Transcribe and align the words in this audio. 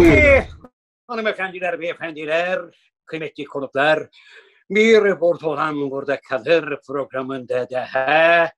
Buyurun. 0.00 0.16
Eh, 0.16 0.46
hanımefendiler, 1.06 1.80
beyefendiler, 1.80 2.60
kıymetli 3.06 3.44
konuklar, 3.44 4.08
bir 4.70 5.20
burada 5.20 5.48
olan 5.48 5.90
burada 5.90 6.20
kalır 6.20 6.78
programında 6.86 7.70
daha 7.70 8.50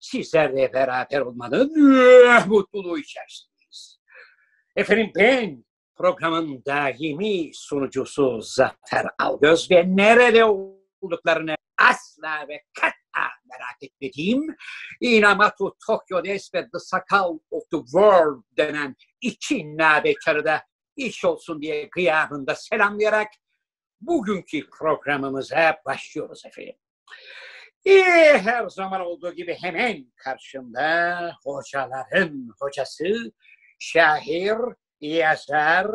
sizlerle 0.00 0.72
beraber 0.72 1.20
olmanın 1.20 1.70
eh, 2.00 2.46
mutluluğu 2.46 2.98
içerisindeyiz. 2.98 4.00
Efendim 4.76 5.10
ben 5.16 5.64
programın 5.96 6.62
daimi 6.66 7.50
sunucusu 7.54 8.40
Zafer 8.40 9.06
Algöz 9.18 9.70
ve 9.70 9.84
nerede 9.86 10.44
olduklarını 10.44 11.56
asla 11.78 12.48
ve 12.48 12.62
kat'a 12.80 13.28
merak 13.44 13.82
etmediğim 13.82 14.56
Inamatu 15.00 15.76
Tokyo 15.86 16.24
Des 16.24 16.54
ve 16.54 16.62
The 16.62 16.78
Sakal 16.78 17.38
of 17.50 17.70
the 17.70 17.76
World 17.76 18.42
denen 18.56 18.96
iki 19.20 19.76
nabekarı 19.76 20.44
da 20.44 20.62
iş 20.98 21.24
olsun 21.24 21.62
diye 21.62 21.88
gıyabında 21.92 22.54
selamlayarak 22.54 23.28
bugünkü 24.00 24.70
programımıza 24.70 25.76
başlıyoruz 25.86 26.42
efendim. 26.46 26.74
Ee, 27.86 28.38
her 28.44 28.68
zaman 28.68 29.00
olduğu 29.00 29.32
gibi 29.32 29.54
hemen 29.54 30.12
karşımda 30.16 31.32
hocaların 31.44 32.54
hocası, 32.60 33.32
şair, 33.78 34.58
yazar, 35.00 35.86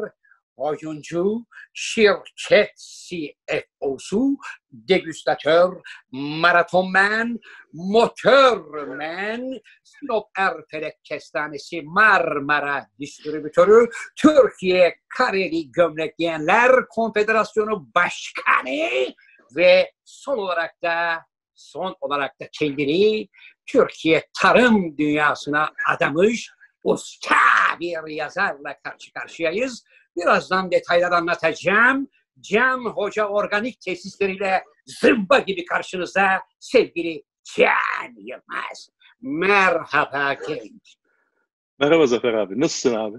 oyuncu, 0.57 1.45
şirket 1.73 2.71
CFO'su, 2.77 4.37
degüstatör, 4.71 5.81
maratonman, 6.11 7.39
motorman, 7.73 9.59
Sinop 9.83 10.27
Erfelek 10.37 11.03
Kestanesi 11.03 11.81
Marmara 11.81 12.87
Distribütörü, 12.99 13.89
Türkiye 14.15 14.95
Kareli 15.17 15.71
Gömlek 15.71 16.17
Giyenler 16.17 16.71
Konfederasyonu 16.89 17.89
Başkanı 17.95 19.13
ve 19.55 19.91
son 20.05 20.37
olarak 20.37 20.83
da 20.83 21.25
son 21.55 21.95
olarak 22.01 22.39
da 22.39 22.45
kendini 22.51 23.27
Türkiye 23.65 24.23
tarım 24.41 24.97
dünyasına 24.97 25.73
adamış 25.89 26.49
usta 26.83 27.35
bir 27.79 28.07
yazarla 28.07 28.77
karşı 28.83 29.13
karşıyayız. 29.13 29.83
Birazdan 30.17 30.71
detaylar 30.71 31.11
anlatacağım. 31.11 32.07
Cam 32.39 32.85
Hoca 32.85 33.27
Organik 33.27 33.81
Tesisleriyle 33.81 34.63
zımba 34.85 35.39
gibi 35.39 35.65
karşınızda 35.65 36.41
sevgili 36.59 37.23
Can 37.55 38.15
Yılmaz. 38.17 38.89
Merhaba 39.21 40.33
genç. 40.33 40.95
Merhaba 41.79 42.07
Zafer 42.07 42.33
abi. 42.33 42.59
Nasılsın 42.59 42.95
abi? 42.95 43.17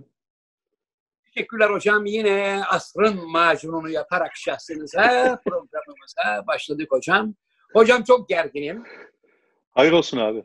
Teşekkürler 1.34 1.70
hocam. 1.70 2.06
Yine 2.06 2.62
asrın 2.68 3.30
macununu 3.30 3.90
yaparak 3.90 4.36
şahsınıza 4.36 5.40
programımıza 5.46 6.46
başladık 6.46 6.86
hocam. 6.90 7.34
Hocam 7.72 8.02
çok 8.02 8.28
gerginim. 8.28 8.84
Hayır 9.70 9.92
olsun 9.92 10.18
abi. 10.18 10.44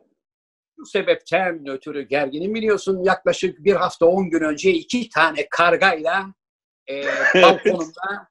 Bu 0.78 0.86
sebepten 0.86 1.68
ötürü 1.68 2.02
gerginim. 2.02 2.56
Biliyorsun 2.56 3.04
yaklaşık 3.04 3.64
bir 3.64 3.76
hafta 3.76 4.06
on 4.06 4.30
gün 4.30 4.42
önce 4.42 4.72
iki 4.72 5.10
tane 5.10 5.48
kargayla 5.50 6.34
e, 7.36 7.42
balkonumda 7.42 8.28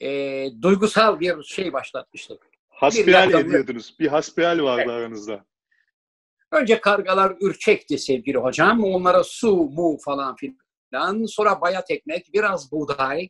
e, 0.00 0.08
duygusal 0.62 1.20
bir 1.20 1.42
şey 1.42 1.72
başlatmıştık. 1.72 2.42
Hasbihal 2.68 3.22
dakika, 3.22 3.38
ediyordunuz. 3.40 3.96
Bir 4.00 4.08
hasbihal 4.08 4.62
vardı 4.62 4.92
aranızda. 4.92 5.44
Önce 6.52 6.80
kargalar 6.80 7.36
ürkekti 7.40 7.98
sevgili 7.98 8.38
hocam. 8.38 8.84
Onlara 8.84 9.24
su, 9.24 9.56
mu 9.56 9.98
falan 10.04 10.36
filan. 10.36 11.24
Sonra 11.24 11.60
bayat 11.60 11.90
ekmek, 11.90 12.32
biraz 12.32 12.72
buğday. 12.72 13.28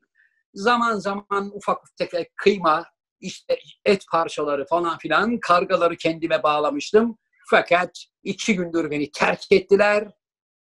Zaman 0.54 0.98
zaman 0.98 1.50
ufak 1.54 1.78
tefek 1.98 2.36
kıyma, 2.36 2.84
işte 3.20 3.58
et 3.84 4.04
parçaları 4.10 4.66
falan 4.66 4.98
filan. 4.98 5.38
Kargaları 5.40 5.96
kendime 5.96 6.42
bağlamıştım. 6.42 7.18
Fakat 7.50 7.90
iki 8.22 8.56
gündür 8.56 8.90
beni 8.90 9.10
terk 9.10 9.52
ettiler. 9.52 10.08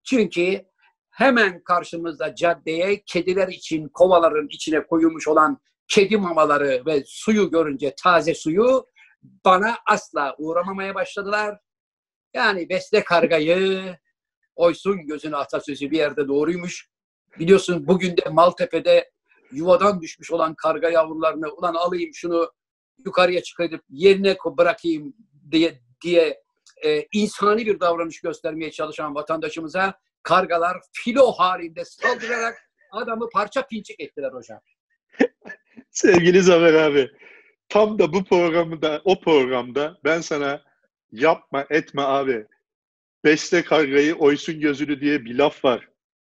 Çünkü 0.04 0.64
hemen 1.14 1.62
karşımızda 1.64 2.34
caddeye 2.34 3.02
kediler 3.06 3.48
için 3.48 3.88
kovaların 3.88 4.48
içine 4.50 4.86
koyulmuş 4.86 5.28
olan 5.28 5.58
kedi 5.88 6.16
mamaları 6.16 6.82
ve 6.86 7.02
suyu 7.06 7.50
görünce 7.50 7.94
taze 8.02 8.34
suyu 8.34 8.86
bana 9.44 9.76
asla 9.86 10.34
uğramamaya 10.38 10.94
başladılar. 10.94 11.58
Yani 12.34 12.68
besle 12.68 13.04
kargayı, 13.04 13.96
oysun 14.56 15.06
gözüne 15.06 15.36
atasözü 15.36 15.90
bir 15.90 15.96
yerde 15.96 16.28
doğruymuş. 16.28 16.88
Biliyorsun 17.38 17.86
bugün 17.86 18.16
de 18.16 18.28
Maltepe'de 18.30 19.10
yuvadan 19.52 20.00
düşmüş 20.00 20.32
olan 20.32 20.54
karga 20.54 20.90
yavrularını 20.90 21.52
ulan 21.52 21.74
alayım 21.74 22.10
şunu 22.14 22.52
yukarıya 23.06 23.42
çıkarıp 23.42 23.84
yerine 23.88 24.36
bırakayım 24.46 25.14
diye 25.50 25.80
diye 26.02 26.42
e, 26.84 27.06
insani 27.12 27.66
bir 27.66 27.80
davranış 27.80 28.20
göstermeye 28.20 28.70
çalışan 28.70 29.14
vatandaşımıza 29.14 29.94
kargalar 30.24 30.76
filo 30.92 31.32
halinde 31.32 31.84
saldırarak 31.84 32.58
adamı 32.92 33.28
parça 33.32 33.66
pinçik 33.66 34.00
ettiler 34.00 34.32
hocam. 34.32 34.60
Sevgili 35.90 36.42
Zafer 36.42 36.74
abi. 36.74 37.10
Tam 37.68 37.98
da 37.98 38.12
bu 38.12 38.24
programda, 38.24 39.02
o 39.04 39.20
programda 39.20 39.98
ben 40.04 40.20
sana 40.20 40.62
yapma 41.12 41.66
etme 41.70 42.02
abi. 42.02 42.46
Besle 43.24 43.64
kargayı 43.64 44.14
oysun 44.14 44.60
gözünü 44.60 45.00
diye 45.00 45.24
bir 45.24 45.38
laf 45.38 45.64
var. 45.64 45.88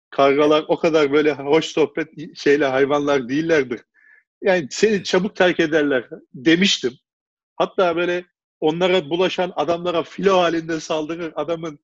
Kargalar 0.09 0.65
o 0.67 0.79
kadar 0.79 1.11
böyle 1.11 1.33
hoş 1.33 1.65
sohbet 1.65 2.37
şeyle 2.37 2.65
hayvanlar 2.65 3.29
değillerdir. 3.29 3.81
Yani 4.41 4.67
seni 4.71 5.03
çabuk 5.03 5.35
terk 5.35 5.59
ederler 5.59 6.09
demiştim. 6.33 6.93
Hatta 7.55 7.95
böyle 7.95 8.25
onlara 8.59 9.09
bulaşan 9.09 9.53
adamlara 9.55 10.03
filo 10.03 10.37
halinde 10.37 10.79
saldırır 10.79 11.33
adamın 11.35 11.79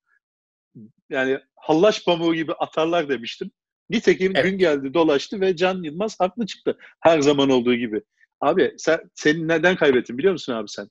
yani 1.09 1.40
hallaç 1.56 2.06
pamuğu 2.06 2.36
gibi 2.36 2.54
atarlar 2.54 3.09
demiştim. 3.09 3.52
Nitekim 3.90 4.32
Evet. 4.36 4.46
gün 4.46 4.58
geldi 4.58 4.94
dolaştı 4.94 5.42
ve 5.42 5.56
Can 5.56 5.84
Yılmaz 5.84 6.20
haklı 6.20 6.46
çıktı. 6.46 6.78
Her 7.00 7.22
zaman 7.22 7.50
olduğu 7.50 7.76
gibi. 7.76 8.02
Abi 8.42 8.74
sen 8.78 9.00
seni 9.16 9.48
neden 9.48 9.76
kaybettin 9.76 10.18
biliyor 10.18 10.34
musun 10.34 10.54
abi 10.54 10.70
sen? 10.70 10.90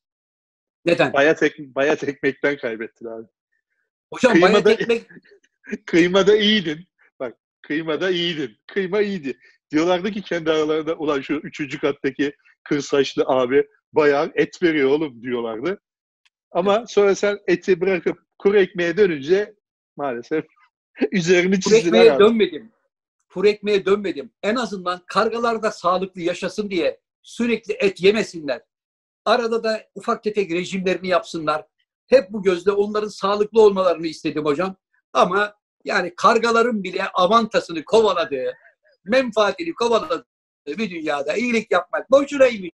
Neden? 0.85 1.13
Bayat, 1.13 1.43
ek, 1.43 1.75
bayat 1.75 2.05
ekmekten 2.05 2.57
kaybettin 2.57 3.07
abi. 3.07 3.27
Hocam 4.13 4.41
bayat 4.43 4.57
kıymada- 4.57 4.73
ekmek 4.73 5.03
Kıymada 5.87 6.37
iyiydin. 6.37 6.87
Bak 7.21 7.37
kıymada 7.63 8.11
iyiydin. 8.11 8.57
Kıyma 8.67 9.01
iyiydi. 9.01 9.39
Diyorlardı 9.71 10.11
ki 10.11 10.23
kendi 10.23 10.51
aralarında 10.51 10.95
ulan 10.95 11.21
şu 11.21 11.35
üçüncü 11.35 11.79
kattaki 11.79 12.33
kır 12.65 12.81
saçlı 12.81 13.25
abi 13.27 13.67
bayağı 13.93 14.33
et 14.35 14.63
veriyor 14.63 14.91
oğlum 14.91 15.23
diyorlardı. 15.23 15.81
Ama 16.51 16.87
sonra 16.87 17.15
sen 17.15 17.39
eti 17.47 17.81
bırakıp 17.81 18.19
kuru 18.39 18.59
ekmeğe 18.59 18.97
dönünce 18.97 19.55
maalesef 19.97 20.45
üzerini 21.13 21.61
çizdiler 21.61 21.85
ekmeğe 21.85 22.13
abi. 22.13 22.25
dönmedim. 22.25 22.73
Kuru 23.29 23.49
ekmeğe 23.49 23.85
dönmedim. 23.85 24.31
En 24.43 24.55
azından 24.55 25.03
kargalar 25.07 25.63
da 25.63 25.71
sağlıklı 25.71 26.21
yaşasın 26.21 26.71
diye 26.71 27.01
sürekli 27.23 27.75
et 27.75 28.01
yemesinler. 28.01 28.63
Arada 29.25 29.65
da 29.65 29.85
ufak 29.95 30.23
tefek 30.23 30.53
rejimlerini 30.53 31.09
yapsınlar. 31.09 31.67
Hep 32.07 32.33
bu 32.33 32.43
gözle 32.43 32.73
onların 32.73 33.09
sağlıklı 33.09 33.63
olmalarını 33.63 34.07
istedim 34.07 34.45
hocam. 34.45 34.77
Ama 35.13 35.55
yani 35.85 36.13
kargaların 36.17 36.83
bile 36.83 37.09
avantasını 37.09 37.85
kovaladığı, 37.85 38.53
menfaatini 39.05 39.75
kovaladığı 39.75 40.27
bir 40.67 40.91
dünyada 40.91 41.37
iyilik 41.37 41.71
yapmak 41.71 42.11
boşunaymış 42.11 42.71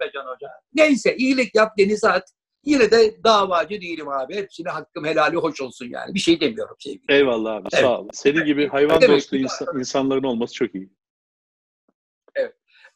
be 0.00 0.10
Can 0.14 0.26
Hoca. 0.26 0.48
Neyse 0.74 1.16
iyilik 1.16 1.54
yap 1.54 1.78
denize 1.78 2.08
at. 2.08 2.32
Yine 2.68 2.90
de 2.90 3.24
davacı 3.24 3.80
değilim 3.80 4.08
abi. 4.08 4.36
Hepsine 4.36 4.68
hakkım 4.70 5.04
helali 5.04 5.36
hoş 5.36 5.60
olsun 5.60 5.86
yani. 5.90 6.14
Bir 6.14 6.18
şey 6.18 6.40
demiyorum 6.40 6.76
sevgili. 6.78 7.02
Eyvallah 7.08 7.54
abi 7.54 7.68
Evet. 7.72 7.82
sağ 7.82 8.00
ol. 8.00 8.08
Senin 8.12 8.44
gibi 8.44 8.68
hayvan 8.68 9.00
Demek 9.00 9.16
dostu 9.16 9.36
insan- 9.36 9.78
insanların 9.78 10.22
olması 10.22 10.54
çok 10.54 10.74
iyi. 10.74 10.90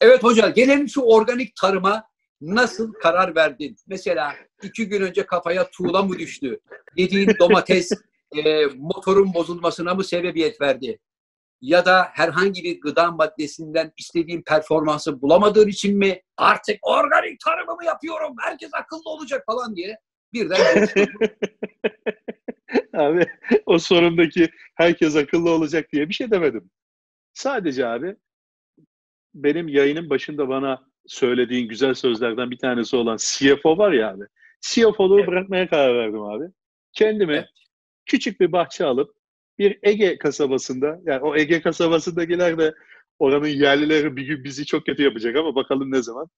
Evet 0.01 0.23
hoca 0.23 0.49
gelelim 0.49 0.89
şu 0.89 1.01
organik 1.01 1.57
tarıma 1.57 2.05
nasıl 2.41 2.93
karar 2.93 3.35
verdin? 3.35 3.77
Mesela 3.87 4.35
iki 4.63 4.89
gün 4.89 5.03
önce 5.03 5.27
kafaya 5.27 5.71
tuğla 5.71 6.03
mı 6.03 6.19
düştü? 6.19 6.61
Yediğin 6.97 7.31
domates 7.39 7.93
e, 8.45 8.67
motorun 8.67 9.35
bozulmasına 9.35 9.95
mı 9.95 10.05
sebebiyet 10.05 10.61
verdi? 10.61 10.99
Ya 11.63 11.85
da 11.85 12.09
herhangi 12.13 12.65
bir 12.65 12.81
gıda 12.81 13.11
maddesinden 13.11 13.93
istediğin 13.97 14.43
performansı 14.43 15.23
bulamadığın 15.23 15.69
için 15.69 15.99
mi? 15.99 16.23
Artık 16.37 16.77
organik 16.83 17.41
tarımı 17.41 17.75
mı 17.77 17.85
yapıyorum? 17.85 18.35
Herkes 18.41 18.71
akıllı 18.75 19.11
olacak 19.11 19.45
falan 19.47 19.77
diye 19.77 19.99
birden. 20.33 20.89
Abi 22.95 23.27
o 23.67 23.79
sorundaki 23.79 24.51
herkes 24.75 25.17
akıllı 25.17 25.51
olacak 25.51 25.93
diye 25.93 26.09
bir 26.09 26.15
şey 26.15 26.31
demedim. 26.31 26.71
Sadece 27.33 27.87
abi 27.87 28.17
benim 29.35 29.69
yayının 29.69 30.11
başında 30.11 30.49
bana 30.49 30.87
söylediğin 31.07 31.69
güzel 31.69 31.95
sözlerden 31.95 32.51
bir 32.51 32.59
tanesi 32.59 32.97
olan 32.97 33.17
CFO 33.17 33.79
var 33.79 33.93
ya 33.93 34.11
abi. 34.11 34.25
CFO'luğu 34.61 35.19
Evet. 35.19 35.29
bırakmaya 35.29 35.69
karar 35.69 35.95
verdim 35.95 36.23
abi. 36.23 36.45
Kendime 36.93 37.35
Evet. 37.35 37.49
küçük 38.07 38.41
bir 38.41 38.53
bahçe 38.53 38.85
alıp 38.85 39.15
bir 39.59 39.79
Ege 39.83 40.19
kasabasında 40.19 41.01
yani 41.05 41.23
o 41.23 41.37
Ege 41.37 41.63
kasabasındakiler 41.63 42.59
de 42.59 42.75
Oranın 43.19 43.47
yerlileri 43.47 44.17
bir 44.17 44.27
gün 44.27 44.45
bizi 44.45 44.67
çok 44.67 44.87
kötü 44.87 45.03
yapacak 45.03 45.37
ama 45.37 45.55
bakalım 45.55 45.93
ne 45.93 46.03
zaman. 46.03 46.29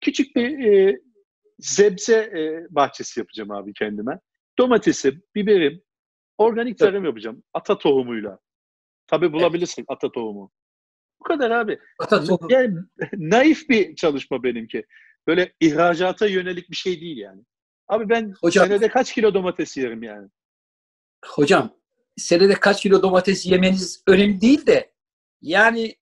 Küçük 0.00 0.36
bir 0.36 0.58
e, 0.58 1.00
zebze 1.58 2.14
e, 2.14 2.66
bahçesi 2.70 3.20
yapacağım 3.20 3.50
abi 3.50 3.72
kendime. 3.72 4.20
Domatesim, 4.58 5.22
biberim, 5.34 5.82
organik 6.38 6.78
tarım 6.78 7.04
yapacağım. 7.04 7.42
Ata 7.54 7.78
tohumuyla. 7.78 8.38
Tabii 9.06 9.32
bulabilirsin 9.32 9.84
ata 9.88 10.12
tohumu. 10.12 10.52
Bu 11.20 11.24
kadar 11.24 11.50
abi. 11.50 11.78
Ata 11.98 12.24
tohumu. 12.24 12.52
Yani 12.52 12.76
naif 13.12 13.68
bir 13.68 13.96
çalışma 13.96 14.42
benimki. 14.42 14.86
Böyle 15.26 15.52
ihracata 15.60 16.26
yönelik 16.26 16.70
bir 16.70 16.76
şey 16.76 17.00
değil 17.00 17.16
yani. 17.16 17.42
Abi 17.88 18.08
ben 18.08 18.34
Hocam- 18.42 18.66
senede 18.66 18.88
kaç 18.88 19.12
kilo 19.12 19.34
domates 19.34 19.76
yerim 19.76 20.02
yani? 20.02 20.28
Hocam 21.24 21.77
senede 22.18 22.54
kaç 22.54 22.82
kilo 22.82 23.02
domates 23.02 23.46
yemeniz 23.46 24.02
önemli 24.06 24.40
değil 24.40 24.66
de 24.66 24.92
yani 25.42 25.96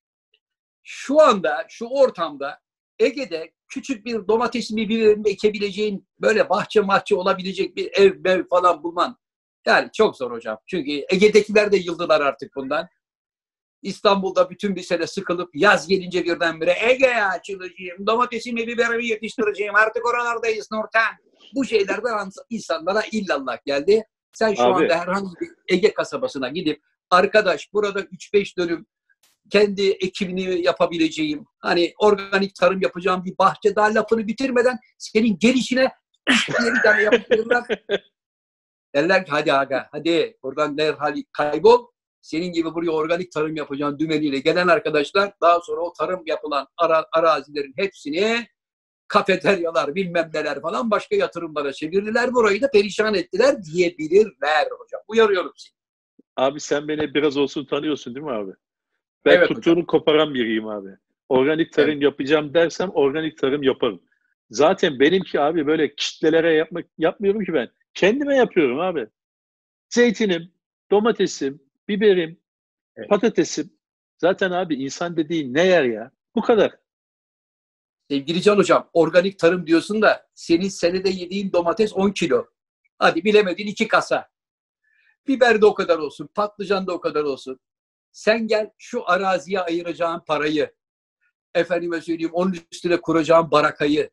şu 0.83 1.21
anda 1.21 1.67
şu 1.69 1.87
ortamda 1.87 2.61
Ege'de 2.99 3.53
küçük 3.69 4.07
bir 4.07 4.29
domatesin 4.29 4.77
bir 4.77 5.31
ekebileceğin 5.31 6.09
böyle 6.21 6.49
bahçe 6.49 6.81
mahçe 6.81 7.17
olabilecek 7.17 7.77
bir 7.77 7.91
ev 7.93 8.21
mev 8.21 8.45
falan 8.51 8.83
bulman 8.83 9.19
yani 9.67 9.91
çok 9.93 10.17
zor 10.17 10.31
hocam. 10.31 10.59
Çünkü 10.67 10.91
Ege'dekiler 10.91 11.73
de 11.73 11.77
yıldılar 11.77 12.21
artık 12.21 12.57
bundan. 12.57 12.89
İstanbul'da 13.83 14.51
bütün 14.51 14.77
bir 14.77 14.83
sene 14.83 15.07
sıkılıp 15.07 15.51
yaz 15.55 15.89
gelince 15.89 16.25
birdenbire 16.25 16.77
Ege'ye 16.81 17.25
açılacağım, 17.25 18.07
domatesimi 18.07 18.67
biberimi 18.67 19.07
yetiştireceğim, 19.07 19.75
artık 19.75 20.07
oralardayız 20.07 20.69
Nurten. 20.73 21.15
Bu 21.55 21.65
şeylerden 21.65 22.31
insanlara 22.51 23.03
illallah 23.13 23.59
geldi. 23.67 24.05
Sen 24.37 24.55
şu 24.55 24.63
Abi. 24.63 24.85
anda 24.85 24.99
herhangi 24.99 25.41
bir 25.41 25.49
Ege 25.69 25.95
kasabasına 25.95 26.49
gidip 26.49 26.83
arkadaş 27.11 27.73
burada 27.73 28.01
3-5 28.01 28.57
dönüm 28.59 28.87
kendi 29.51 29.91
ekibini 29.91 30.63
yapabileceğim, 30.63 31.47
hani 31.59 31.95
organik 31.99 32.55
tarım 32.55 32.81
yapacağım 32.81 33.25
bir 33.25 33.39
bahçe 33.39 33.77
daha 33.77 33.95
lafını 33.95 34.27
bitirmeden 34.27 34.79
senin 34.99 35.39
gelişine 35.39 35.93
bir 36.29 36.83
tane 36.83 37.03
yaptırırlar. 37.03 37.65
Derler 38.95 39.25
ki 39.25 39.31
hadi 39.31 39.53
aga 39.53 39.89
hadi 39.93 40.37
oradan 40.43 40.79
derhal 40.79 41.17
kaybol. 41.33 41.87
Senin 42.21 42.53
gibi 42.53 42.75
buraya 42.75 42.91
organik 42.91 43.33
tarım 43.33 43.57
yapacağın 43.57 43.99
dümeniyle 43.99 44.39
gelen 44.39 44.69
arkadaşlar 44.69 45.33
daha 45.41 45.61
sonra 45.61 45.81
o 45.81 45.93
tarım 45.93 46.23
yapılan 46.27 46.67
ara, 46.77 47.07
arazilerin 47.13 47.75
hepsini 47.77 48.47
kafeteryalar 49.09 49.95
bilmem 49.95 50.31
neler 50.35 50.61
falan 50.61 50.91
başka 50.91 51.17
yatırımlara 51.17 51.73
çevirdiler. 51.73 52.35
Burayı 52.35 52.63
da 52.63 52.71
perişan 52.71 53.15
ettiler 53.15 53.63
diyebilirler 53.63 54.67
hocam. 54.79 55.01
Uyarıyorum 55.09 55.53
seni. 55.57 55.77
Abi 56.37 56.61
sen 56.61 56.89
beni 56.89 57.15
biraz 57.15 57.37
olsun 57.37 57.65
tanıyorsun 57.65 58.15
değil 58.15 58.27
mi 58.27 58.33
abi? 58.33 58.53
Ben 59.25 59.37
Evet 59.37 59.49
tuttuğunu 59.49 59.87
koparan 59.87 60.35
biriyim 60.35 60.69
abi. 60.69 60.89
Organik 61.29 61.73
tarım 61.73 62.03
yapacağım 62.03 62.55
dersem 62.55 62.91
organik 62.95 63.39
tarım 63.39 63.63
yaparım. 63.63 64.01
Zaten 64.51 65.01
benimki 65.01 65.41
abi 65.41 65.67
böyle 65.67 65.95
kitlelere 65.95 66.53
yapmak 66.53 66.87
yapmıyorum 66.99 67.45
ki 67.45 67.55
ben. 67.55 67.69
Kendime 67.95 68.37
yapıyorum 68.37 68.81
abi. 68.81 69.07
Zeytinim, 69.89 70.53
domatesim, 70.91 71.61
biberim, 71.89 72.41
Evet. 72.97 73.09
patatesim. 73.09 73.71
Zaten 74.19 74.51
abi 74.51 74.75
insan 74.75 75.17
dediğin 75.17 75.55
ne 75.55 75.65
yer 75.67 75.85
ya? 75.85 76.11
Bu 76.35 76.43
kadar. 76.43 76.73
Sevgili 78.11 78.43
Can 78.43 78.57
Hocam, 78.57 78.91
organik 78.93 79.39
tarım 79.39 79.67
diyorsun 79.67 80.03
da 80.03 80.27
senin 80.35 80.69
senede 80.69 81.11
yediğin 81.11 81.53
domates 81.53 81.93
10 81.93 82.11
kilo. 82.11 82.47
Hadi 82.99 83.25
bilemedin 83.25 83.67
2 83.67 83.89
kasa. 83.89 84.29
Biber 85.29 85.61
de 85.61 85.67
o 85.67 85.75
kadar 85.75 85.99
olsun, 85.99 86.29
patlıcan 86.35 86.87
da 86.87 86.93
o 86.93 87.01
kadar 87.01 87.25
olsun. 87.25 87.61
Sen 88.13 88.47
gel 88.47 88.71
şu 88.79 89.11
araziye 89.11 89.61
ayıracağın 89.61 90.21
parayı, 90.21 90.75
efendime 91.55 92.01
söyleyeyim 92.01 92.35
onun 92.35 92.57
üstüne 92.73 93.01
kuracağın 93.01 93.51
barakayı 93.51 94.11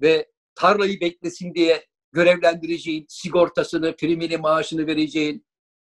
ve 0.00 0.30
tarlayı 0.54 1.00
beklesin 1.00 1.54
diye 1.54 1.86
görevlendireceğin 2.12 3.06
sigortasını, 3.08 3.96
primini, 3.96 4.36
maaşını 4.36 4.86
vereceğin 4.86 5.46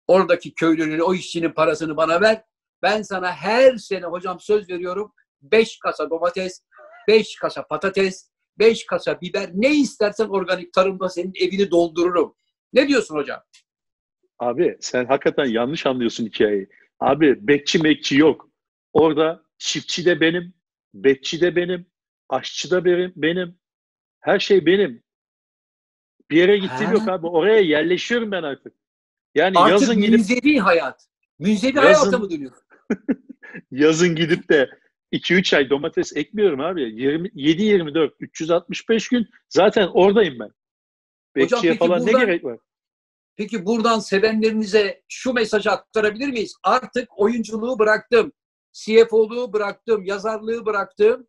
oradaki 0.06 0.54
köylünün, 0.54 0.98
o 0.98 1.14
işçinin 1.14 1.50
parasını 1.52 1.96
bana 1.96 2.20
ver. 2.20 2.44
Ben 2.82 3.02
sana 3.02 3.32
her 3.32 3.76
sene 3.76 4.06
hocam 4.06 4.40
söz 4.40 4.68
veriyorum 4.70 5.12
5 5.42 5.78
kasa 5.78 6.10
domates, 6.10 6.62
5 7.08 7.36
kasa 7.36 7.66
patates, 7.66 8.30
5 8.58 8.86
kasa 8.86 9.20
biber 9.20 9.50
ne 9.54 9.74
istersen 9.74 10.28
organik 10.28 10.72
tarımda 10.72 11.08
senin 11.08 11.32
evini 11.40 11.70
doldururum. 11.70 12.34
Ne 12.72 12.88
diyorsun 12.88 13.14
hocam? 13.14 13.40
Abi 14.38 14.76
sen 14.80 15.04
hakikaten 15.06 15.44
yanlış 15.44 15.86
anlıyorsun 15.86 16.26
hikayeyi. 16.26 16.68
Abi 17.00 17.46
bekçi 17.48 17.78
mekçi 17.78 18.16
yok. 18.18 18.50
Orada 18.92 19.42
çiftçi 19.58 20.04
de 20.04 20.20
benim, 20.20 20.54
bekçi 20.94 21.40
de 21.40 21.56
benim, 21.56 21.86
aşçı 22.28 22.70
da 22.70 22.84
benim, 22.84 23.12
benim. 23.16 23.58
Her 24.20 24.38
şey 24.38 24.66
benim. 24.66 25.02
Bir 26.30 26.36
yere 26.36 26.56
gittiğim 26.58 26.86
Ha. 26.86 26.92
yok 26.92 27.08
abi. 27.08 27.26
Oraya 27.26 27.60
yerleşiyorum 27.60 28.30
ben 28.30 28.42
artık. 28.42 28.74
Yani 29.34 29.58
Artık 29.58 29.70
yazın 29.72 29.96
gidip 29.96 30.10
münzevi 30.10 30.58
hayat. 30.58 31.06
Münzevi 31.38 31.76
Yazın- 31.76 31.80
hayata 32.00 32.18
mı 32.18 32.30
dönüyor? 32.30 32.52
yazın 33.70 34.14
gidip 34.16 34.48
de 34.48 34.70
2-3 35.12 35.56
ay 35.56 35.70
domates 35.70 36.16
ekmiyorum 36.16 36.60
abi. 36.60 36.82
20 36.82 37.28
7-24 37.28 38.10
365 38.20 39.08
gün 39.08 39.28
zaten 39.48 39.88
oradayım 39.88 40.38
ben. 40.40 40.50
Bekçiye 41.36 41.72
peki 41.72 41.78
falan 41.78 42.00
ne 42.00 42.06
buradan- 42.06 42.20
gerek 42.20 42.44
var? 42.44 42.58
Peki 43.36 43.66
buradan 43.66 43.98
sevenlerinize 43.98 45.02
şu 45.08 45.32
mesajı 45.32 45.70
aktarabilir 45.70 46.28
miyiz? 46.28 46.54
Artık 46.64 47.18
oyunculuğu 47.20 47.78
bıraktım. 47.78 48.32
CFO'luğu 48.72 49.52
bıraktım. 49.52 50.04
Yazarlığı 50.04 50.66
bıraktım. 50.66 51.26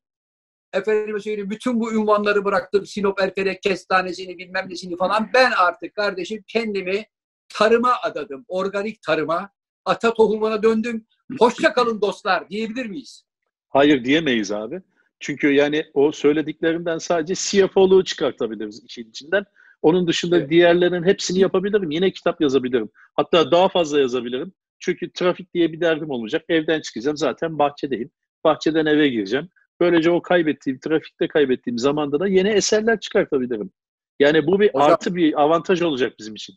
Efendime 0.74 1.20
söyleyeyim 1.20 1.50
bütün 1.50 1.80
bu 1.80 1.94
ünvanları 1.94 2.46
bıraktım. 2.46 2.86
Sinop 2.86 3.22
Erfelek 3.22 3.62
kestanesini 3.62 4.38
bilmem 4.38 4.70
nesini 4.70 4.98
falan. 4.98 5.30
Ben 5.34 5.52
artık 5.52 5.96
kardeşim 5.96 6.44
kendimi 6.48 7.06
tarıma 7.50 7.96
adadım. 8.04 8.46
Organik 8.48 9.02
tarıma. 9.02 9.50
Ata 9.86 10.14
tohumuna 10.14 10.64
döndüm. 10.64 11.08
Hoşça 11.40 11.74
kalın 11.74 12.02
dostlar 12.02 12.50
diyebilir 12.50 12.86
miyiz? 12.86 13.24
Hayır 13.74 14.04
diyemeyiz 14.06 14.52
abi. 14.52 14.82
Çünkü 15.20 15.52
yani 15.52 15.86
o 15.94 16.12
söylediklerinden 16.12 16.98
sadece 16.98 17.34
CFO'luğu 17.36 18.04
çıkartabiliriz 18.04 18.84
işin 18.86 19.10
içinden. 19.10 19.46
Onun 19.82 20.08
dışında 20.08 20.38
Evet. 20.38 20.50
diğerlerinin 20.50 21.04
hepsini 21.04 21.40
yapabilirim. 21.40 21.92
Yine 21.92 22.12
kitap 22.12 22.42
yazabilirim. 22.42 22.90
Hatta 23.16 23.52
daha 23.52 23.70
fazla 23.70 24.00
yazabilirim. 24.00 24.54
Çünkü 24.80 25.12
trafik 25.14 25.54
diye 25.54 25.72
bir 25.74 25.82
derdim 25.82 26.10
olmayacak. 26.10 26.46
Evden 26.50 26.82
çıkacağım. 26.82 27.18
Zaten 27.18 27.60
bahçedeyim. 27.60 28.12
Bahçeden 28.44 28.86
eve 28.86 29.08
gireceğim. 29.10 29.50
Böylece 29.80 30.12
o 30.12 30.22
kaybettiğim, 30.22 30.80
trafikte 30.80 31.28
kaybettiğim 31.28 31.78
zamanda 31.78 32.20
da 32.20 32.28
yeni 32.28 32.50
eserler 32.50 33.00
çıkartabilirim. 33.00 33.72
Yani 34.20 34.48
bu 34.48 34.60
bir 34.60 34.70
Hocam- 34.70 34.92
artı 34.92 35.16
bir 35.16 35.42
avantaj 35.42 35.82
olacak 35.82 36.14
bizim 36.20 36.36
için. 36.36 36.56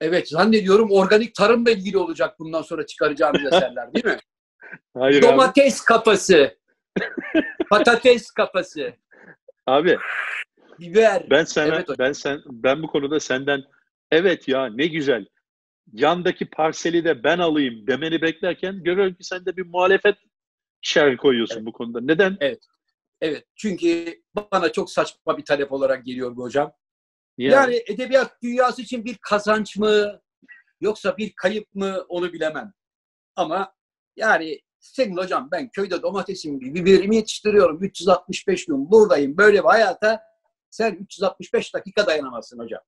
Evet 0.00 0.28
zannediyorum 0.28 0.90
organik 0.90 1.34
tarımla 1.34 1.70
ilgili 1.70 1.98
olacak 1.98 2.38
bundan 2.38 2.62
sonra 2.62 2.86
çıkaracağımız 2.86 3.44
eserler 3.44 3.94
değil 3.94 4.04
mi? 4.04 4.18
Hayır 4.94 5.18
abi. 5.18 5.22
Domates 5.22 5.80
kafası. 5.80 6.58
Patates 7.70 8.30
kafası. 8.30 8.92
Abi 9.66 9.98
Biber. 10.80 11.30
Ben 11.30 11.44
sana 11.44 11.66
Evet 11.66 11.88
ben 11.98 12.12
sen 12.12 12.42
ben 12.46 12.82
bu 12.82 12.86
konuda 12.86 13.20
senden 13.20 13.64
evet 14.10 14.48
ya 14.48 14.66
ne 14.66 14.86
güzel 14.86 15.26
yandaki 15.92 16.50
parseli 16.50 17.04
de 17.04 17.24
ben 17.24 17.38
alayım 17.38 17.86
demeni 17.86 18.22
beklerken 18.22 18.82
görüyorum 18.82 19.14
ki 19.14 19.24
sen 19.24 19.46
de 19.46 19.56
bir 19.56 19.66
muhalefet 19.66 20.16
şer 20.80 21.16
koyuyorsun 21.16 21.66
bu 21.66 21.72
konuda. 21.72 22.00
Neden? 22.00 22.36
Evet 23.20 23.44
çünkü 23.56 24.14
bana 24.34 24.72
çok 24.72 24.90
saçma 24.90 25.38
bir 25.38 25.44
talep 25.44 25.72
olarak 25.72 26.04
geliyor 26.04 26.36
bu 26.36 26.42
hocam. 26.42 26.72
Niye? 27.38 27.50
Yani 27.50 27.82
edebiyat 27.86 28.42
dünyası 28.42 28.82
için 28.82 29.04
bir 29.04 29.16
kazanç 29.20 29.76
mı 29.76 30.20
yoksa 30.80 31.16
bir 31.16 31.32
kayıp 31.36 31.74
mı 31.74 32.04
onu 32.08 32.32
bilemem. 32.32 32.72
Ama 33.36 33.74
yani 34.16 34.60
senin 34.84 35.16
hocam 35.16 35.48
ben 35.52 35.68
köyde 35.68 36.02
domatesimi, 36.02 36.60
biberimi 36.74 37.16
yetiştiriyorum. 37.16 37.84
365 37.84 38.66
gün 38.66 38.90
buradayım. 38.90 39.36
Böyle 39.36 39.58
bir 39.58 39.64
hayata 39.68 40.22
sen 40.70 40.94
365 40.94 41.74
dakika 41.74 42.06
dayanamazsın 42.06 42.58
hocam. 42.58 42.80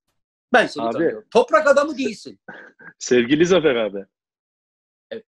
Ben 0.53 0.67
seni 0.67 0.85
Abi. 0.85 0.93
tanıyorum. 0.93 1.25
Toprak 1.31 1.67
adamı 1.67 1.99
değilsin. 1.99 2.41
Sevgili 2.99 3.47
Zafer 3.47 3.75
abi. 3.77 4.05
Evet. 5.11 5.25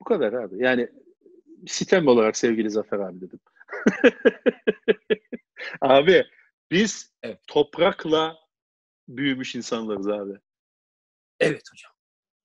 Bu 0.00 0.04
kadar 0.04 0.32
abi. 0.32 0.64
Yani 0.64 0.88
sitem 1.66 2.06
olarak 2.08 2.36
sevgili 2.36 2.70
Zafer 2.70 2.98
abi 2.98 3.20
dedim. 3.20 3.40
abi 5.80 6.24
biz 6.70 7.12
Evet. 7.22 7.40
toprakla 7.46 8.36
büyümüş 9.08 9.54
insanlarız 9.54 10.08
abi. 10.08 10.38
Evet 11.40 11.62
hocam. 11.72 11.92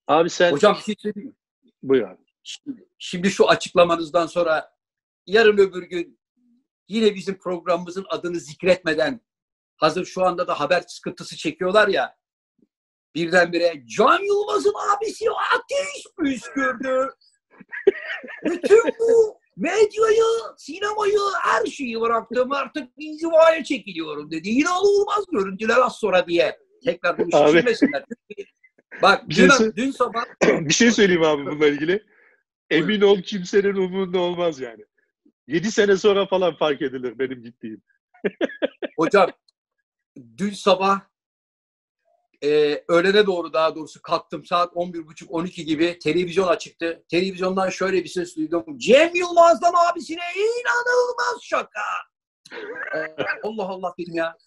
Abi 0.07 0.29
sen 0.29 0.51
Hocam 0.51 0.75
bir 0.75 0.81
şey 0.81 0.95
söyleyeyim 0.99 1.27
mi? 1.29 1.35
buyur 1.83 2.07
abi. 2.09 2.26
Şimdi, 2.97 3.31
şu 3.31 3.49
açıklamanızdan 3.49 4.27
sonra 4.27 4.71
yarın 5.25 5.57
öbür 5.57 5.83
gün 5.83 6.19
yine 6.87 7.15
bizim 7.15 7.37
programımızın 7.37 8.05
adını 8.09 8.39
zikretmeden 8.39 9.21
hazır 9.77 10.05
şu 10.05 10.25
anda 10.25 10.47
da 10.47 10.59
haber 10.59 10.83
sıkıntısı 10.87 11.37
çekiyorlar 11.37 11.87
ya 11.87 12.17
birdenbire 13.15 13.83
Can 13.85 14.23
Yılmaz'ın 14.23 14.73
abisi 14.73 15.25
ateş 15.29 16.03
püskürdü. 16.19 17.09
Bütün 18.45 18.83
bu 18.99 19.39
medyayı, 19.57 20.23
sinemayı, 20.57 21.19
her 21.41 21.65
şeyi 21.65 22.01
bıraktım 22.01 22.51
artık 22.51 22.89
inzivaya 22.97 23.63
çekiliyorum 23.63 24.31
dedi. 24.31 24.49
İnanılmaz 24.49 25.25
görüntüler 25.31 25.77
az 25.77 25.95
sonra 25.95 26.27
diye. 26.27 26.59
Tekrar 26.85 27.17
bunu 27.17 27.31
şişirmesinler. 27.31 28.05
Bak 29.01 29.29
Bir 29.29 29.35
şey 29.35 29.45
dün, 29.45 29.49
sö- 29.49 29.75
dün 29.75 29.91
sabah 29.91 30.25
bir 30.43 30.73
şey 30.73 30.91
söyleyeyim 30.91 31.23
abi 31.23 31.45
bununla 31.45 31.67
ilgili. 31.67 32.05
Emin 32.69 33.01
ol 33.01 33.21
kimsenin 33.21 33.75
umurunda 33.75 34.19
olmaz 34.19 34.59
yani. 34.59 34.85
7 35.47 35.71
sene 35.71 35.97
sonra 35.97 36.25
falan 36.25 36.55
fark 36.55 36.81
edilir 36.81 37.19
benim 37.19 37.43
gittiğim. 37.43 37.81
hocam 38.97 39.31
dün 40.37 40.51
sabah 40.51 41.01
e, 42.43 42.83
öğlene 42.87 43.25
doğru 43.25 43.53
daha 43.53 43.75
doğrusu 43.75 44.01
kalktım 44.01 44.45
saat 44.45 44.73
11.30-12 44.73 45.61
gibi 45.61 45.99
televizyon 45.99 46.47
açıktı. 46.47 47.03
Televizyondan 47.09 47.69
şöyle 47.69 48.03
bir 48.03 48.09
ses 48.09 48.35
duydum. 48.35 48.65
Cem 48.77 49.15
Yılmaz'dan 49.15 49.73
abisine 49.91 50.23
inanılmaz 50.35 51.41
şaka. 51.41 51.81
Ee, 52.95 53.15
Allah 53.43 53.63
Allah 53.63 53.93
dedim 53.99 54.15
ya. 54.15 54.37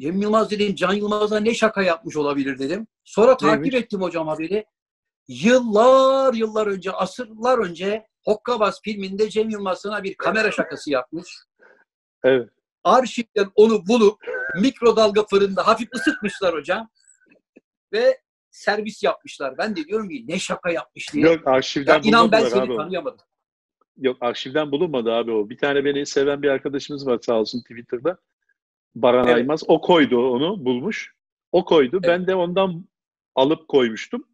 Cem 0.00 0.22
Yılmaz 0.22 0.50
dedim 0.50 0.74
Can 0.74 0.92
Yılmaz'a 0.92 1.40
ne 1.40 1.54
şaka 1.54 1.82
yapmış 1.82 2.16
olabilir 2.16 2.58
dedim. 2.58 2.86
Sonra 3.04 3.36
takip 3.36 3.60
Neymiş? 3.64 3.74
ettim 3.74 4.02
hocam 4.02 4.28
haberi. 4.28 4.64
Yıllar 5.28 6.34
yıllar 6.34 6.66
önce, 6.66 6.92
asırlar 6.92 7.58
önce 7.58 8.06
Hokkabaz 8.24 8.80
filminde 8.84 9.30
Cem 9.30 9.50
Yılmaz 9.50 9.80
sana 9.80 10.04
bir 10.04 10.14
kamera 10.14 10.50
şakası 10.50 10.90
yapmış. 10.90 11.36
Evet. 12.24 12.50
Arşivden 12.84 13.50
onu 13.54 13.86
bulup 13.86 14.18
mikrodalga 14.60 15.24
fırında 15.30 15.66
hafif 15.66 15.88
ısıtmışlar 15.94 16.54
hocam. 16.54 16.90
Ve 17.92 18.20
servis 18.50 19.02
yapmışlar. 19.02 19.58
Ben 19.58 19.76
de 19.76 19.84
diyorum 19.84 20.08
ki 20.08 20.24
ne 20.28 20.38
şaka 20.38 20.70
yapmış 20.70 21.12
diye. 21.12 21.24
Yok 21.24 21.46
arşivden 21.48 21.94
ya 21.94 22.00
inan 22.04 22.32
ben 22.32 22.48
seni 22.48 22.60
abi. 22.60 22.76
tanıyamadım. 22.76 23.26
Yok 23.96 24.16
arşivden 24.20 24.72
bulunmadı 24.72 25.12
abi 25.12 25.32
o. 25.32 25.50
Bir 25.50 25.58
tane 25.58 25.84
beni 25.84 26.06
seven 26.06 26.42
bir 26.42 26.48
arkadaşımız 26.48 27.06
var 27.06 27.18
sağ 27.22 27.34
olsun 27.34 27.60
Twitter'da. 27.60 28.18
Baran 28.94 29.26
Evet. 29.26 29.36
Aymaz. 29.36 29.62
O 29.68 29.80
koydu 29.80 30.30
onu 30.30 30.64
bulmuş. 30.64 31.14
O 31.52 31.64
koydu. 31.64 32.00
Ben 32.02 32.26
de 32.26 32.34
ondan 32.34 32.84
alıp 33.34 33.68
koymuştum. 33.68 34.24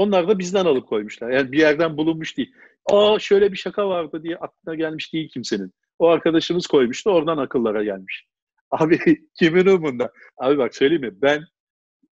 Onlar 0.00 0.28
da 0.28 0.38
bizden 0.38 0.64
alıp 0.64 0.88
koymuşlar. 0.88 1.30
Yani 1.30 1.52
bir 1.52 1.58
yerden 1.58 1.96
bulunmuş 1.96 2.36
değil. 2.36 2.52
Aa 2.90 3.18
şöyle 3.18 3.52
bir 3.52 3.56
şaka 3.56 3.88
vardı 3.88 4.22
diye 4.22 4.36
aklına 4.36 4.74
gelmiş 4.74 5.12
değil 5.12 5.28
kimsenin. 5.28 5.72
O 5.98 6.08
arkadaşımız 6.08 6.66
koymuştu. 6.66 7.10
Oradan 7.10 7.38
akıllara 7.38 7.84
gelmiş. 7.84 8.26
Abi 8.70 8.98
kimin 9.38 9.66
umurunda? 9.66 10.12
Abi 10.38 10.58
bak 10.58 10.74
söyleyeyim 10.74 11.02
mi? 11.02 11.22
Ben 11.22 11.44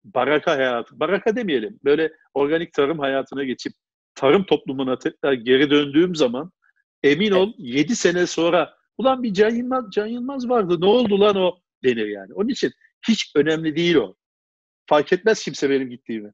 baraka 0.04 0.50
hayatı, 0.50 1.00
baraka 1.00 1.36
demeyelim. 1.36 1.80
Böyle 1.84 2.12
organik 2.34 2.72
tarım 2.72 2.98
hayatına 2.98 3.44
geçip 3.44 3.72
tarım 4.14 4.44
toplumuna 4.44 4.98
tekrar 4.98 5.32
geri 5.32 5.70
döndüğüm 5.70 6.14
zaman 6.14 6.52
emin 7.02 7.30
ol 7.30 7.52
7 7.58 7.96
sene 7.96 8.26
sonra 8.26 8.74
ulan 8.98 9.22
bir 9.22 9.34
Can 9.34 9.50
Yılmaz, 9.50 9.84
Can 9.90 10.06
Yılmaz 10.06 10.48
vardı 10.48 10.80
ne 10.80 10.86
oldu 10.86 11.20
lan 11.20 11.36
o 11.36 11.58
denir 11.84 12.06
yani. 12.06 12.34
Onun 12.34 12.48
için 12.48 12.72
hiç 13.08 13.32
önemli 13.36 13.76
değil 13.76 13.94
o. 13.94 14.14
Fark 14.88 15.12
etmez 15.12 15.44
kimse 15.44 15.70
benim 15.70 15.90
gittiğimi. 15.90 16.32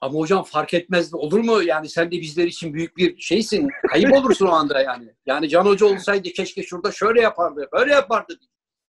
Ama 0.00 0.18
hocam 0.18 0.44
fark 0.44 0.74
etmez 0.74 1.14
olur 1.14 1.38
mu? 1.38 1.62
Yani 1.62 1.88
sen 1.88 2.06
de 2.06 2.20
bizler 2.20 2.46
için 2.46 2.74
büyük 2.74 2.96
bir 2.96 3.20
şeysin. 3.20 3.68
Kayıp 3.88 4.12
olursun 4.12 4.46
o 4.46 4.50
anda 4.50 4.82
yani. 4.82 5.14
Yani 5.26 5.48
Can 5.48 5.64
Hoca 5.64 5.86
olsaydı 5.86 6.28
keşke 6.28 6.62
şurada 6.62 6.92
şöyle 6.92 7.20
yapardı, 7.20 7.68
böyle 7.72 7.92
yapardı. 7.92 8.38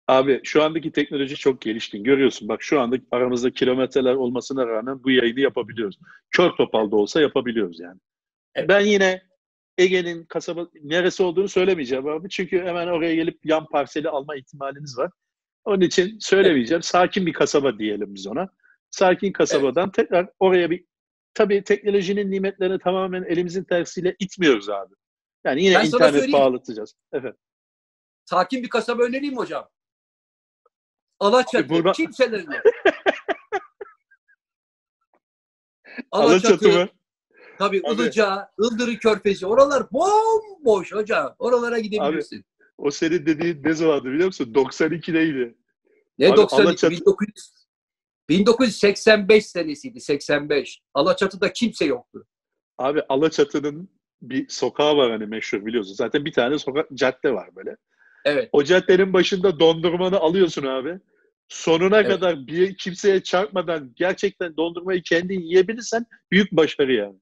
Abi 0.08 0.40
şu 0.44 0.62
andaki 0.62 0.92
teknoloji 0.92 1.36
çok 1.36 1.60
gelişkin. 1.60 2.04
Görüyorsun 2.04 2.48
bak 2.48 2.62
şu 2.62 2.80
anda 2.80 2.96
aramızda 3.10 3.50
kilometreler 3.50 4.14
olmasına 4.14 4.66
rağmen 4.66 5.04
bu 5.04 5.10
yayını 5.10 5.40
yapabiliyoruz. 5.40 5.98
Kör 6.30 6.50
topalda 6.50 6.96
olsa 6.96 7.20
yapabiliyoruz 7.20 7.80
yani. 7.80 8.00
Evet. 8.54 8.68
Ben 8.68 8.80
yine 8.80 9.22
Ege'nin 9.78 10.24
kasaba 10.24 10.68
neresi 10.82 11.22
olduğunu 11.22 11.48
söylemeyeceğim 11.48 12.08
abi. 12.08 12.28
Çünkü 12.28 12.58
hemen 12.58 12.86
oraya 12.86 13.14
gelip 13.14 13.46
yan 13.46 13.66
parseli 13.66 14.08
alma 14.08 14.36
ihtimaliniz 14.36 14.98
var. 14.98 15.10
Onun 15.64 15.80
için 15.80 16.18
söylemeyeceğim. 16.20 16.82
Sakin 16.82 17.26
bir 17.26 17.32
kasaba 17.32 17.78
diyelim 17.78 18.14
biz 18.14 18.26
ona. 18.26 18.48
Sakin 18.90 19.32
kasabadan 19.32 19.90
tekrar 19.90 20.28
oraya 20.38 20.70
bir 20.70 20.84
tabii 21.34 21.64
teknolojinin 21.64 22.30
nimetlerini 22.30 22.78
tamamen 22.78 23.22
elimizin 23.22 23.64
tersiyle 23.64 24.16
itmiyoruz 24.18 24.68
abi. 24.68 24.94
Yani 25.44 25.64
yine 25.64 25.74
Ben 25.74 25.86
internet 25.86 26.32
bağlatacağız. 26.32 26.94
Evet. 27.12 27.36
Sakin 28.24 28.62
bir 28.62 28.68
kasaba 28.68 29.02
önereyim 29.02 29.36
hocam. 29.36 29.68
Alaçatı, 31.20 31.68
Burada- 31.68 31.92
kimselerin 31.92 32.50
yok. 32.50 32.62
Alaçatı 36.12 36.68
mı? 36.68 36.88
Tabii 37.58 37.82
Abi. 37.84 37.94
Ilıca, 37.94 38.50
Ildırı 38.58 38.98
Körfezi. 38.98 39.46
Oralar 39.46 39.92
bomboş 39.92 40.92
hocam. 40.92 41.34
Oralara 41.38 41.78
gidebilirsin. 41.78 42.44
O 42.78 42.90
senin 42.90 43.26
dediğin 43.26 43.64
ne 43.64 43.72
zamandı 43.74 44.04
biliyor 44.04 44.26
musun? 44.26 44.52
92'deydi. 44.54 45.54
ne 46.18 46.28
abi 46.28 46.36
92? 46.36 46.62
Alaçatı- 46.68 46.90
1900, 46.90 47.59
1985 48.30 49.46
senesiydi. 49.46 50.00
85. 50.00 50.80
Alaçatı'da 50.94 51.52
kimse 51.52 51.84
yoktu. 51.84 52.26
Abi 52.78 53.02
Alaçatı'nın 53.08 53.88
bir 54.22 54.48
sokağı 54.48 54.96
var 54.96 55.10
hani 55.10 55.26
meşhur 55.26 55.66
biliyorsun. 55.66 55.94
Zaten 55.94 56.24
bir 56.24 56.32
tane 56.32 56.58
sokak 56.58 56.86
cadde 56.94 57.32
var 57.32 57.48
böyle. 57.56 57.76
Evet. 58.24 58.48
O 58.52 58.64
caddenin 58.64 59.12
başında 59.12 59.60
dondurmanı 59.60 60.16
alıyorsun 60.18 60.66
abi. 60.66 60.98
Sonuna 61.48 62.00
Evet. 62.00 62.10
kadar 62.10 62.46
bir 62.46 62.76
kimseye 62.76 63.22
çarpmadan 63.22 63.92
gerçekten 63.96 64.56
dondurmayı 64.56 65.02
kendin 65.02 65.40
yiyebilirsen 65.40 66.06
büyük 66.32 66.52
başarı 66.52 66.92
yani. 66.92 67.16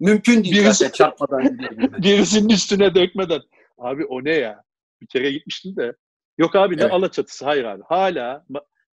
Mümkün 0.00 0.44
değil 0.44 0.56
Birisi- 0.56 0.92
çarpmadan. 0.92 1.58
Birisinin 2.02 2.48
üstüne 2.48 2.94
dökmeden. 2.94 3.40
Abi 3.78 4.04
o 4.04 4.24
ne 4.24 4.32
ya? 4.34 4.62
Bir 5.02 5.06
kere 5.06 5.30
gitmiştim 5.32 5.76
de. 5.76 5.92
Yok 6.38 6.56
abi 6.56 6.76
ne 6.76 6.82
Evet. 6.82 6.92
Alaçatısı? 6.92 7.44
Hayır 7.44 7.64
abi. 7.64 7.82
Hala 7.88 8.44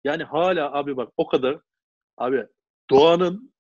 yani 0.04 0.24
hala 0.24 0.74
abi 0.74 0.98
bak 0.98 1.14
o 1.18 1.28
kadar 1.28 1.60
abi 2.18 2.46
doğanın 2.90 3.54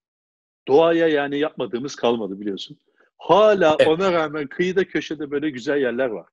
doğaya 0.67 1.07
yani 1.07 1.39
yapmadığımız 1.39 1.95
kalmadı 1.95 2.39
biliyorsun. 2.39 2.77
Hala 3.17 3.75
Evet. 3.79 3.88
ona 3.88 4.12
rağmen 4.13 4.48
kıyıda 4.48 4.88
köşede 4.88 5.31
böyle 5.31 5.50
güzel 5.50 5.81
yerler 5.81 6.07
var. 6.07 6.27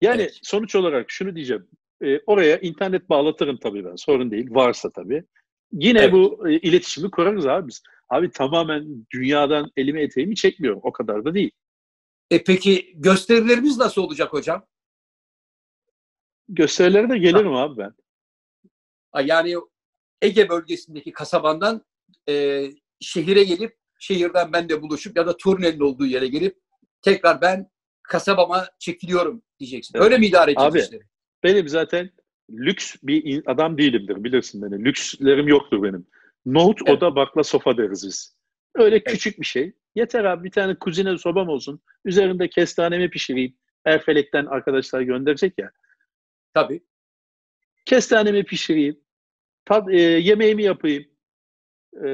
Yani 0.00 0.22
Evet. 0.22 0.38
sonuç 0.42 0.74
olarak 0.74 1.10
şunu 1.10 1.36
diyeceğim. 1.36 1.68
E, 2.02 2.20
oraya 2.26 2.58
internet 2.58 3.08
bağlatırım 3.10 3.56
tabii 3.56 3.84
ben. 3.84 3.96
Sorun 3.96 4.30
değil. 4.30 4.46
Varsa 4.50 4.90
tabii. 4.90 5.24
Yine 5.72 5.98
Evet. 6.00 6.12
bu 6.12 6.48
e, 6.48 6.52
iletişimi 6.52 7.10
kurarız 7.10 7.46
abi 7.46 7.68
biz. 7.68 7.82
Abi 8.08 8.30
tamamen 8.30 9.06
dünyadan 9.12 9.70
elimi 9.76 10.00
eteğimi 10.00 10.36
çekmiyorum. 10.36 10.80
O 10.82 10.92
kadar 10.92 11.24
da 11.24 11.34
değil. 11.34 11.50
E 12.30 12.44
peki 12.44 12.92
gösterilerimiz 12.94 13.78
nasıl 13.78 14.02
olacak 14.02 14.32
hocam? 14.32 14.66
Gösterilere 16.48 17.08
de 17.08 17.18
gelirim 17.18 17.54
abi 17.54 17.78
ben. 17.78 17.94
Yani 19.18 19.56
Ege 20.22 20.48
bölgesindeki 20.48 21.12
kasabandan 21.12 21.84
e, 22.28 22.64
şehire 23.00 23.44
gelip 23.44 23.76
şehirden 23.98 24.52
ben 24.52 24.68
de 24.68 24.82
buluşup 24.82 25.16
ya 25.16 25.26
da 25.26 25.36
turnenin 25.36 25.80
olduğu 25.80 26.06
yere 26.06 26.26
gelip 26.26 26.58
tekrar 27.02 27.40
ben 27.40 27.70
kasabama 28.02 28.68
çekiliyorum 28.78 29.42
diyeceksin. 29.58 29.98
Evet. 29.98 30.04
Öyle 30.04 30.18
mi 30.18 30.26
idare 30.26 30.50
edeceğiz 30.50 30.74
Abi, 30.74 30.80
işleri? 30.80 31.02
Benim 31.42 31.68
zaten 31.68 32.10
lüks 32.50 32.96
bir 33.02 33.42
adam 33.46 33.78
değilimdir 33.78 34.24
bilirsin 34.24 34.62
beni. 34.62 34.84
Lükslerim 34.84 35.48
yoktur 35.48 35.82
benim. 35.82 36.06
Nohut 36.46 36.78
Evet. 36.86 36.96
oda 36.96 37.16
bakla 37.16 37.44
sofa 37.44 37.76
deriz 37.76 38.06
biz. 38.06 38.36
Öyle 38.74 39.04
küçük 39.04 39.40
bir 39.40 39.46
şey. 39.46 39.72
Yeter 39.94 40.24
abi 40.24 40.44
bir 40.44 40.50
tane 40.50 40.74
kuzine 40.74 41.18
sobam 41.18 41.48
olsun. 41.48 41.80
Üzerinde 42.04 42.48
kestanemi 42.48 43.10
pişireyim. 43.10 43.56
Erfelek'ten 43.84 44.46
arkadaşlar 44.46 45.00
gönderecek 45.00 45.58
ya. 45.58 45.70
Tabii. 46.54 46.82
Kestanemi 47.84 48.44
pişireyim. 48.44 49.00
Tat, 49.64 49.88
e, 49.90 49.96
yemeğimi 50.00 50.62
yapayım. 50.62 51.04
E, 51.94 52.06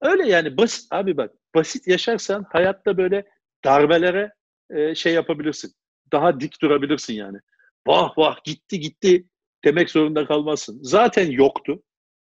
öyle 0.00 0.26
yani 0.26 0.56
basit 0.56 0.92
abi 0.92 1.16
bak. 1.16 1.34
Basit 1.54 1.86
yaşarsan 1.86 2.46
hayatta 2.50 2.96
böyle 2.96 3.24
darbelere 3.64 4.32
e, 4.70 4.94
şey 4.94 5.12
yapabilirsin. 5.14 5.72
Daha 6.12 6.40
dik 6.40 6.62
durabilirsin 6.62 7.14
yani. 7.14 7.38
Vah 7.86 8.18
vah 8.18 8.44
gitti 8.44 8.80
gitti 8.80 9.26
demek 9.64 9.90
zorunda 9.90 10.26
kalmazsın. 10.26 10.78
Zaten 10.82 11.30
yoktu. 11.30 11.82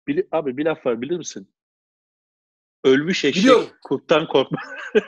Bili- 0.08 0.28
abi 0.32 0.56
bir 0.56 0.64
laf 0.64 0.86
var 0.86 1.00
bilir 1.02 1.16
misin? 1.16 1.54
Ölmüş 2.84 3.24
eşek 3.24 3.42
Biliyorum. 3.42 3.70
kurttan 3.82 4.26
korkma. 4.28 4.58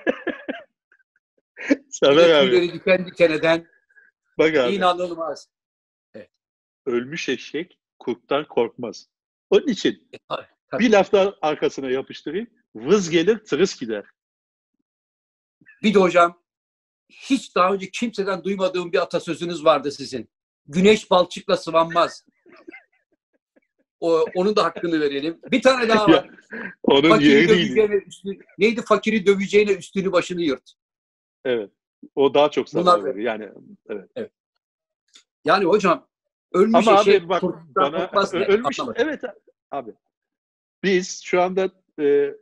Sever 1.90 2.30
abi. 2.30 2.50
tüyleri 2.50 2.72
diken 2.72 3.06
diken 3.06 3.30
eden 3.30 3.66
Bak 4.38 4.56
abi. 4.56 4.74
inanılmaz. 4.74 5.48
Ölmüş 6.88 7.28
eşek 7.28 7.78
kurttan 7.98 8.48
korkmaz. 8.48 9.08
Onun 9.50 9.66
için 9.66 10.08
E, 10.74 10.78
bir 10.78 10.90
laf 10.90 11.12
daha 11.12 11.34
arkasına 11.42 11.90
yapıştırayım. 11.90 12.46
Vız 12.74 13.10
gelir 13.10 13.38
tırıs 13.44 13.80
gider. 13.80 14.04
Bir 15.82 15.94
de 15.94 15.98
hocam 15.98 16.42
hiç 17.10 17.54
daha 17.54 17.72
önce 17.72 17.90
kimseden 17.90 18.44
duymadığım 18.44 18.92
bir 18.92 19.02
atasözünüz 19.02 19.64
vardı 19.64 19.92
sizin. 19.92 20.30
Güneş 20.66 21.10
balçıkla 21.10 21.56
sıvanmaz. 21.56 22.26
O, 24.00 24.24
onun 24.34 24.56
da 24.56 24.64
hakkını 24.64 25.00
verelim. 25.00 25.40
Bir 25.50 25.62
tane 25.62 25.88
daha 25.88 26.08
var. 26.08 26.30
Onun 26.82 27.08
fakiri 27.08 27.28
yeri 27.28 27.48
değil. 27.48 27.76
üstünü, 28.06 28.38
neydi 28.58 28.82
fakiri 28.82 29.26
döveceğine 29.26 29.72
üstünü 29.72 30.12
başını 30.12 30.42
yırt. 30.42 30.72
Evet. 31.44 31.70
O 32.14 32.34
daha 32.34 32.50
çok 32.50 32.68
zarar 32.68 32.84
Bunlar- 32.86 33.04
verir. 33.04 33.22
Yani 33.22 33.48
evet. 34.16 34.32
Yani 35.44 35.64
hocam 35.64 36.08
ölmüş 36.52 36.88
Ama 36.88 37.00
eşek 37.00 37.22
abi 37.22 37.28
bak 37.28 37.42
bana 37.76 38.10
ölmüş. 38.32 38.80
Anlamadım. 38.80 39.02
Evet 39.06 39.22
abi. 39.70 39.90
Biz 40.82 41.22
şu 41.24 41.42
anda 41.42 41.70
e, 42.00 42.34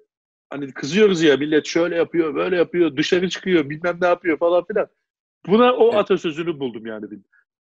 hani 0.51 0.73
kızıyoruz 0.73 1.23
ya 1.23 1.37
millet 1.37 1.67
şöyle 1.67 1.97
yapıyor, 1.97 2.35
böyle 2.35 2.57
yapıyor, 2.57 2.97
dışarı 2.97 3.29
çıkıyor, 3.29 3.71
bilmem 3.71 3.99
ne 4.01 4.07
yapıyor 4.07 4.39
falan 4.39 4.65
filan. 4.65 4.89
Buna 5.47 5.73
o 5.73 5.85
Evet. 5.85 5.95
atasözünü 5.95 6.61
buldum 6.61 6.87
yani 6.87 7.07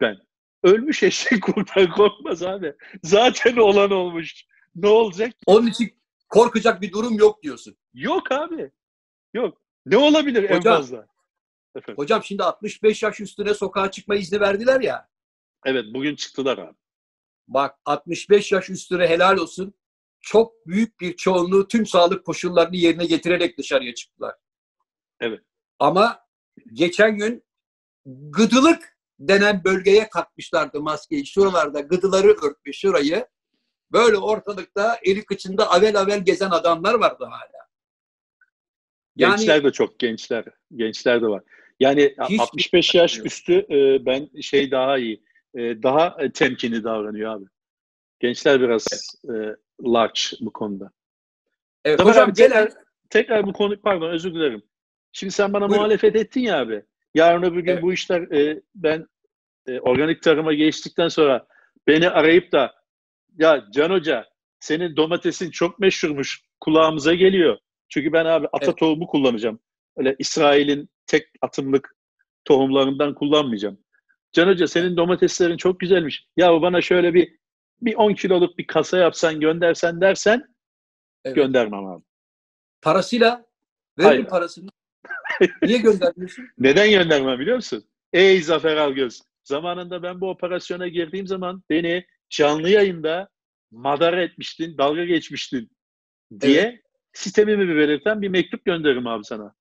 ben. 0.01 0.17
Ölmüş 0.63 1.03
eşek 1.03 1.43
kurttan 1.43 1.89
korkmaz 1.91 2.43
abi. 2.43 2.73
Zaten 3.03 3.57
olan 3.57 3.91
olmuş. 3.91 4.45
Ne 4.75 4.87
olacak? 4.87 5.33
Onun 5.45 5.67
için 5.67 5.93
korkacak 6.29 6.81
bir 6.81 6.91
durum 6.91 7.13
yok 7.17 7.43
diyorsun. 7.43 7.77
Yok 7.93 8.31
abi. 8.31 8.71
Yok. 9.33 9.61
Ne 9.85 9.97
olabilir 9.97 10.43
en 10.49 10.57
Hocam. 10.57 10.75
fazla? 10.75 11.07
Efendim. 11.75 11.97
Hocam 11.97 12.23
şimdi 12.23 12.43
65 12.43 13.03
yaş 13.03 13.19
üstüne 13.19 13.53
sokağa 13.53 13.91
çıkma 13.91 14.15
izni 14.15 14.39
verdiler 14.39 14.81
ya. 14.81 15.07
Evet 15.67 15.85
bugün 15.93 16.15
çıktılar 16.15 16.57
abi. 16.57 16.75
Bak 17.47 17.75
65 17.85 18.51
yaş 18.51 18.69
üstüne 18.69 19.07
helal 19.07 19.37
olsun. 19.37 19.73
Çok 20.21 20.67
büyük 20.67 20.99
bir 20.99 21.15
çoğunluğu 21.15 21.67
tüm 21.67 21.85
sağlık 21.85 22.25
koşullarını 22.25 22.75
yerine 22.75 23.05
getirerek 23.05 23.57
dışarıya 23.57 23.93
çıktılar. 23.93 24.35
Evet. 25.19 25.39
Ama 25.79 26.19
geçen 26.73 27.17
gün 27.17 27.43
gıdılık 28.05 28.97
denen 29.19 29.63
bölgeye 29.63 30.09
katmışlardı 30.09 30.81
maskeyi. 30.81 31.25
Şuralarda 31.25 31.79
gıdıları 31.79 32.27
örtmüş 32.27 32.79
şurayı. 32.79 33.27
Böyle 33.91 34.17
ortalıkta 34.17 34.99
eli 35.03 35.25
kıçında 35.25 35.71
avel 35.71 35.99
avel 35.99 36.25
gezen 36.25 36.49
adamlar 36.49 36.93
vardı 36.93 37.25
hala. 37.25 37.67
Yani 39.15 39.37
Gençler 39.37 39.63
de 39.63 39.71
çok 39.71 39.99
gençler. 39.99 40.45
Gençler 40.75 41.21
de 41.21 41.27
var. 41.27 41.43
Yani 41.79 42.15
Hiç- 42.29 42.39
65 42.39 42.95
yaş 42.95 43.19
üstü 43.19 43.53
e, 43.69 44.05
ben 44.05 44.41
şey 44.41 44.71
daha 44.71 44.97
iyi. 44.97 45.26
E, 45.55 45.83
daha 45.83 46.15
e, 46.19 46.31
temkinli 46.31 46.83
davranıyor 46.83 47.35
abi. 47.35 47.45
Gençler 48.19 48.61
biraz 48.61 48.87
e, 49.25 49.33
large 49.83 50.21
bu 50.39 50.53
konuda. 50.53 50.91
evet, 51.85 51.99
Zafer 51.99 52.11
hocam 52.11 52.29
abi 52.29 52.33
tekrar, 52.33 52.63
gelen 52.63 52.71
tekrar 53.09 53.45
bu 53.47 53.53
konu 53.53 53.81
pardon 53.81 54.09
özür 54.09 54.33
dilerim. 54.33 54.61
Şimdi 55.11 55.33
sen 55.33 55.53
bana 55.53 55.61
Buyurun. 55.61 55.77
muhalefet 55.77 56.15
ettin 56.15 56.41
ya 56.41 56.59
abi. 56.59 56.83
Yarın 57.13 57.43
öbür 57.43 57.59
gün 57.59 57.71
Evet. 57.71 57.83
bu 57.83 57.93
işler 57.93 58.21
e, 58.21 58.61
ben 58.75 59.07
e, 59.67 59.79
organik 59.79 60.23
tarıma 60.23 60.53
geçtikten 60.53 61.07
sonra 61.07 61.47
beni 61.87 62.09
arayıp 62.09 62.51
da 62.51 62.73
ya 63.37 63.65
Can 63.71 63.89
Hoca 63.89 64.25
senin 64.59 64.95
domatesin 64.95 65.51
çok 65.51 65.79
meşhurmuş 65.79 66.41
kulağımıza 66.59 67.13
geliyor. 67.13 67.57
Çünkü 67.89 68.13
ben 68.13 68.25
abi 68.25 68.47
ata 68.47 68.65
Evet. 68.65 68.77
tohumu 68.77 69.07
kullanacağım. 69.07 69.59
Öyle 69.97 70.15
İsrail'in 70.19 70.89
tek 71.07 71.27
atımlık 71.41 71.95
tohumlarından 72.45 73.13
kullanmayacağım. 73.15 73.77
Can 74.37 74.47
Hoca 74.47 74.67
senin 74.67 74.97
domateslerin 74.97 75.57
çok 75.57 75.79
güzelmiş. 75.79 76.27
Ya 76.37 76.61
bana 76.61 76.81
şöyle 76.81 77.13
bir 77.13 77.37
bir 77.81 77.95
10 77.95 78.13
kiloluk 78.13 78.57
bir 78.57 78.67
kasa 78.67 78.97
yapsan 78.97 79.39
göndersen 79.39 80.01
dersen 80.01 80.55
Evet. 81.25 81.35
göndermem 81.35 81.85
abi. 81.85 82.03
parasıyla 82.81 83.45
verin 83.99 84.07
Hayır. 84.07 84.25
parasını. 84.25 84.69
Niye 85.61 85.77
göndermiyorsun? 85.77 86.45
Neden 86.57 86.89
göndermem 86.91 87.39
biliyor 87.39 87.55
musun? 87.55 87.83
Ey 88.13 88.41
Zafer 88.41 88.77
Algöz. 88.77 89.21
Zamanında 89.43 90.03
ben 90.03 90.21
bu 90.21 90.29
operasyona 90.29 90.87
girdiğim 90.87 91.27
zaman 91.27 91.63
beni 91.69 92.05
canlı 92.29 92.69
yayında 92.69 93.29
madara 93.71 94.21
etmiştin, 94.23 94.77
dalga 94.77 95.05
geçmiştin 95.05 95.69
diye 96.41 96.81
sistemimi 97.13 97.75
belirten 97.75 98.21
bir 98.21 98.29
mektup 98.29 98.65
gönderirim 98.65 99.07
abi 99.07 99.23
sana. 99.23 99.55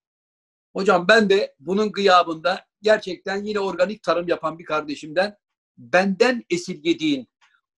Hocam 0.73 1.09
ben 1.09 1.31
de 1.31 1.55
bunun 1.61 1.93
gıyabında 1.93 2.66
gerçekten 2.83 3.45
yine 3.45 3.61
organik 3.61 4.03
tarım 4.03 4.29
yapan 4.29 4.59
bir 4.59 4.65
kardeşimden 4.65 5.37
benden 5.79 6.45
esirgediğin 6.51 7.29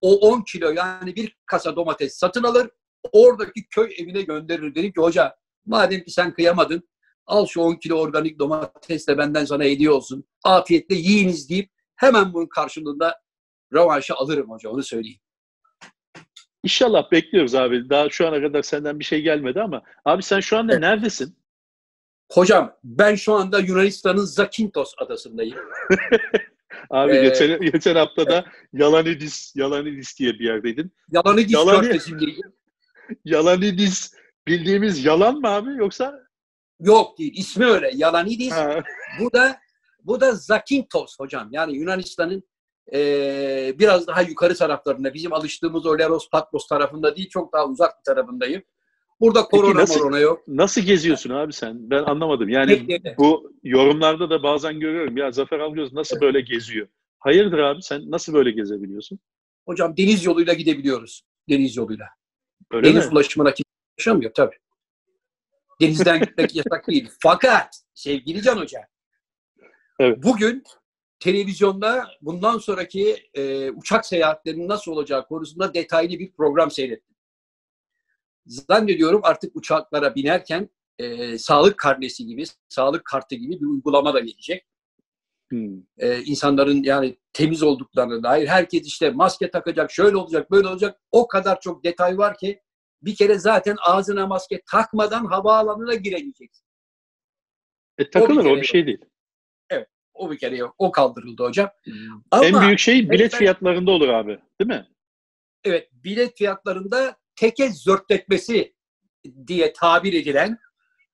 o 0.01 0.15
10 0.15 0.41
kilo 0.41 0.71
yani 0.71 1.15
bir 1.15 1.37
kasa 1.45 1.75
domates 1.75 2.17
satın 2.17 2.43
alır 2.43 2.69
oradaki 3.11 3.67
köy 3.69 3.95
evine 3.97 4.21
gönderir. 4.21 4.75
Dedim 4.75 4.91
ki 4.91 5.01
hoca 5.01 5.35
madem 5.65 6.03
ki 6.03 6.11
sen 6.11 6.33
kıyamadın 6.33 6.89
al 7.25 7.45
şu 7.45 7.61
10 7.61 7.75
kilo 7.75 7.95
organik 7.95 8.39
domates 8.39 9.07
de 9.07 9.17
benden 9.17 9.45
sana 9.45 9.63
hediye 9.63 9.91
olsun. 9.91 10.23
Afiyetle 10.43 10.95
yiyiniz 10.95 11.49
deyip 11.49 11.71
hemen 11.95 12.33
bunun 12.33 12.47
karşılığında 12.47 13.21
rövanşı 13.73 14.13
alırım 14.15 14.49
hoca 14.49 14.69
onu 14.69 14.83
söyleyeyim. 14.83 15.19
İnşallah 16.63 17.11
bekliyoruz 17.11 17.55
abi. 17.55 17.89
Daha 17.89 18.09
şu 18.09 18.27
ana 18.27 18.41
kadar 18.41 18.61
senden 18.61 18.99
bir 18.99 19.05
şey 19.05 19.21
gelmedi 19.21 19.61
ama 19.61 19.81
abi 20.05 20.23
sen 20.23 20.39
şu 20.39 20.57
anda 20.57 20.79
neredesin? 20.79 21.38
Hocam 22.31 22.75
ben 22.83 23.15
şu 23.15 23.33
anda 23.33 23.59
Yunanistan'ın 23.59 24.25
Zakynthos 24.25 24.93
adasındayım. 24.97 25.57
Abi 26.89 27.11
Ee, 27.15 27.21
geçen, 27.21 27.61
geçen 27.61 27.95
hafta 27.95 28.27
da 28.27 28.45
Yalanidis, 28.73 29.55
Yalanidis 29.55 30.19
diye 30.19 30.33
bir 30.33 30.45
yerdeydin. 30.45 30.91
Yalanı 31.11 31.41
Yalanı- 31.41 31.81
Körfezi'ndeyim. 31.81 32.41
Yalanidis 33.25 34.13
bildiğimiz 34.47 35.05
yalan 35.05 35.39
mı 35.39 35.47
abi 35.49 35.69
yoksa? 35.75 36.19
Yok 36.79 37.19
değil. 37.19 37.33
ismi 37.37 37.65
öyle. 37.65 37.91
Yalanidis. 37.93 38.51
Ha, 38.53 38.83
Bu 39.19 39.33
da 39.33 39.59
bu 40.03 40.21
da 40.21 40.31
Zakynthos 40.35 41.19
hocam. 41.19 41.47
Yani 41.51 41.77
Yunanistan'ın 41.77 42.43
eee, 42.91 43.75
biraz 43.79 44.07
daha 44.07 44.21
yukarı 44.21 44.55
taraflarında. 44.55 45.13
Bizim 45.13 45.33
alıştığımız 45.33 45.85
o 45.85 45.99
Leros 45.99 46.29
Patmos 46.29 46.67
tarafında 46.67 47.15
değil. 47.15 47.29
Çok 47.29 47.53
daha 47.53 47.65
uzak 47.65 47.99
bir 47.99 48.03
tarafındayım. 48.03 48.63
Burada 49.19 49.43
korona 49.43 49.79
nasıl- 49.81 49.99
morona 49.99 50.19
yok. 50.19 50.43
nasıl 50.47 50.81
geziyorsun 50.81 51.29
abi 51.29 51.53
sen? 51.53 51.89
Ben 51.89 52.03
anlamadım. 52.03 52.49
Yani 52.49 52.99
bu 53.17 53.53
yorumlarda 53.63 54.29
da 54.29 54.43
bazen 54.43 54.79
görüyorum. 54.79 55.17
Ya 55.17 55.31
Zafer 55.31 55.59
Algöz 55.59 55.93
nasıl 55.93 56.21
böyle 56.21 56.41
geziyor? 56.41 56.87
Hayırdır 57.19 57.57
abi 57.59 57.81
sen 57.83 58.11
nasıl 58.11 58.33
böyle 58.33 58.51
gezebiliyorsun? 58.51 59.19
Hocam 59.65 59.97
deniz 59.97 60.25
yoluyla 60.25 60.53
gidebiliyoruz. 60.53 61.21
Deniz 61.49 61.77
yoluyla. 61.77 62.05
Öyle 62.71 62.93
deniz 62.93 63.05
mi? 63.05 63.11
ulaşımına 63.11 63.49
kimse 63.53 63.69
ulaşamıyor 63.97 64.33
tabii. 64.33 64.55
Denizden 65.81 66.19
gitmek 66.25 66.55
yasak 66.55 66.87
değil. 66.87 67.09
Fakat 67.19 67.81
sevgili 67.93 68.41
Can 68.41 68.57
Hoca, 68.57 68.79
Evet. 69.99 70.23
bugün 70.23 70.63
televizyonda 71.19 72.07
bundan 72.21 72.57
sonraki 72.57 73.17
e, 73.33 73.71
uçak 73.71 74.05
seyahatlerinin 74.05 74.67
nasıl 74.67 74.91
olacağı 74.91 75.27
konusunda 75.27 75.73
detaylı 75.73 76.19
bir 76.19 76.31
program 76.31 76.71
seyrettim. 76.71 77.15
Zannediyorum 78.49 79.21
artık 79.23 79.55
uçaklara 79.55 80.15
binerken 80.15 80.69
e, 80.97 81.37
sağlık 81.37 81.77
karnesi 81.77 82.25
gibi, 82.25 82.43
sağlık 82.69 83.05
kartı 83.05 83.35
gibi 83.35 83.61
bir 83.61 83.65
uygulama 83.65 84.13
da 84.13 84.19
gelecek. 84.19 84.65
Hmm. 85.49 85.77
E, 85.97 86.21
insanların 86.23 86.83
yani 86.83 87.17
temiz 87.33 87.63
olduklarına 87.63 88.23
dair 88.23 88.47
herkes 88.47 88.87
işte 88.87 89.09
maske 89.09 89.51
takacak, 89.51 89.91
şöyle 89.91 90.17
olacak, 90.17 90.51
böyle 90.51 90.67
olacak. 90.67 91.01
O 91.11 91.27
kadar 91.27 91.59
çok 91.61 91.83
detay 91.83 92.17
var 92.17 92.37
ki 92.37 92.61
bir 93.01 93.15
kere 93.15 93.39
zaten 93.39 93.75
ağzına 93.81 94.27
maske 94.27 94.61
takmadan 94.71 95.25
havaalanına 95.25 95.95
giremeyeceksin. 95.95 96.65
E, 97.97 98.09
takılır 98.09 98.39
o 98.39 98.43
kere 98.43 98.61
bir 98.61 98.67
şey 98.67 98.87
değil. 98.87 99.05
O 100.13 100.31
bir 100.31 100.37
kere 100.37 100.57
yok. 100.57 100.75
O 100.77 100.91
kaldırıldı 100.91 101.43
hocam. 101.43 101.69
Ama 102.31 102.45
en 102.45 102.61
büyük 102.61 102.79
şey 102.79 103.09
bilet 103.09 103.33
ben- 103.33 103.37
fiyatlarında 103.37 103.91
olur 103.91 104.09
abi. 104.09 104.39
Değil 104.61 104.67
mi? 104.67 104.87
evet 105.63 105.89
bilet 105.93 106.37
fiyatlarında 106.37 107.17
teke 107.39 107.69
zörtletmesi 107.69 108.73
diye 109.47 109.73
tabir 109.73 110.13
edilen 110.13 110.57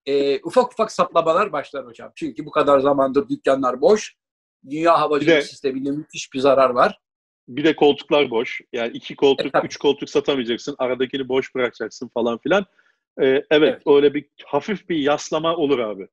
e, 0.06 0.40
ufak 0.42 0.72
ufak 0.74 0.92
saplamalar 0.92 1.52
başlar 1.52 1.86
hocam. 1.86 2.12
Çünkü 2.16 2.46
bu 2.46 2.52
kadar 2.52 2.80
zamandır 2.80 3.30
dükkanlar 3.30 3.82
boş. 3.82 4.16
Dünya 4.70 5.00
havacılık 5.02 5.44
sisteminde 5.44 5.92
müthiş 5.92 6.34
bir 6.34 6.40
zarar 6.40 6.70
var. 6.70 7.00
Bir 7.48 7.64
de 7.64 7.76
koltuklar 7.76 8.30
boş. 8.30 8.62
Yani 8.74 8.92
iki 8.98 9.16
koltuk, 9.16 9.56
E, 9.56 9.62
üç 9.64 9.78
koltuk 9.78 10.10
satamayacaksın. 10.10 10.76
Aradakini 10.78 11.30
boş 11.30 11.56
bırakacaksın 11.56 12.10
falan 12.14 12.38
filan. 12.38 12.66
Ee, 13.22 13.26
evet, 13.26 13.46
Evet. 13.52 13.82
öyle 13.88 14.14
bir 14.14 14.26
hafif 14.46 14.90
bir 14.90 14.98
yaslama 14.98 15.56
olur 15.56 15.80
abi. 15.80 16.08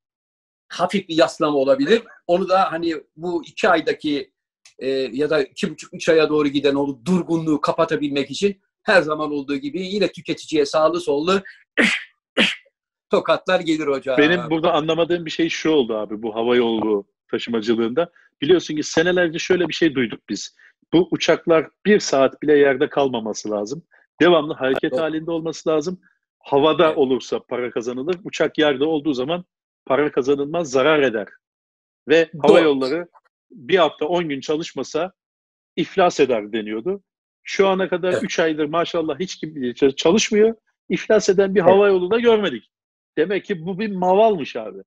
Hafif 0.69 1.09
bir 1.09 1.17
yaslama 1.17 1.59
olabilir. 1.59 2.03
Onu 2.27 2.49
da 2.49 2.73
hani 2.73 2.95
bu 3.17 3.45
iki 3.45 3.69
aydaki 3.69 4.33
e, 4.79 4.89
ya 4.91 5.31
da 5.31 5.43
iki 5.43 5.71
buçuk 5.71 5.95
üç 5.95 6.09
aya 6.09 6.29
doğru 6.29 6.49
giden 6.49 6.75
o 6.75 7.05
durgunluğu 7.05 7.61
kapatabilmek 7.61 8.31
için 8.31 8.61
her 8.83 9.03
zaman 9.03 9.33
olduğu 9.33 9.57
gibi 9.57 9.83
yine 9.83 10.13
tüketiciye 10.13 10.67
sağlı 10.67 11.01
sollu 11.01 11.41
tokatlar 13.11 13.61
gelir 13.61 13.87
hocam. 13.87 14.19
Benim 14.19 14.51
burada 14.51 14.73
anlamadığım 14.73 15.27
bir 15.27 15.31
şey 15.31 15.49
şu 15.49 15.71
oldu 15.71 15.97
abi 15.97 16.23
bu 16.23 16.35
hava 16.35 16.57
yolu 16.57 17.05
taşımacılığında. 17.31 18.11
Biliyorsun 18.43 18.77
ki 18.77 18.83
senelerce 18.83 19.39
şöyle 19.39 19.69
bir 19.69 19.75
şey 19.75 19.95
duyduk 19.95 20.21
biz. 20.29 20.57
Bu 20.93 21.09
uçaklar 21.11 21.69
bir 21.87 22.01
saat 22.01 22.43
bile 22.43 22.59
yerde 22.59 22.89
kalmaması 22.89 23.51
lazım. 23.51 23.83
Devamlı 24.21 24.55
hareket 24.55 24.93
Doğru. 24.93 25.01
halinde 25.01 25.31
olması 25.31 25.69
lazım. 25.69 26.01
Havada 26.39 26.87
Evet. 26.87 26.99
olursa 26.99 27.41
para 27.41 27.71
kazanılır. 27.71 28.17
Uçak 28.25 28.59
yerde 28.59 28.85
olduğu 28.85 29.13
zaman 29.13 29.45
para 29.87 30.13
kazanılmaz, 30.13 30.71
zarar 30.71 31.03
eder. 31.03 31.29
Ve 32.09 32.31
hava 32.43 32.59
Doğru. 32.59 32.65
yolları 32.65 33.09
bir 33.51 33.77
hafta 33.77 34.07
10 34.07 34.29
gün 34.29 34.41
çalışmasa 34.41 35.13
iflas 35.77 36.21
eder 36.21 36.53
deniyordu. 36.53 37.03
Şu 37.43 37.69
ana 37.69 37.89
kadar 37.89 38.13
Evet. 38.13 38.23
3 38.23 38.39
aydır 38.39 38.65
maşallah 38.65 39.21
hiç 39.21 39.37
kim 39.37 39.75
çalışmıyor. 39.97 40.55
iflas 40.89 41.29
eden 41.29 41.55
bir 41.55 41.61
hava 41.61 41.89
yolu 41.89 42.11
da 42.11 42.19
görmedik. 42.21 42.71
Demek 43.19 43.45
ki 43.45 43.67
bu 43.67 43.79
bir 43.79 43.91
mavalmış 43.97 44.57
abi. 44.57 44.79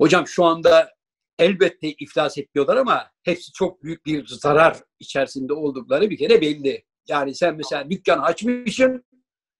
Hocam 0.00 0.26
şu 0.26 0.44
anda 0.44 0.90
elbette 1.38 1.88
iflas 1.88 2.38
etmiyorlar 2.38 2.76
ama 2.76 3.10
hepsi 3.22 3.52
çok 3.52 3.82
büyük 3.82 4.06
bir 4.06 4.26
zarar 4.26 4.76
içerisinde 5.00 5.52
oldukları 5.52 6.10
bir 6.10 6.18
kere 6.18 6.40
belli. 6.40 6.84
Yani 7.08 7.34
sen 7.34 7.56
mesela 7.56 7.90
dükkan 7.90 8.18
açmışsın, 8.18 9.04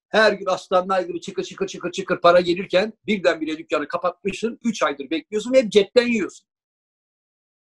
her 0.09 0.33
gün 0.33 0.47
aslanlar 0.47 1.03
gibi 1.03 1.21
çıkır 1.21 1.45
çıkır 1.45 1.67
çıkır 1.67 1.93
çıkır 1.93 2.21
para 2.21 2.41
gelirken 2.41 2.93
birdenbire 3.07 3.59
dükkanı 3.59 3.89
kapatmışsın, 3.89 4.59
3 4.65 4.83
aydır 4.83 5.11
bekliyorsun 5.11 5.53
ve 5.53 5.63
hep 5.63 5.73
cepten 5.73 6.07
yiyorsun. 6.07 6.47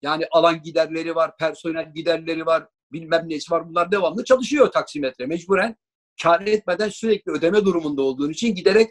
Yani 0.03 0.27
alan 0.31 0.63
giderleri 0.63 1.15
var, 1.15 1.37
personel 1.37 1.93
giderleri 1.95 2.47
var, 2.47 2.69
bilmem 2.93 3.29
nesi 3.29 3.53
var. 3.53 3.69
Bunlar 3.69 3.93
devamlı 3.93 4.25
çalışıyor 4.25 4.71
taksimetre. 4.71 5.27
Mecburen 5.27 5.77
kar 6.23 6.41
etmeden 6.41 6.89
sürekli 6.89 7.33
ödeme 7.33 7.65
durumunda 7.65 8.03
olduğun 8.03 8.31
için 8.31 8.55
giderek 8.55 8.91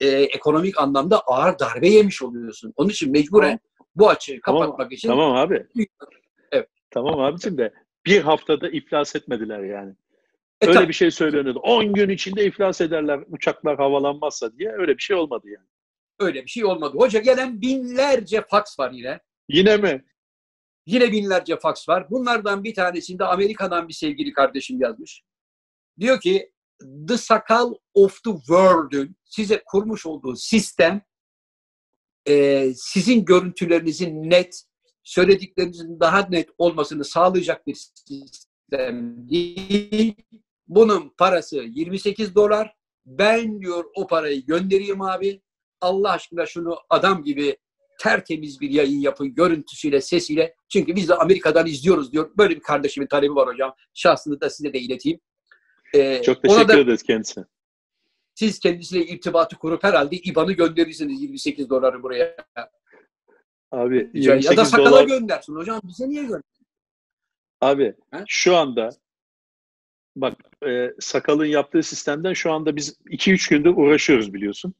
e, 0.00 0.08
ekonomik 0.08 0.80
anlamda 0.80 1.20
ağır 1.20 1.58
darbe 1.58 1.88
yemiş 1.88 2.22
oluyorsun. 2.22 2.72
Onun 2.76 2.88
için 2.88 3.12
mecburen 3.12 3.60
bu 3.96 4.08
açığı 4.08 4.40
kapatmak 4.40 4.76
tamam, 4.76 4.92
için 4.92 5.08
Tamam 5.08 5.32
abi. 5.32 5.66
Evet. 6.52 6.68
Tamam 6.90 7.20
abicim 7.20 7.58
de 7.58 7.72
bir 8.06 8.20
haftada 8.20 8.68
iflas 8.68 9.16
etmediler 9.16 9.62
yani. 9.62 9.94
E, 10.60 10.66
öyle 10.66 10.78
tabii. 10.78 10.88
bir 10.88 10.92
şey 10.92 11.10
söyleniyordu. 11.10 11.58
10 11.58 11.92
gün 11.92 12.08
içinde 12.08 12.44
iflas 12.44 12.80
ederler 12.80 13.20
uçaklar 13.28 13.76
havalanmazsa 13.76 14.58
diye. 14.58 14.72
Öyle 14.72 14.96
bir 14.96 15.02
şey 15.02 15.16
olmadı 15.16 15.46
yani. 15.48 15.66
öyle 16.20 16.42
bir 16.42 16.50
şey 16.50 16.64
olmadı. 16.64 16.98
Hoca 16.98 17.20
gelen 17.20 17.60
binlerce 17.60 18.44
faks 18.50 18.78
var 18.78 18.90
yine. 18.90 19.20
Yine 19.48 19.76
mi? 19.76 20.04
Yine 20.86 21.12
binlerce 21.12 21.58
faks 21.58 21.88
var. 21.88 22.10
Bunlardan 22.10 22.64
bir 22.64 22.74
tanesinde 22.74 23.24
Amerika'dan 23.24 23.88
bir 23.88 23.94
sevgili 23.94 24.32
kardeşim 24.32 24.80
yazmış. 24.80 25.22
Diyor 26.00 26.20
ki 26.20 26.52
The 27.08 27.16
Sakal 27.16 27.74
of 27.94 28.24
the 28.24 28.30
World'ün 28.30 29.16
size 29.24 29.62
kurmuş 29.66 30.06
olduğu 30.06 30.36
sistem 30.36 31.02
e, 32.28 32.66
sizin 32.74 33.24
görüntülerinizin 33.24 34.30
net, 34.30 34.62
söylediklerinizin 35.02 36.00
daha 36.00 36.26
net 36.30 36.48
olmasını 36.58 37.04
sağlayacak 37.04 37.66
bir 37.66 37.74
sistem 37.74 39.28
değil. 39.28 40.14
Bunun 40.68 41.14
parası 41.18 41.56
28 41.56 42.34
dolar. 42.34 42.74
Ben 43.06 43.60
diyor 43.60 43.84
o 43.94 44.06
parayı 44.06 44.46
göndereyim 44.46 45.02
abi. 45.02 45.42
Allah 45.80 46.10
aşkına 46.10 46.46
şunu 46.46 46.76
adam 46.90 47.24
gibi 47.24 47.56
tertemiz 48.02 48.60
bir 48.60 48.70
yayın 48.70 49.00
yapın 49.00 49.34
görüntüsüyle, 49.34 50.00
sesiyle. 50.00 50.54
Çünkü 50.68 50.96
biz 50.96 51.08
de 51.08 51.14
Amerika'dan 51.14 51.66
izliyoruz 51.66 52.12
diyor. 52.12 52.30
Böyle 52.38 52.56
bir 52.56 52.60
kardeşimin 52.60 53.06
talebi 53.06 53.34
var 53.34 53.48
hocam. 53.48 53.74
Şahsını 53.94 54.40
da 54.40 54.50
size 54.50 54.72
de 54.72 54.80
ileteyim. 54.80 55.20
Ee, 55.94 56.22
Çok 56.22 56.42
teşekkür 56.42 56.68
da 56.68 56.78
ederiz 56.78 57.02
kendisine. 57.02 57.44
siz 58.34 58.58
kendisiyle 58.58 59.06
irtibatı 59.06 59.56
kurup 59.56 59.84
herhalde 59.84 60.16
IBAN'ı 60.16 60.52
gönderirsiniz 60.52 61.22
28 61.22 61.70
doları 61.70 62.02
buraya. 62.02 62.36
Abi 63.70 64.10
Ya 64.14 64.30
da 64.32 64.36
28 64.36 64.68
sakala 64.68 64.90
dolar. 64.90 65.06
göndersin 65.06 65.54
hocam. 65.54 65.80
Bize 65.84 66.08
niye 66.08 66.22
gönder? 66.22 66.42
Abi 67.60 67.94
He? 68.12 68.24
şu 68.28 68.56
anda 68.56 68.90
bak 70.16 70.34
e, 70.66 70.92
sakalın 71.00 71.44
yaptığı 71.44 71.82
sistemden 71.82 72.32
şu 72.32 72.52
anda 72.52 72.76
biz 72.76 72.96
2-3 73.06 73.50
gündür 73.50 73.70
uğraşıyoruz 73.76 74.34
biliyorsun. 74.34 74.74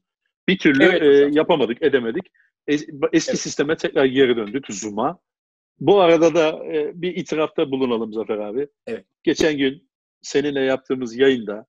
Bir 0.48 0.58
türlü 0.58 0.84
Evet 0.84 1.02
e, 1.02 1.38
yapamadık, 1.38 1.82
edemedik. 1.82 2.24
Es- 2.68 3.08
eski 3.12 3.30
Evet. 3.30 3.40
sisteme 3.40 3.76
tekrar 3.76 4.04
geri 4.04 4.36
döndük 4.36 4.66
Zoom'a. 4.68 5.18
Bu 5.80 6.00
arada 6.00 6.34
da 6.34 6.64
e, 6.66 6.92
bir 7.02 7.16
itirafta 7.16 7.70
bulunalım 7.70 8.12
Zafer 8.12 8.38
abi. 8.38 8.68
Evet. 8.86 9.06
Geçen 9.22 9.58
gün 9.58 9.90
seninle 10.22 10.60
yaptığımız 10.60 11.16
yayında 11.16 11.66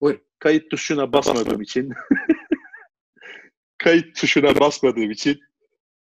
Buyurun. 0.00 0.22
kayıt 0.38 0.70
tuşuna 0.70 1.12
basmadığım 1.12 1.62
için 1.62 1.92
kayıt 3.78 4.16
tuşuna 4.16 4.60
basmadığım 4.60 5.10
için 5.10 5.40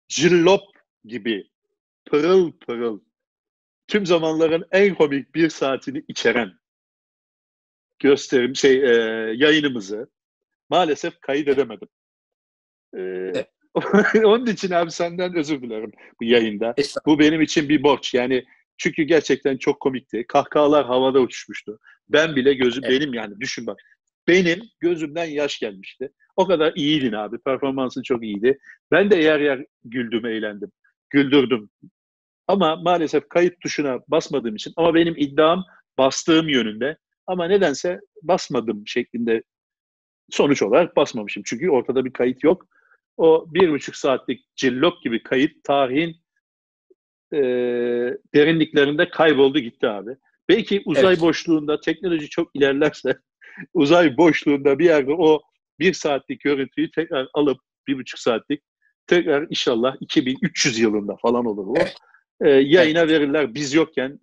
cillop 0.07 0.62
gibi 1.05 1.49
pırıl 2.05 2.51
pırıl 2.51 2.99
tüm 3.88 4.05
zamanların 4.05 4.65
en 4.71 4.95
komik 4.95 5.36
bir 5.36 5.49
saatini 5.49 6.03
içeren 6.07 6.53
gösterim 7.99 8.55
şey 8.55 8.75
e, 8.75 8.93
yayınımızı 9.36 10.10
maalesef 10.69 11.19
kaydedemedim. 11.21 11.88
E, 12.97 13.31
onun 14.25 14.45
için 14.45 14.71
abi 14.71 14.91
senden 14.91 15.36
özür 15.36 15.62
dilerim 15.62 15.91
bu 16.21 16.23
yayında. 16.23 16.75
Bu 17.05 17.19
benim 17.19 17.41
için 17.41 17.69
bir 17.69 17.84
borç. 17.84 18.13
Yani 18.13 18.45
çünkü 18.77 19.03
gerçekten 19.03 19.57
çok 19.57 19.79
komikti. 19.79 20.25
Kahkahalar 20.27 20.86
havada 20.86 21.19
uçuşmuştu. 21.19 21.79
Ben 22.10 22.36
bile 22.36 22.53
gözüm 22.53 22.84
Evet. 22.86 23.01
benim 23.01 23.13
yani 23.13 23.39
düşün 23.39 23.67
bak. 23.67 23.79
Benim 24.27 24.62
gözümden 24.79 25.25
yaş 25.25 25.60
gelmişti. 25.60 26.10
O 26.36 26.47
kadar 26.47 26.73
iyiydin 26.75 27.13
abi. 27.13 27.38
Performansın 27.38 28.01
çok 28.01 28.23
iyiydi. 28.23 28.60
Ben 28.91 29.12
de 29.12 29.15
yer 29.15 29.39
yer 29.39 29.65
güldüm, 29.84 30.25
eğlendim. 30.25 30.71
Güldürdüm. 31.10 31.69
Ama 32.47 32.75
maalesef 32.75 33.29
kayıt 33.29 33.60
tuşuna 33.60 33.99
basmadığım 34.07 34.55
için 34.55 34.73
ama 34.75 34.95
benim 34.95 35.15
iddiam 35.17 35.65
bastığım 35.97 36.49
yönünde 36.49 36.97
ama 37.27 37.45
nedense 37.45 37.99
basmadım 38.23 38.84
şeklinde 38.88 39.43
sonuç 40.29 40.62
olarak 40.62 40.95
basmamışım. 40.95 41.43
Çünkü 41.45 41.69
ortada 41.69 42.05
bir 42.05 42.13
kayıt 42.13 42.43
yok. 42.43 42.65
O 43.17 43.45
bir 43.54 43.71
buçuk 43.71 43.95
saatlik 43.95 44.56
cillop 44.56 45.04
gibi 45.04 45.24
kayıt 45.24 45.63
tarihin 45.63 46.15
e, 47.34 47.39
derinliklerinde 48.36 49.10
kayboldu 49.10 49.60
gitti 49.60 49.88
abi. 49.88 50.12
Belki 50.50 50.82
uzay 50.86 51.13
Evet. 51.13 51.21
boşluğunda 51.21 51.82
teknoloji 51.82 52.30
çok 52.30 52.56
ilerlerse 52.56 53.17
uzay 53.74 54.17
boşluğunda 54.17 54.80
bir 54.80 54.86
yerde 54.86 55.12
o 55.13 55.41
bir 55.80 55.93
saatlik 55.93 56.41
görüntüyü 56.41 56.91
tekrar 56.91 57.28
alıp 57.34 57.58
bir 57.88 57.97
buçuk 57.97 58.19
saatlik 58.19 58.62
tekrar 59.08 59.47
inşallah 59.50 59.95
2300 60.00 60.80
yılında 60.80 61.15
falan 61.21 61.45
olur 61.45 61.67
bu. 61.67 61.74
Evet. 61.78 61.95
E, 62.41 62.50
yayına 62.50 63.08
verirler 63.08 63.54
biz 63.54 63.74
yokken 63.74 64.19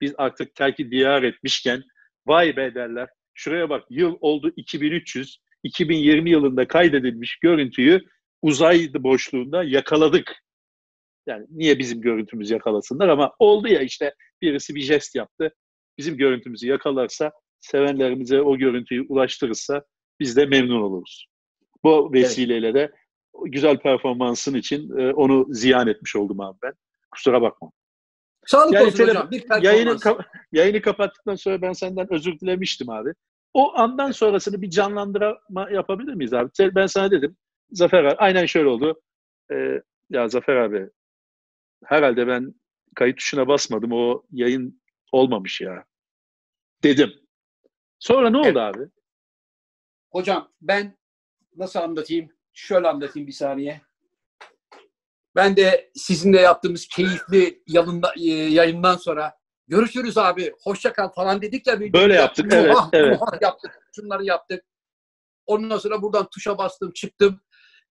biz 0.00 0.14
artık 0.18 0.54
terki 0.54 0.90
diyar 0.90 1.22
etmişken 1.22 1.82
vay 2.26 2.56
be 2.56 2.74
derler. 2.74 3.08
Şuraya 3.34 3.70
bak 3.70 3.84
yıl 3.90 4.16
oldu 4.20 4.52
2300 4.56 5.38
2020 5.62 6.30
yılında 6.30 6.68
kaydedilmiş 6.68 7.36
görüntüyü 7.36 8.00
uzay 8.42 8.90
boşluğunda 8.98 9.64
yakaladık. 9.64 10.42
Yani 11.26 11.46
niye 11.50 11.78
bizim 11.78 12.00
görüntümüzü 12.00 12.54
yakalasınlar 12.54 13.08
ama 13.08 13.32
oldu 13.38 13.68
ya 13.68 13.80
işte 13.80 14.14
birisi 14.42 14.74
bir 14.74 14.80
jest 14.80 15.14
yaptı. 15.14 15.54
Bizim 15.98 16.16
görüntümüzü 16.16 16.68
yakalarsa, 16.68 17.32
sevenlerimize 17.60 18.40
o 18.42 18.56
görüntüyü 18.56 19.06
ulaştırırsa 19.08 19.82
biz 20.20 20.36
de 20.36 20.46
memnun 20.46 20.82
oluruz. 20.82 21.26
Bu 21.84 22.12
vesileyle 22.12 22.74
de 22.74 22.92
güzel 23.44 23.78
performansın 23.78 24.54
için 24.54 24.98
e, 24.98 25.12
onu 25.12 25.46
ziyan 25.50 25.88
etmiş 25.88 26.16
oldum 26.16 26.40
abi 26.40 26.58
ben. 26.62 26.72
Kusura 27.10 27.42
bakma. 27.42 27.70
Sağlık 28.46 28.74
Yani 28.74 28.86
olsun 28.86 28.98
tele- 28.98 29.08
hocam. 29.10 29.30
Bir 29.30 29.40
performans. 29.40 29.64
Yayını, 29.64 29.90
ka- 29.90 30.24
yayını 30.52 30.80
kapattıktan 30.82 31.34
sonra 31.34 31.62
ben 31.62 31.72
senden 31.72 32.12
özür 32.12 32.38
dilemiştim 32.40 32.90
abi. 32.90 33.14
O 33.54 33.78
andan 33.78 34.10
sonrasını 34.10 34.62
bir 34.62 34.70
canlandırma 34.70 35.70
yapabilir 35.72 36.14
miyiz 36.14 36.34
abi? 36.34 36.50
Ben 36.60 36.86
sana 36.86 37.10
dedim. 37.10 37.36
Zafer 37.70 38.04
abi, 38.04 38.16
aynen 38.16 38.46
şöyle 38.46 38.68
oldu. 38.68 39.00
Ee, 39.52 39.82
ya 40.10 40.28
Zafer 40.28 40.56
abi 40.56 40.90
herhalde 41.84 42.26
ben 42.26 42.54
kayıt 42.94 43.16
tuşuna 43.18 43.48
basmadım. 43.48 43.92
O 43.92 44.22
yayın 44.32 44.82
olmamış 45.12 45.60
ya. 45.60 45.84
Dedim. 46.82 47.12
Sonra 47.98 48.30
ne 48.30 48.36
oldu 48.36 48.46
Evet. 48.46 48.56
abi? 48.56 48.88
Hocam 50.12 50.52
ben 50.60 50.98
nasıl 51.56 51.78
anlatayım? 51.80 52.30
Şöyle 52.52 52.88
anlatayım 52.88 53.26
bir 53.26 53.32
saniye. 53.32 53.80
Ben 55.36 55.56
de 55.56 55.90
sizinle 55.94 56.40
yaptığımız 56.40 56.88
keyifli 56.88 57.62
yalında, 57.66 58.12
e, 58.20 58.24
yayından 58.30 58.96
sonra 58.96 59.34
görüşürüz 59.66 60.18
abi, 60.18 60.52
hoşça 60.62 60.92
kal 60.92 61.08
falan 61.08 61.42
dedik 61.42 61.66
ya. 61.66 61.80
bir- 61.80 61.92
Böyle 61.92 62.14
yaptık, 62.14 62.52
evet, 62.52 62.70
Muah, 62.72 62.90
evet. 62.92 63.20
yaptık, 63.40 63.78
şunları 63.96 64.24
yaptık. 64.24 64.64
Ondan 65.46 65.78
sonra 65.78 66.02
buradan 66.02 66.28
tuşa 66.30 66.58
bastım, 66.58 66.92
çıktım 66.92 67.40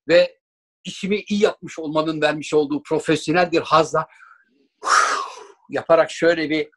ve 0.07 0.37
işimi 0.83 1.19
iyi 1.29 1.43
yapmış 1.43 1.79
olmanın 1.79 2.21
vermiş 2.21 2.53
olduğu 2.53 2.83
profesyonel 2.83 3.51
bir 3.51 3.61
hazla 3.61 4.07
yaparak 5.69 6.11
şöyle 6.11 6.49
bir 6.49 6.69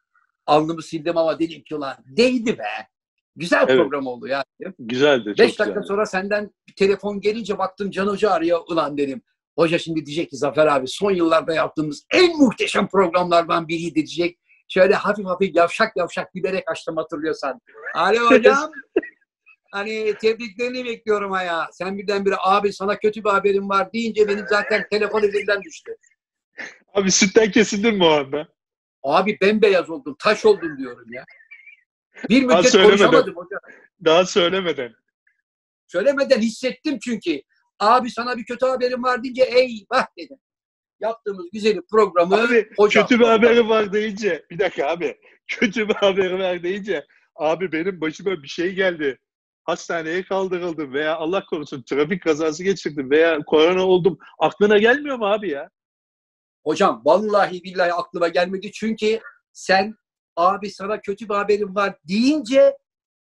alnımı 0.45 0.81
sildim 0.81 1.17
ama 1.17 1.39
dedim 1.39 1.63
ki 1.63 1.75
ulan 1.75 1.95
değdi 2.05 2.57
be. 2.57 2.87
Güzel 3.35 3.65
Evet. 3.67 3.77
program 3.79 4.07
oldu 4.07 4.27
ya. 4.27 4.43
Güzeldi. 4.79 5.23
Çok 5.25 5.37
Beş 5.37 5.59
dakika 5.59 5.65
güzeldi. 5.65 5.87
sonra 5.87 6.05
senden 6.05 6.51
bir 6.67 6.73
telefon 6.75 7.21
gelince 7.21 7.57
baktım 7.57 7.91
Can 7.91 8.07
Hoca 8.07 8.31
arıyor. 8.31 8.59
Ulan 8.67 8.97
dedim. 8.97 9.21
Hoca 9.57 9.79
şimdi 9.79 10.05
diyecek 10.05 10.29
ki 10.29 10.37
Zafer 10.37 10.67
abi 10.67 10.87
son 10.87 11.11
yıllarda 11.11 11.53
yaptığımız 11.53 12.05
en 12.13 12.37
muhteşem 12.37 12.87
programlardan 12.87 13.67
biriydi 13.67 13.95
diyecek. 13.95 14.37
Şöyle 14.67 14.93
hafif 14.95 15.25
hafif 15.25 15.55
yavşak 15.55 15.97
yavşak 15.97 16.33
gülerek 16.33 16.71
açtım 16.71 16.97
hatırlıyorsan. 16.97 17.61
Alo 17.95 18.31
hocam. 18.31 18.71
hani 19.71 20.13
tebriklerini 20.21 20.85
bekliyorum 20.85 21.31
ha 21.31 21.43
ya. 21.43 21.67
Sen 21.71 21.97
birdenbire 21.97 22.35
abi 22.39 22.73
sana 22.73 22.99
kötü 22.99 23.23
bir 23.23 23.29
haberim 23.29 23.69
var 23.69 23.93
deyince 23.93 24.27
benim 24.27 24.45
zaten 24.49 24.85
telefon 24.91 25.23
elimden 25.23 25.61
düştü. 25.63 25.95
Abi 26.93 27.11
sütten 27.11 27.51
kesildin 27.51 27.95
mi 27.95 28.03
o 28.03 28.09
anda? 28.09 28.47
Abi 29.03 29.37
bembeyaz 29.41 29.89
oldum, 29.89 30.15
taş 30.19 30.45
oldum 30.45 30.77
diyorum 30.77 31.13
ya. 31.13 31.25
Bir 32.29 32.43
müddet 32.43 32.71
söylemeden. 32.71 32.97
konuşamadım 32.97 33.35
hocam. 33.35 33.59
Daha 34.05 34.25
söylemeden. 34.25 34.93
Söylemeden 35.87 36.39
hissettim 36.41 36.99
çünkü. 37.03 37.41
Abi 37.79 38.11
sana 38.11 38.37
bir 38.37 38.45
kötü 38.45 38.65
haberim 38.65 39.03
var 39.03 39.23
deyince 39.23 39.43
eyvah 39.43 40.05
dedim. 40.17 40.37
Yaptığımız 40.99 41.45
güzel 41.53 41.81
programı 41.91 42.35
Abi 42.41 42.69
hocam. 42.77 43.07
kötü 43.07 43.19
bir 43.19 43.25
haberim 43.25 43.69
var 43.69 43.93
deyince 43.93 44.45
bir 44.51 44.59
dakika 44.59 44.87
abi 44.87 45.17
kötü 45.47 45.89
bir 45.89 45.93
haberim 45.93 46.39
var 46.39 46.63
deyince 46.63 47.05
abi 47.35 47.71
benim 47.71 48.01
başıma 48.01 48.43
bir 48.43 48.47
şey 48.47 48.73
geldi. 48.73 49.19
Hastaneye 49.63 50.23
kaldırıldım 50.23 50.93
veya 50.93 51.15
Allah 51.15 51.45
korusun 51.45 51.83
trafik 51.89 52.23
kazası 52.23 52.63
geçirdim 52.63 53.11
veya 53.11 53.39
korona 53.39 53.87
oldum. 53.87 54.17
Aklına 54.39 54.77
gelmiyor 54.77 55.17
mu 55.17 55.25
abi 55.25 55.49
ya? 55.49 55.69
Hocam 56.63 57.01
vallahi 57.05 57.63
billahi 57.63 57.93
aklıma 57.93 58.27
gelmedi 58.27 58.71
çünkü 58.71 59.19
sen 59.53 59.95
abi 60.35 60.69
sana 60.69 61.01
kötü 61.01 61.29
bir 61.29 61.33
haberim 61.33 61.75
var 61.75 61.95
deyince 62.07 62.77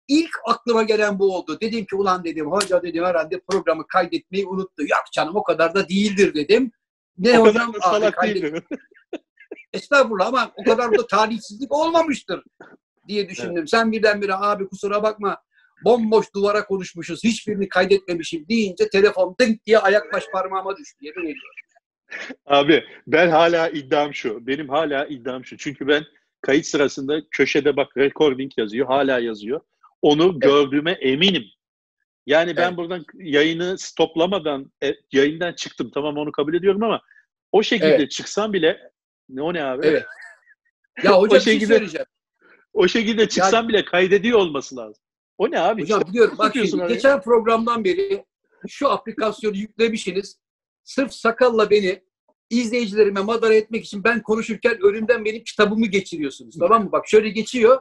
ilk 0.08 0.30
aklıma 0.46 0.82
gelen 0.82 1.18
bu 1.18 1.36
oldu. 1.36 1.58
Dedim 1.60 1.84
ki 1.84 1.96
ulan 1.96 2.24
dedim 2.24 2.50
hoca 2.50 2.82
dedim 2.82 3.04
herhalde 3.04 3.40
programı 3.48 3.86
kaydetmeyi 3.86 4.46
unuttu. 4.46 4.82
Yok 4.82 5.04
canım 5.12 5.36
o 5.36 5.42
kadar 5.42 5.74
da 5.74 5.88
değildir 5.88 6.34
dedim. 6.34 6.72
Ne 7.18 7.40
o 7.40 7.42
hocam 7.42 7.72
kadar 7.72 7.82
da 7.82 7.88
abi 7.88 7.94
salak 7.94 8.14
kaydet-. 8.14 8.64
Estağfurullah 9.72 10.26
ama 10.26 10.52
o 10.56 10.64
kadar 10.64 10.92
da 10.98 11.06
talihsizlik 11.06 11.72
olmamıştır 11.72 12.44
diye 13.08 13.28
düşündüm. 13.28 13.68
Sen 13.68 13.92
birdenbire 13.92 14.34
abi 14.34 14.68
kusura 14.68 15.02
bakma 15.02 15.42
bomboş 15.84 16.34
duvara 16.34 16.64
konuşmuşuz. 16.64 17.24
Hiçbirini 17.24 17.68
kaydetmemişim 17.68 18.48
deyince 18.48 18.88
telefon 18.88 19.36
dınk 19.40 19.66
diye 19.66 19.78
ayak 19.78 20.12
baş 20.12 20.24
parmağıma 20.32 20.76
düştü. 20.76 20.96
Yemin 21.00 21.20
ediyorum. 21.22 21.54
Abi 22.46 22.84
ben 23.06 23.28
hala 23.28 23.68
iddiam 23.68 24.14
şu. 24.14 24.46
Benim 24.46 24.68
hala 24.68 25.06
iddiam 25.06 25.44
şu. 25.44 25.56
Çünkü 25.56 25.88
ben 25.88 26.04
kayıt 26.40 26.66
sırasında 26.66 27.20
köşede 27.30 27.76
bak 27.76 27.96
recording 27.96 28.52
yazıyor. 28.56 28.86
Hala 28.86 29.18
yazıyor. 29.18 29.60
Onu 30.02 30.38
gördüğüme 30.40 30.92
eminim. 30.92 31.44
Yani 32.26 32.56
ben 32.56 32.68
Evet. 32.68 32.76
buradan 32.76 33.04
yayını 33.14 33.78
stoplamadan 33.78 34.72
e, 34.84 34.94
yayından 35.12 35.52
çıktım. 35.52 35.90
Tamam 35.94 36.16
onu 36.16 36.32
kabul 36.32 36.54
ediyorum 36.54 36.82
ama 36.82 37.00
o 37.52 37.62
şekilde 37.62 37.94
Evet. 37.94 38.10
çıksam 38.10 38.52
bile 38.52 38.90
ne 39.28 39.42
o 39.42 39.54
ne 39.54 39.64
abi? 39.64 39.86
Evet. 39.86 40.04
Ya 41.02 41.12
hocam 41.18 41.38
bir 41.38 41.44
şey 41.44 41.52
şekilde- 41.54 41.74
söyleyeceğim. 41.74 42.06
O 42.72 42.88
şekilde 42.88 43.28
çıksam 43.28 43.68
bile 43.68 43.84
kaydediyor 43.84 44.38
olması 44.38 44.76
lazım. 44.76 45.03
O 45.38 45.50
ne 45.50 45.60
abi? 45.60 45.82
Hocam 45.82 46.00
İşte 46.00 46.12
biliyorum 46.12 46.34
bak 46.38 46.52
şimdi 46.54 46.86
geçen 46.88 47.20
programdan 47.20 47.84
beri 47.84 48.24
şu 48.68 48.88
aplikasyonu 48.90 49.56
yüklemişsiniz. 49.56 50.38
Sırf 50.84 51.12
sakalla 51.12 51.70
beni 51.70 52.02
izleyicilerime 52.50 53.20
madara 53.20 53.54
etmek 53.54 53.84
için 53.84 54.04
ben 54.04 54.22
konuşurken 54.22 54.78
önümden 54.82 55.24
benim 55.24 55.44
kitabımı 55.44 55.86
geçiriyorsunuz. 55.86 56.56
Tamam 56.58 56.84
mı? 56.84 56.92
Bak 56.92 57.08
şöyle 57.08 57.28
geçiyor. 57.28 57.80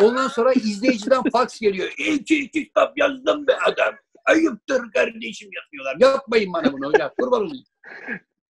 Ondan 0.00 0.28
sonra 0.28 0.52
izleyiciden 0.52 1.22
fax 1.32 1.60
geliyor. 1.60 1.92
İki 1.98 2.38
iki 2.38 2.64
kitap 2.64 2.98
yazdım 2.98 3.46
be 3.46 3.56
adam. 3.66 3.94
Ayıptır 4.24 4.92
kardeşim 4.92 5.50
yazıyorlar. 5.52 5.96
Yapmayın 6.00 6.52
bana 6.52 6.72
bunu 6.72 6.86
hocam. 6.86 7.10
Kurban 7.20 7.42
olayım. 7.42 7.64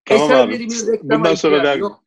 Tamam 0.05 0.31
abi. 0.33 0.69
Bundan 1.03 1.35
sonra 1.35 1.75
yok. 1.75 2.05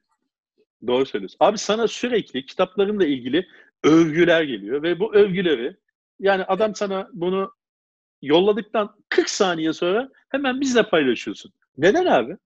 Doğru 0.87 1.05
söylüyorsun. 1.05 1.37
Abi 1.39 1.57
sana 1.57 1.87
sürekli 1.87 2.45
kitaplarımla 2.45 3.05
ilgili 3.05 3.47
övgüler 3.83 4.43
geliyor 4.43 4.83
ve 4.83 4.99
bu 4.99 5.15
övgüleri 5.15 5.77
yani 6.21 6.43
adam 6.43 6.75
sana 6.75 7.09
bunu 7.13 7.53
yolladıktan 8.21 8.95
40 9.09 9.29
saniye 9.29 9.73
sonra 9.73 10.09
hemen 10.29 10.61
bizle 10.61 10.89
paylaşıyorsun. 10.89 11.53
Neden 11.77 12.05
abi? 12.05 12.37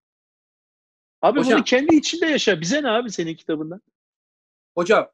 Abi 1.22 1.40
Hocam- 1.40 1.58
bunu 1.58 1.64
kendi 1.64 1.96
içinde 1.96 2.26
yaşa. 2.26 2.62
Bize 2.62 2.84
ne 2.84 2.90
abi 2.90 3.12
senin 3.12 3.36
kitabından? 3.36 3.82
Hocam, 4.76 5.12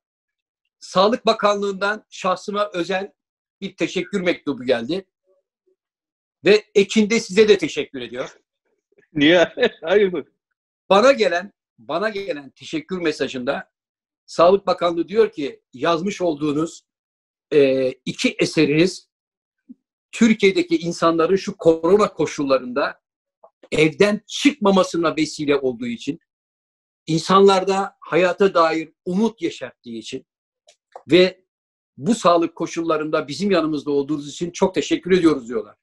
Sağlık 0.79 1.25
Bakanlığı'ndan 1.25 2.05
şahsıma 2.09 2.69
özel 2.73 3.11
bir 3.61 3.75
teşekkür 3.75 4.21
mektubu 4.21 4.63
geldi. 4.63 5.05
Ve 6.45 6.65
Ekin 6.75 7.09
de 7.09 7.19
size 7.19 7.47
de 7.47 7.57
teşekkür 7.57 8.01
ediyor. 8.01 8.37
Niye? 9.13 9.53
Hayırdır? 9.83 10.27
Bana 10.89 11.11
gelen 11.11 11.53
bana 11.77 12.09
gelen 12.09 12.49
teşekkür 12.49 13.01
mesajında 13.01 13.71
Sağlık 14.25 14.67
Bakanlığı 14.67 15.07
diyor 15.07 15.31
ki 15.31 15.61
yazmış 15.73 16.21
olduğunuz 16.21 16.90
e, 17.53 17.91
iki 18.05 18.35
eseriniz 18.39 19.09
Türkiye'deki 20.11 20.77
insanların 20.77 21.35
şu 21.35 21.57
korona 21.57 22.13
koşullarında 22.13 23.01
evden 23.71 24.21
çıkmamasına 24.27 25.15
vesile 25.15 25.55
olduğu 25.55 25.87
için 25.87 26.19
insanlarda 27.07 27.95
hayata 27.99 28.53
dair 28.53 28.93
umut 29.05 29.41
yaşattığı 29.41 29.89
için 29.89 30.25
ve 31.11 31.45
bu 31.97 32.15
sağlık 32.15 32.55
koşullarında 32.55 33.27
bizim 33.27 33.51
yanımızda 33.51 33.91
olduğunuz 33.91 34.29
için 34.29 34.51
çok 34.51 34.75
teşekkür 34.75 35.11
ediyoruz 35.11 35.47
diyorlar. 35.47 35.75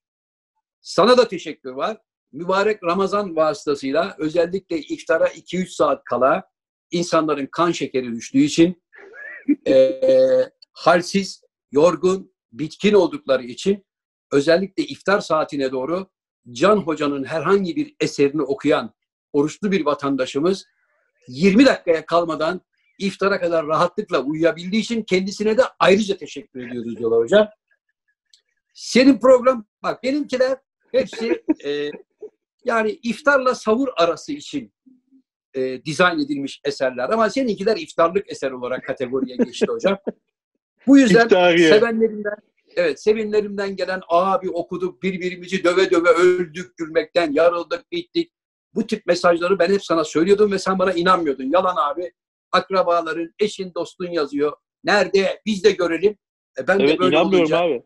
Sana 0.80 1.18
da 1.18 1.28
teşekkür 1.28 1.70
var. 1.70 1.98
Mübarek 2.32 2.84
Ramazan 2.84 3.36
vasıtasıyla 3.36 4.16
özellikle 4.18 4.78
iftara 4.78 5.28
2-3 5.28 5.66
saat 5.66 6.04
kala 6.04 6.50
insanların 6.90 7.48
kan 7.52 7.72
şekeri 7.72 8.12
düştüğü 8.12 8.38
için 8.38 8.82
eee, 9.66 10.50
halsiz, 10.72 11.42
yorgun, 11.70 12.32
bitkin 12.52 12.94
oldukları 12.94 13.42
için 13.42 13.86
özellikle 14.32 14.82
iftar 14.82 15.20
saatine 15.20 15.72
doğru 15.72 16.10
Can 16.52 16.76
Hoca'nın 16.76 17.24
herhangi 17.24 17.76
bir 17.76 17.96
eserini 18.00 18.42
okuyan 18.42 18.94
oruçlu 19.32 19.72
bir 19.72 19.86
vatandaşımız 19.86 20.64
20 21.28 21.66
dakikaya 21.66 22.06
kalmadan 22.06 22.60
iftara 22.98 23.40
kadar 23.40 23.66
rahatlıkla 23.66 24.22
uyuyabildiği 24.22 24.82
için 24.82 25.02
kendisine 25.02 25.58
de 25.58 25.62
ayrıca 25.78 26.16
teşekkür 26.16 26.68
ediyoruz 26.68 26.96
diyorlar 26.98 27.20
hocam. 27.20 27.48
Senin 28.74 29.18
program, 29.18 29.66
bak 29.82 30.02
benimkiler 30.02 30.58
hepsi 30.92 31.44
e, 31.64 31.90
yani 32.64 32.90
iftarla 33.02 33.54
savur 33.54 33.88
arası 33.96 34.32
için 34.32 34.72
e, 35.54 35.84
dizayn 35.84 36.18
edilmiş 36.18 36.60
eserler. 36.64 37.10
Ama 37.10 37.30
seninkiler 37.30 37.76
iftarlık 37.76 38.30
eser 38.30 38.50
olarak 38.50 38.86
kategoriye 38.86 39.36
geçti 39.36 39.66
hocam. 39.68 39.98
Bu 40.88 40.98
yüzden 40.98 41.24
İftariye. 41.24 41.68
sevenlerimden 41.68 42.36
evet 42.76 43.02
sevenlerimden 43.02 43.76
gelen 43.76 44.00
abi 44.08 44.50
okuduk 44.50 45.02
birbirimizi 45.02 45.64
döve 45.64 45.90
döve 45.90 46.08
öldük 46.08 46.76
gülmekten 46.76 47.32
yarıldık 47.32 47.92
bittik. 47.92 48.32
Bu 48.74 48.86
tip 48.86 49.06
mesajları 49.06 49.58
ben 49.58 49.72
hep 49.72 49.84
sana 49.84 50.04
söylüyordum 50.04 50.52
ve 50.52 50.58
sen 50.58 50.78
bana 50.78 50.92
inanmıyordun. 50.92 51.50
Yalan 51.52 51.76
abi. 51.76 52.12
Akrabaların, 52.52 53.34
eşin, 53.38 53.74
dostun 53.74 54.10
yazıyor. 54.10 54.52
Nerede? 54.84 55.40
Biz 55.46 55.64
de 55.64 55.70
görelim. 55.70 56.16
E 56.58 56.68
ben 56.68 56.78
de 56.78 56.84
Evet 56.84 56.98
böyle 57.00 57.16
inanmıyorum 57.16 57.52
olunca 57.52 57.58
abi. 57.58 57.82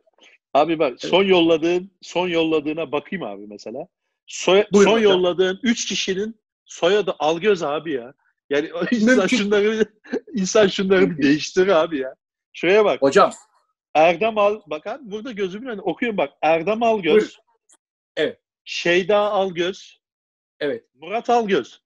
Abi 0.54 0.78
bak 0.78 0.94
son 0.98 1.24
yolladığın 1.24 1.90
son 2.02 2.28
yolladığına 2.28 2.92
bakayım 2.92 3.22
abi 3.22 3.46
mesela. 3.46 3.86
Soy, 4.26 4.64
Buyurun 4.72 4.90
son 4.90 4.98
hocam. 4.98 5.12
yolladığın 5.12 5.60
3 5.62 5.86
kişinin 5.86 6.40
soyadı 6.64 7.14
Algöz 7.18 7.62
abi 7.62 7.92
ya. 7.92 8.14
Yani 8.50 8.70
insan 8.90 9.26
şunları 9.26 9.84
insan 10.34 10.66
şunları 10.66 11.10
bir 11.10 11.22
değiştir 11.22 11.68
abi 11.68 11.98
ya. 11.98 12.14
Şuraya 12.52 12.84
bak. 12.84 13.02
hocam 13.02 13.32
Erdem 13.94 14.38
Al 14.38 14.60
bak 14.66 14.86
abi 14.86 15.10
burada 15.10 15.32
gözümün 15.32 15.66
önünde 15.68 15.82
okuyun 15.82 16.16
bak. 16.16 16.32
Erdem 16.42 16.82
Algöz. 16.82 17.14
Buyurun. 17.14 17.30
Evet. 18.16 18.40
Şeyda 18.64 19.18
Algöz. 19.18 20.00
evet 20.60 20.84
Murat 20.94 21.30
Algöz. 21.30 21.82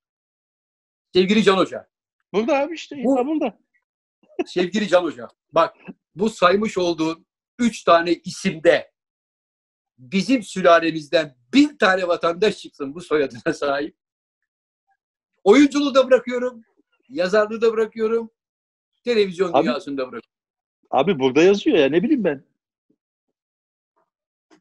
sevgili 1.15 1.43
Can 1.43 1.57
Hoca 1.57 1.89
Burada 2.33 2.59
abi 2.59 2.75
işte. 2.75 2.97
Bu... 3.05 3.27
burada. 3.27 3.59
sevgili 4.47 4.89
Can 4.89 5.03
Hoca 5.03 5.29
bak 5.53 5.77
bu 6.15 6.31
saymış 6.31 6.79
olduğun 6.79 7.27
üç 7.59 7.85
tane 7.85 8.13
isimde 8.15 8.93
bizim 9.99 10.43
sülalemizden 10.43 11.37
bir 11.55 11.79
tane 11.79 12.09
vatandaş 12.09 12.59
çıksın 12.59 12.95
bu 12.95 13.01
soyadına 13.01 13.53
sahip. 13.55 13.97
Oyunculuğu 15.45 15.95
da 15.95 16.07
bırakıyorum, 16.07 16.63
yazarlığı 17.09 17.61
da 17.61 17.73
bırakıyorum, 17.73 18.31
televizyon 19.05 19.53
Abi- 19.53 19.67
dünyasını 19.67 19.97
da 19.97 20.03
bırakıyorum. 20.03 20.36
Abi 20.91 21.19
burada 21.19 21.43
yazıyor 21.43 21.79
ya 21.79 21.89
ne 21.89 22.03
bileyim 22.03 22.25
ben. 22.25 22.45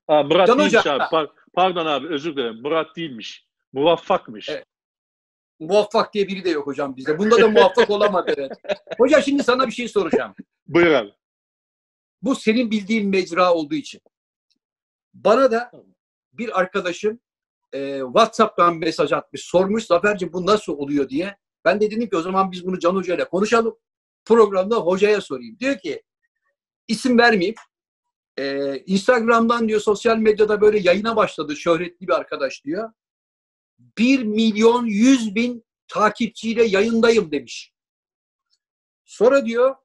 Ha, 0.07 0.23
Murat 0.23 0.47
Can 0.47 0.59
değilmiş 0.59 0.73
Hoca- 0.73 0.91
abi. 0.93 1.03
Par- 1.03 1.31
pardon 1.53 1.85
abi 1.85 2.07
özür 2.07 2.35
dilerim. 2.35 2.61
Murat 2.61 2.95
değilmiş. 2.95 3.47
Muvaffakmış. 3.73 4.49
Evet. 4.49 4.65
Muvaffak 5.59 6.13
diye 6.13 6.27
biri 6.27 6.43
de 6.45 6.49
yok 6.49 6.67
hocam 6.67 6.95
bizde. 6.95 7.19
Bunda 7.19 7.41
da 7.41 7.47
muvaffak 7.47 7.89
olamadı. 7.89 8.33
Evet. 8.37 8.51
Hoca 8.97 9.21
şimdi 9.21 9.43
sana 9.43 9.67
bir 9.67 9.71
şey 9.71 9.87
soracağım. 9.87 10.35
Buyur 10.67 10.91
abi. 10.91 11.13
Bu 12.21 12.35
senin 12.35 12.71
bildiğin 12.71 13.09
mecra 13.09 13.53
olduğu 13.53 13.75
için. 13.75 14.01
Bana 15.13 15.51
da 15.51 15.71
bir 16.33 16.59
arkadaşım 16.59 17.19
e, 17.73 17.99
WhatsApp'tan 17.99 18.75
mesaj 18.75 19.11
atmış, 19.13 19.41
sormuş 19.41 19.85
Zafer'cim 19.85 20.33
bu 20.33 20.45
nasıl 20.45 20.77
oluyor 20.77 21.09
diye. 21.09 21.37
Ben 21.65 21.81
de 21.81 21.91
dedim 21.91 22.09
ki 22.09 22.17
o 22.17 22.21
zaman 22.21 22.51
biz 22.51 22.65
bunu 22.65 22.79
Can 22.79 22.95
Hoca 22.95 23.15
ile 23.15 23.25
konuşalım. 23.25 23.77
Programda 24.25 24.75
hocaya 24.75 25.21
sorayım. 25.21 25.59
Diyor 25.59 25.79
ki 25.79 26.03
isim 26.87 27.17
vermeyeyim. 27.17 27.55
E, 28.37 28.77
Instagram'dan 28.77 29.67
diyor 29.69 29.81
sosyal 29.81 30.17
medyada 30.17 30.61
böyle 30.61 30.79
yayına 30.79 31.15
başladı 31.15 31.55
şöhretli 31.55 32.07
bir 32.07 32.13
arkadaş 32.13 32.63
diyor. 32.63 32.91
1 33.97 34.23
milyon 34.23 34.85
100 34.85 35.35
bin 35.35 35.65
takipçiyle 35.87 36.63
yayındayım 36.63 37.31
demiş. 37.31 37.73
Sonra 39.05 39.45
diyor 39.45 39.75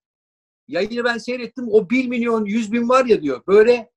yayını 0.68 1.04
ben 1.04 1.18
seyrettim 1.18 1.68
o 1.70 1.90
1 1.90 2.08
milyon 2.08 2.44
100 2.44 2.72
bin 2.72 2.88
var 2.88 3.04
ya 3.04 3.22
diyor 3.22 3.42
böyle 3.46 3.90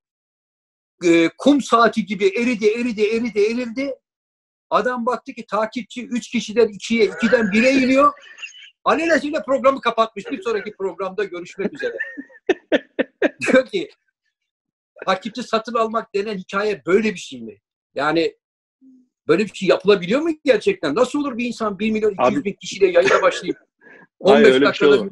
e, 1.04 1.30
kum 1.38 1.62
saati 1.62 2.06
gibi 2.06 2.28
eridi, 2.28 2.68
eridi, 2.68 3.02
eridi, 3.02 3.40
erildi. 3.40 3.96
Adam 4.70 5.06
baktı 5.06 5.34
ki 5.34 5.46
takipçi 5.46 6.08
üç 6.08 6.30
kişiden 6.30 6.68
ikiye, 6.68 7.06
ikiden 7.06 7.52
bire 7.52 7.72
iniyor. 7.72 8.14
Alelacele 8.84 9.44
programı 9.46 9.82
kapatmış. 9.82 10.26
Bir 10.32 10.42
sonraki 10.42 10.76
programda 10.76 11.24
görüşmek 11.24 11.74
üzere. 11.74 11.98
Diyor 13.52 13.66
ki 13.66 13.90
takipçi 15.06 15.44
satın 15.44 15.74
almak 15.74 16.16
denen 16.16 16.38
hikaye 16.38 16.82
böyle 16.86 17.14
bir 17.14 17.20
şey 17.20 17.42
mi? 17.42 17.58
Yani 17.96 18.38
böyle 19.28 19.44
bir 19.46 19.54
şey 19.54 19.70
yapılabiliyor 19.70 20.22
mu 20.22 20.30
gerçekten? 20.46 20.96
Nasıl 20.96 21.20
olur 21.20 21.38
bir 21.38 21.46
insan 21.46 21.80
1 21.80 21.92
milyon 21.92 22.12
200 22.12 22.38
Abi- 22.40 22.44
bin 22.44 22.54
kişiyle 22.54 22.88
yayına 22.88 23.22
başlayıp 23.22 23.58
Hayır 24.24 24.38
15 24.38 24.48
öyle 24.48 24.56
bir 24.56 24.60
şey 24.60 24.68
dakikada 24.68 25.02
olur. 25.02 25.12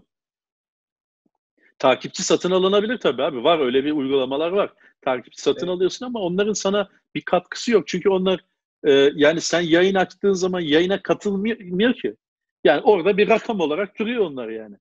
Takipçi 1.80 2.24
satın 2.24 2.52
alınabilir 2.52 2.98
tabii 2.98 3.24
abi. 3.24 3.44
Var 3.44 3.60
öyle 3.60 3.86
bir 3.86 3.92
uygulamalar 3.92 4.52
var. 4.52 4.74
Takipçi 5.02 5.42
satın 5.42 5.68
Evet. 5.68 5.76
alıyorsun 5.76 6.06
ama 6.06 6.20
onların 6.20 6.54
sana 6.54 6.90
bir 7.16 7.22
katkısı 7.22 7.72
yok. 7.72 7.88
Çünkü 7.88 8.10
onlar 8.10 8.46
e, 8.84 8.92
yani 9.16 9.42
sen 9.42 9.62
yayın 9.62 9.96
açtığın 9.96 10.34
zaman 10.34 10.60
yayına 10.60 11.02
katılmıyor 11.02 11.94
ki. 11.94 12.16
Yani 12.64 12.82
orada 12.82 13.18
bir 13.18 13.30
rakam 13.30 13.60
olarak 13.60 14.00
duruyor 14.00 14.26
onlar 14.26 14.50
yani. 14.50 14.76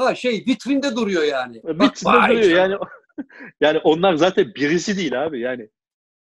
Ha 0.00 0.14
şey 0.14 0.44
vitrinde 0.48 0.96
duruyor 0.96 1.22
yani. 1.22 1.60
Bak, 1.64 1.90
Vitrinde 1.92 2.12
vay 2.12 2.30
duruyor 2.30 2.58
yani. 2.58 2.76
yani 3.60 3.78
onlar 3.78 4.14
zaten 4.14 4.54
birisi 4.54 4.96
değil 4.96 5.22
abi 5.24 5.40
yani. 5.40 5.68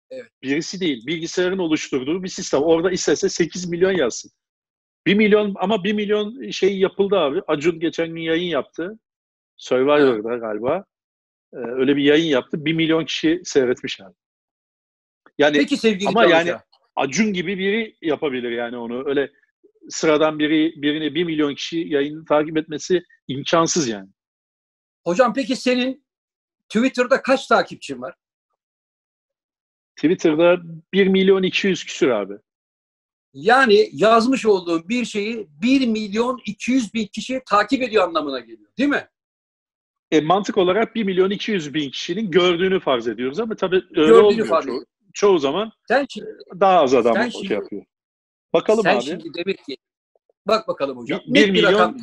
Evet. 0.09 0.31
Birisi 0.41 0.79
değil. 0.79 1.05
Bilgisayarın 1.07 1.57
oluşturduğu 1.57 2.23
bir 2.23 2.27
sistem. 2.27 2.61
Orada 2.61 2.91
istese 2.91 3.29
8 3.29 3.69
milyon 3.69 3.91
yazsın. 3.91 4.31
1 5.05 5.15
milyon 5.15 5.53
ama 5.57 5.83
1 5.83 5.93
milyon 5.93 6.49
şey 6.49 6.79
yapıldı 6.79 7.15
abi. 7.17 7.41
Acun 7.47 7.79
geçen 7.79 8.07
gün 8.07 8.21
yayın 8.21 8.49
yaptı. 8.49 8.99
Survivor'da 9.57 10.37
galiba. 10.37 10.85
Ee, 11.53 11.57
öyle 11.57 11.95
bir 11.95 12.03
yayın 12.03 12.25
yaptı. 12.25 12.65
1 12.65 12.73
milyon 12.73 13.05
kişi 13.05 13.41
seyretmiş 13.43 14.01
abi. 14.01 14.13
Yani 15.37 15.57
Peki 15.57 15.77
sevgili 15.77 16.09
Ama 16.09 16.25
yani- 16.25 16.53
Acun 16.95 17.33
gibi 17.33 17.57
biri 17.57 17.95
yapabilir 18.01 18.51
yani 18.51 18.77
onu. 18.77 19.07
Öyle 19.09 19.31
sıradan 19.89 20.39
biri 20.39 20.81
birini 20.81 21.15
1 21.15 21.23
milyon 21.23 21.55
kişi 21.55 21.79
yayını 21.79 22.25
takip 22.25 22.57
etmesi 22.57 23.03
imkansız 23.27 23.87
yani. 23.87 24.09
hocam 25.03 25.33
peki 25.33 25.55
senin 25.55 26.05
Twitter'da 26.69 27.21
kaç 27.21 27.47
takipçin 27.47 28.01
var? 28.01 28.15
Twitter'da 29.95 30.57
1 30.93 31.07
milyon 31.07 31.43
200 31.43 31.83
küsür 31.83 32.09
abi. 32.09 32.33
Yani 33.33 33.89
yazmış 33.91 34.45
olduğun 34.45 34.89
bir 34.89 35.05
şeyi 35.05 35.47
1 35.49 35.87
milyon 35.87 36.39
200 36.45 36.93
bin 36.93 37.07
kişi 37.07 37.41
takip 37.49 37.81
ediyor 37.81 38.07
anlamına 38.07 38.39
geliyor. 38.39 38.69
Değil 38.77 38.89
mi? 38.89 39.07
E, 40.11 40.21
mantık 40.21 40.57
olarak 40.57 40.95
1 40.95 41.03
milyon 41.03 41.29
200 41.29 41.73
bin 41.73 41.89
kişinin 41.91 42.31
gördüğünü 42.31 42.79
farz 42.79 43.07
ediyoruz 43.07 43.39
ama 43.39 43.55
tabii 43.55 43.75
öyle 43.75 43.91
Gördüğünü 43.93 44.17
olmuyor 44.17 44.47
farz 44.47 44.65
çoğu, 44.65 44.85
çoğu 45.13 45.39
zaman 45.39 45.71
Sen 45.87 46.05
şimdi, 46.09 46.27
daha 46.59 46.79
az 46.81 46.93
adam 46.93 47.13
Sen 47.13 47.29
şey 47.29 47.41
şimdi- 47.41 47.53
yapıyor. 47.53 47.83
Bakalım 48.55 48.83
sen 48.83 48.95
abi. 48.95 49.03
şimdi 49.03 49.33
demek 49.33 49.65
ki 49.65 49.77
bak 50.47 50.67
bakalım 50.67 50.97
hocam. 50.97 51.21
Bir- 51.27 51.33
Net 51.33 51.47
bir 51.47 51.53
bir 51.53 51.59
milyon- 51.63 51.73
rakam 51.73 51.97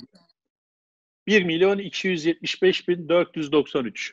1 1.27 1.43
milyon 1.45 1.79
275 1.79 2.89
bin 2.89 3.09
493. 3.09 4.13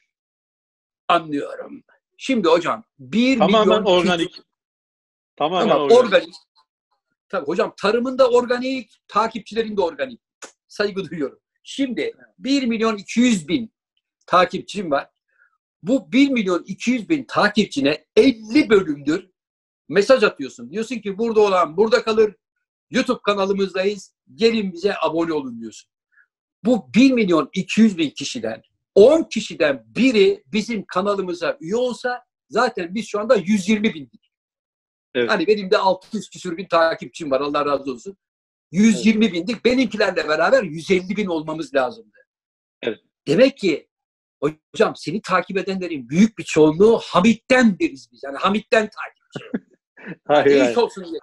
anlıyorum. 1.07 1.83
Şimdi 2.17 2.47
hocam 2.47 2.83
1 2.99 3.37
Tamamen 3.39 3.67
milyon 3.67 3.83
organik. 3.85 4.41
Tamamen 5.35 5.69
Tamam, 5.69 5.81
organik. 5.91 6.03
organik. 6.03 6.33
Tabii 7.29 7.45
hocam 7.45 7.73
tarımında 7.81 8.29
organik, 8.29 9.01
takipçilerin 9.07 9.77
de 9.77 9.81
organik. 9.81 10.21
Saygı 10.67 11.09
duyuyorum. 11.09 11.39
Şimdi 11.63 12.13
1 12.39 12.63
milyon 12.65 12.97
200 12.97 13.47
bin 13.47 13.73
takipçim 14.25 14.91
var. 14.91 15.09
Bu 15.83 16.11
1 16.11 16.29
milyon 16.29 16.63
200 16.63 17.09
bin 17.09 17.23
takipçine 17.23 18.05
50 18.15 18.69
bölümdür 18.69 19.29
mesaj 19.89 20.23
atıyorsun. 20.23 20.71
Diyorsun 20.71 20.95
ki 20.95 21.17
burada 21.17 21.39
olan 21.39 21.77
burada 21.77 22.03
kalır. 22.03 22.35
YouTube 22.89 23.19
kanalımızdayız. 23.23 24.15
Gelin 24.35 24.73
bize 24.73 24.93
abone 25.01 25.33
olun 25.33 25.59
diyorsun. 25.59 25.91
Bu 26.63 26.93
1 26.95 27.11
milyon 27.11 27.49
200 27.53 27.97
bin 27.97 28.09
kişiden 28.09 28.61
10 28.95 29.23
kişiden 29.23 29.83
biri 29.87 30.43
bizim 30.47 30.85
kanalımıza 30.85 31.57
üye 31.61 31.75
olsa 31.75 32.23
zaten 32.49 32.95
biz 32.95 33.07
şu 33.07 33.19
anda 33.19 33.35
120 33.35 33.93
bindik. 33.93 34.31
Evet. 35.15 35.29
Hani 35.29 35.47
benim 35.47 35.71
de 35.71 35.77
600 35.77 36.29
küsür 36.29 36.57
bin 36.57 36.67
takipçim 36.67 37.31
var 37.31 37.41
Allah 37.41 37.65
razı 37.65 37.91
olsun. 37.91 38.17
120 38.71 39.33
bindik. 39.33 39.65
Benimkilerle 39.65 40.27
beraber 40.27 40.63
150 40.63 41.17
bin 41.17 41.25
olmamız 41.25 41.75
lazımdı. 41.75 42.17
Evet. 42.81 42.99
Demek 43.27 43.57
ki 43.57 43.89
hocam 44.41 44.93
seni 44.95 45.21
takip 45.21 45.57
edenlerin 45.57 46.09
büyük 46.09 46.37
bir 46.37 46.43
çoğunluğu 46.43 46.99
Hamit'ten 47.03 47.79
biriz 47.79 48.09
biz. 48.11 48.23
Yani 48.23 48.37
Hamit'ten 48.37 48.89
takipçi. 48.89 49.65
Hayır, 50.27 50.71
iş 50.71 50.77
olsun 50.77 51.05
diye. 51.05 51.19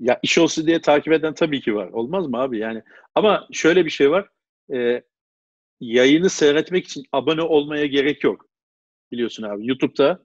Ya 0.00 0.18
iş 0.22 0.38
olsun 0.38 0.66
diye 0.66 0.80
takip 0.80 1.12
eden 1.12 1.34
tabii 1.34 1.60
ki 1.60 1.74
var. 1.74 1.88
Olmaz 1.88 2.26
mı 2.26 2.38
abi? 2.38 2.58
Yani 2.58 2.82
ama 3.14 3.48
şöyle 3.52 3.84
bir 3.84 3.90
şey 3.90 4.10
var. 4.10 4.28
Ee, 4.74 5.02
yayını 5.80 6.30
seyretmek 6.30 6.84
için 6.84 7.04
abone 7.12 7.42
olmaya 7.42 7.86
gerek 7.86 8.24
yok. 8.24 8.46
Biliyorsun 9.12 9.42
abi. 9.42 9.66
YouTube'da 9.66 10.22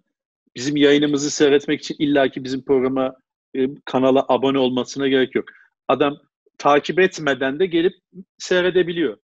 bizim 0.55 0.75
yayınımızı 0.75 1.31
seyretmek 1.31 1.81
için 1.81 1.95
illaki 1.99 2.43
bizim 2.43 2.65
programa 2.65 3.15
e, 3.55 3.67
kanala 3.85 4.25
abone 4.27 4.59
olmasına 4.59 5.07
gerek 5.07 5.35
yok. 5.35 5.45
Adam 5.87 6.17
takip 6.57 6.99
etmeden 6.99 7.59
de 7.59 7.65
gelip 7.65 7.93
seyredebiliyor. 8.37 9.17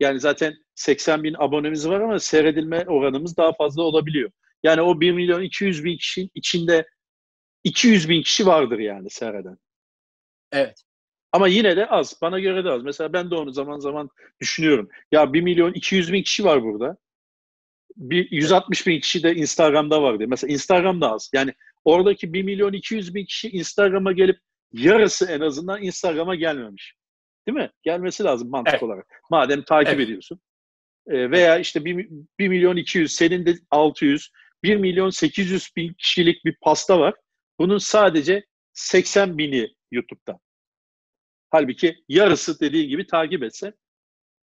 Yani 0.00 0.20
zaten 0.20 0.54
80 0.74 1.24
bin 1.24 1.34
abonemiz 1.38 1.88
var 1.88 2.00
ama 2.00 2.18
seyredilme 2.18 2.84
oranımız 2.86 3.36
daha 3.36 3.52
fazla 3.52 3.82
olabiliyor. 3.82 4.30
Yani 4.62 4.80
o 4.80 5.00
1 5.00 5.12
milyon 5.12 5.42
200 5.42 5.84
bin 5.84 5.96
kişinin 5.96 6.30
içinde 6.34 6.86
200 7.66 8.08
bin 8.08 8.22
kişi 8.22 8.46
vardır 8.46 8.78
yani 8.78 9.10
seyreden. 9.10 9.58
Evet. 10.52 10.82
Ama 11.32 11.48
yine 11.48 11.76
de 11.76 11.86
az. 11.86 12.18
Bana 12.22 12.40
göre 12.40 12.64
de 12.64 12.70
az. 12.70 12.82
Mesela 12.82 13.12
ben 13.12 13.30
de 13.30 13.34
onu 13.34 13.52
zaman 13.52 13.78
zaman 13.78 14.10
düşünüyorum. 14.40 14.88
Ya 15.12 15.32
1 15.32 15.40
milyon 15.40 15.72
200 15.72 16.12
bin 16.12 16.22
kişi 16.22 16.44
var 16.44 16.62
burada. 16.62 16.96
Bir 17.96 18.30
160 18.30 18.86
bin 18.86 19.00
kişi 19.00 19.22
de 19.22 19.34
Instagram'da 19.34 20.02
var 20.02 20.18
diye. 20.18 20.26
Mesela 20.26 20.52
Instagram'da 20.52 21.12
az. 21.12 21.30
Yani 21.34 21.52
oradaki 21.84 22.32
1 22.32 22.42
milyon 22.42 22.72
200 22.72 23.14
bin 23.14 23.24
kişi 23.24 23.50
Instagram'a 23.50 24.12
gelip 24.12 24.38
yarısı 24.72 25.26
en 25.26 25.40
azından 25.40 25.82
Instagram'a 25.82 26.34
gelmemiş. 26.34 26.94
Değil 27.48 27.58
mi? 27.58 27.70
Gelmesi 27.82 28.24
lazım 28.24 28.50
mantık 28.50 28.74
Evet. 28.74 28.82
olarak. 28.82 29.06
Madem 29.30 29.62
takip 29.62 29.94
Evet. 29.94 30.04
ediyorsun. 30.04 30.40
Ee, 31.06 31.30
veya 31.30 31.58
işte 31.58 31.84
1, 31.84 32.08
1 32.38 32.48
milyon 32.48 32.76
200, 32.76 33.14
senin 33.14 33.46
de 33.46 33.54
600, 33.70 34.30
1 34.62 34.76
milyon 34.76 35.10
800 35.10 35.70
bin 35.76 35.94
kişilik 35.98 36.44
bir 36.44 36.56
pasta 36.62 37.00
var. 37.00 37.14
Bunun 37.58 37.78
sadece 37.78 38.46
80 38.72 39.38
bini 39.38 39.74
YouTube'da. 39.90 40.38
Halbuki 41.50 42.04
yarısı 42.08 42.60
dediğin 42.60 42.88
gibi 42.88 43.06
takip 43.06 43.42
etse 43.42 43.74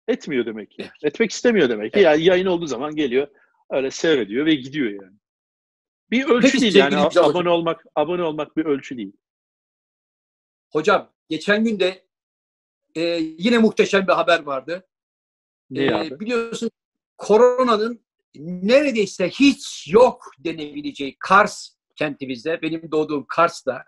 etmiyor 0.08 0.46
demek 0.46 0.70
ki. 0.70 0.90
Etmek 1.02 1.30
istemiyor 1.30 1.68
demek 1.68 1.92
ki. 1.92 1.98
Evet. 1.98 2.04
Yani 2.06 2.24
yayın 2.24 2.46
olduğu 2.46 2.66
zaman 2.66 2.96
geliyor 2.96 3.28
öyle 3.70 3.90
seyrediyor 3.90 4.46
ve 4.46 4.54
gidiyor 4.54 4.90
yani. 5.02 5.16
Bir 6.10 6.24
ölçü 6.24 6.52
Peki 6.52 6.60
değil 6.60 6.74
yani 6.74 6.96
abone 6.96 7.48
olmak 7.48 7.84
abone 7.94 8.22
olmak 8.22 8.56
bir 8.56 8.64
ölçü 8.64 8.96
değil. 8.96 9.12
Hocam 10.72 11.12
geçen 11.28 11.64
gün 11.64 11.80
de 11.80 12.06
e, 12.94 13.00
yine 13.38 13.58
muhteşem 13.58 14.06
bir 14.06 14.12
haber 14.12 14.42
vardı. 14.42 14.88
Ne 15.70 15.84
E, 15.84 15.94
abi? 15.94 16.20
biliyorsun 16.20 16.70
koronanın 17.18 18.04
neredeyse 18.34 19.28
hiç 19.28 19.88
yok 19.92 20.30
denebileceği 20.38 21.16
Kars 21.18 21.79
kentimizde, 22.00 22.62
benim 22.62 22.90
doğduğum 22.90 23.24
Kars'ta 23.28 23.84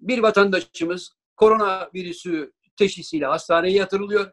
bir 0.00 0.18
vatandaşımız 0.18 1.16
koronavirüsü 1.36 2.52
teşhisiyle 2.76 3.26
hastaneye 3.26 3.76
yatırılıyor. 3.76 4.32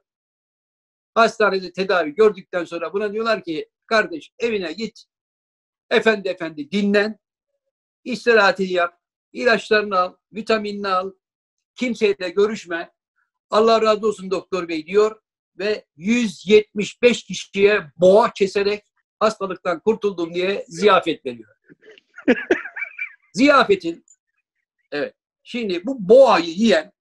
Hastanede 1.13 1.73
tedavi 1.73 2.15
gördükten 2.15 2.65
sonra 2.65 2.93
buna 2.93 3.13
diyorlar 3.13 3.43
ki 3.43 3.69
kardeş 3.87 4.31
evine 4.39 4.73
git, 4.73 5.03
efendi 5.89 6.29
efendi 6.29 6.71
dinlen, 6.71 7.19
istirahatini 8.03 8.71
yap, 8.71 8.99
ilaçlarını 9.33 9.99
al, 9.99 10.15
vitaminini 10.33 10.87
al, 10.87 11.11
kimseyle 11.75 12.29
görüşme. 12.29 12.91
Allah 13.49 13.81
razı 13.81 14.07
olsun 14.07 14.31
doktor 14.31 14.67
bey 14.67 14.85
diyor 14.85 15.21
ve 15.57 15.85
175 15.95 17.23
kişiye 17.23 17.91
boğa 17.97 18.33
keserek 18.33 18.83
hastalıktan 19.19 19.79
kurtuldum 19.79 20.33
diye 20.33 20.65
ziyafet 20.67 21.25
veriyor. 21.25 21.55
Ziyafetin 23.33 24.05
evet. 24.91 25.15
Şimdi 25.43 25.85
bu 25.85 26.09
boğayı 26.09 26.49
yiyen 26.49 26.91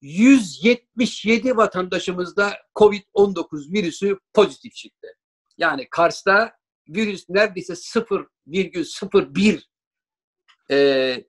177 0.00 1.56
vatandaşımızda 1.56 2.52
COVID-19 2.74 3.72
virüsü 3.72 4.18
pozitif 4.32 4.74
çıktı. 4.74 5.08
Yani 5.58 5.86
Kars'ta 5.90 6.52
virüs 6.88 7.28
neredeyse 7.28 7.72
0,01 7.72 9.62
e, 10.70 11.24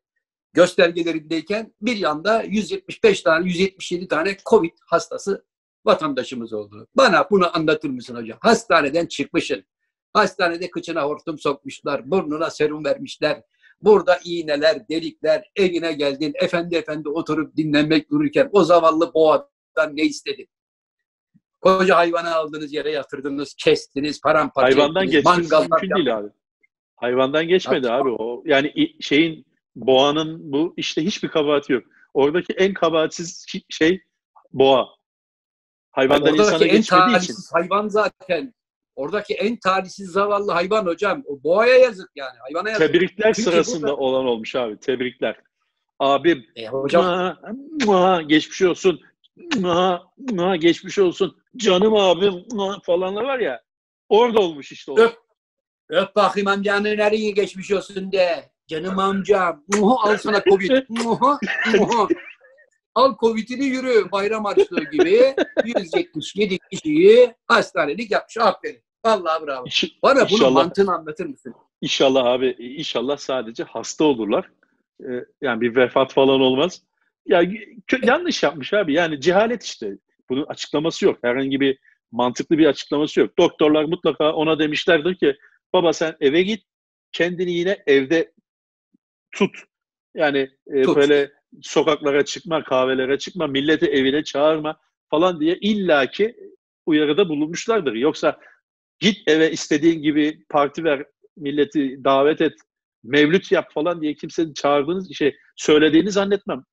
göstergelerindeyken 0.54 1.74
bir 1.82 1.98
yanda 1.98 2.44
175 2.44 3.22
tane, 3.22 3.48
177 3.48 4.08
tane 4.08 4.38
COVID 4.50 4.74
hastası 4.88 5.46
vatandaşımız 5.86 6.54
oldu. 6.54 6.88
Bana 6.96 7.28
bunu 7.32 7.58
anlatır 7.58 7.90
mısın 7.90 8.16
hocam? 8.16 8.38
Hastaneden 8.42 9.06
çıkmışsın. 9.06 9.66
Hastanede 10.14 10.70
kıçına 10.70 11.04
hortum 11.04 11.40
sokmuşlar, 11.40 12.12
burnuna 12.12 12.50
serum 12.50 12.86
vermişler. 12.86 13.44
Burada 13.82 14.20
iğneler, 14.26 14.90
delikler, 14.90 15.52
evine 15.56 15.94
geldin, 15.94 16.34
efendi 16.36 16.76
efendi 16.76 17.10
oturup 17.10 17.58
dinlenmek 17.58 18.12
dururken 18.12 18.50
o 18.52 18.64
zavallı 18.64 19.14
boğadan 19.14 19.98
ne 19.98 20.04
istedin? 20.04 20.48
Koca 21.62 21.96
hayvanı 21.96 22.36
aldınız 22.36 22.74
yere 22.74 22.92
yatırdınız, 22.92 23.56
kestiniz, 23.58 24.22
paramparça 24.22 24.78
Hayvandan 24.78 25.08
ettiniz, 25.08 25.26
mangallar 25.26 25.82
mümkün 25.82 25.96
değil 25.96 26.18
abi. 26.18 26.30
Hayvandan 26.96 27.48
geçmedi 27.48 27.92
abi 27.92 28.10
o. 28.10 28.44
Yani 28.46 28.74
şeyin 29.00 29.46
boğanın 29.76 30.52
bu 30.52 30.74
işte 30.78 31.06
hiçbir 31.06 31.28
kabahati 31.28 31.74
yok. 31.74 31.84
Oradaki 32.14 32.54
en 32.54 32.74
kabahatsiz 32.74 33.46
şey 33.70 34.02
boğa. 34.52 34.88
Hayvandan 35.92 36.34
insana 36.34 36.56
Oradaki 36.56 36.70
en 36.70 36.78
geçmediği 36.78 37.18
için. 37.18 37.36
hayvan 37.54 37.88
zaten. 37.88 38.54
Oradaki 38.96 39.34
en 39.34 39.58
talihsiz 39.60 40.10
zavallı 40.12 40.52
hayvan 40.52 40.86
hocam. 40.86 41.24
O 41.28 41.44
boğaya 41.44 41.78
yazık 41.78 42.10
yani. 42.16 42.38
Hayvana 42.40 42.70
yazık. 42.70 42.88
Tebrikler 42.88 43.34
Çünkü 43.34 43.52
sırasında 43.52 43.82
burada- 43.88 43.96
olan 43.98 44.26
olmuş 44.26 44.56
abi. 44.56 44.78
Tebrikler. 44.80 45.36
Abim 46.00 46.46
E, 46.56 46.68
hocam 46.68 47.06
mua, 47.06 47.38
mua, 47.86 48.22
geçmiş 48.22 48.62
olsun. 48.62 49.02
Mua, 49.58 50.04
mua, 50.18 50.56
geçmiş 50.56 51.00
olsun. 51.00 51.38
Canım 51.58 51.94
abim 51.94 52.34
mua, 52.52 52.80
falanlar 52.86 53.24
var 53.24 53.40
ya. 53.40 53.62
Orada 54.10 54.40
olmuş 54.40 54.72
işte 54.72 54.92
o. 54.92 55.00
Öp. 55.00 55.14
öp 55.90 56.16
bakayım 56.16 56.48
amcanın 56.48 56.98
nereye 56.98 57.32
geçmiş 57.32 57.72
olsun 57.72 58.12
de. 58.12 58.52
Canım 58.68 59.00
amcam. 59.00 59.64
Muhu 59.68 60.00
al 60.00 60.18
sana 60.18 60.44
Covid. 60.44 60.72
Muhu. 60.90 61.38
Muhu. 61.78 62.08
Al 62.96 63.16
Covid'ini 63.20 63.66
yürü 63.66 64.12
bayram 64.12 64.46
harçlığı 64.46 64.84
gibi 64.92 65.36
177 65.66 66.58
kişiyi 66.72 67.36
hastanelik 67.48 68.12
yapmış. 68.12 68.38
Aferin. 68.38 68.83
Vallahi 69.06 69.46
bravo. 69.48 69.66
İş- 69.66 69.98
Bana 70.04 70.30
bunun 70.30 70.54
mantığını 70.54 70.94
anlatır 70.94 71.26
mısın? 71.26 71.54
İnşallah 71.82 72.26
abi 72.26 72.56
inşallah 72.60 73.18
sadece 73.18 73.64
hasta 73.64 74.04
olurlar. 74.04 74.50
Ee, 75.04 75.26
yani 75.42 75.62
bir 75.62 75.76
vefat 75.76 76.14
falan 76.14 76.42
olmaz. 76.42 76.82
Ya 77.26 77.44
kö- 77.44 78.08
yanlış 78.08 78.44
yapmış 78.44 78.74
abi. 78.74 78.94
Yani 78.94 79.22
cehalet 79.22 79.64
işte. 79.64 79.98
Bunun 80.30 80.46
açıklaması 80.46 81.06
yok. 81.06 81.20
Herhangi 81.22 81.60
bir 81.60 81.78
mantıklı 82.12 82.58
bir 82.58 82.66
açıklaması 82.66 83.20
yok. 83.20 83.38
Doktorlar 83.38 83.84
mutlaka 83.84 84.34
ona 84.34 84.60
demişlerdir 84.60 85.16
ki 85.16 85.38
baba 85.74 85.94
sen 85.94 86.16
eve 86.20 86.42
git 86.42 86.64
kendini 87.12 87.52
yine 87.52 87.84
evde 87.88 88.32
tut. 89.36 89.56
Yani 90.16 90.50
e, 90.68 90.82
Tut. 90.84 90.96
böyle 90.96 91.32
sokaklara 91.62 92.26
çıkma, 92.26 92.64
kahvelere 92.64 93.18
çıkma, 93.18 93.48
milleti 93.48 93.86
evine 93.86 94.24
çağırma 94.24 94.80
falan 95.10 95.40
diye 95.40 95.58
illaki 95.62 96.36
uyarıda 96.86 97.30
bulunmuşlardır. 97.30 97.94
Yoksa 97.94 98.40
git 99.04 99.28
eve 99.28 99.52
istediğin 99.52 100.02
gibi 100.02 100.44
parti 100.50 100.84
ver, 100.84 101.06
milleti 101.38 102.04
davet 102.04 102.42
et, 102.42 102.54
mevlüt 103.04 103.52
yap 103.52 103.74
falan 103.74 104.02
diye 104.02 104.14
kimsenin 104.14 104.54
çağırdığınız 104.54 105.14
şey 105.14 105.36
söylediğini 105.56 106.12
zannetmem. 106.12 106.64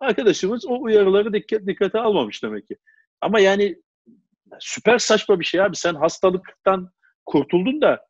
Arkadaşımız 0.00 0.66
o 0.66 0.82
uyarıları 0.82 1.32
dikkat, 1.32 1.66
dikkate 1.66 2.00
almamış 2.00 2.42
demek 2.42 2.68
ki. 2.68 2.76
Ama 3.20 3.40
yani 3.40 3.82
süper 4.60 4.98
saçma 4.98 5.40
bir 5.40 5.44
şey 5.44 5.60
abi. 5.60 5.76
Sen 5.76 5.94
hastalıktan 5.94 6.90
kurtuldun 7.26 7.80
da 7.80 8.06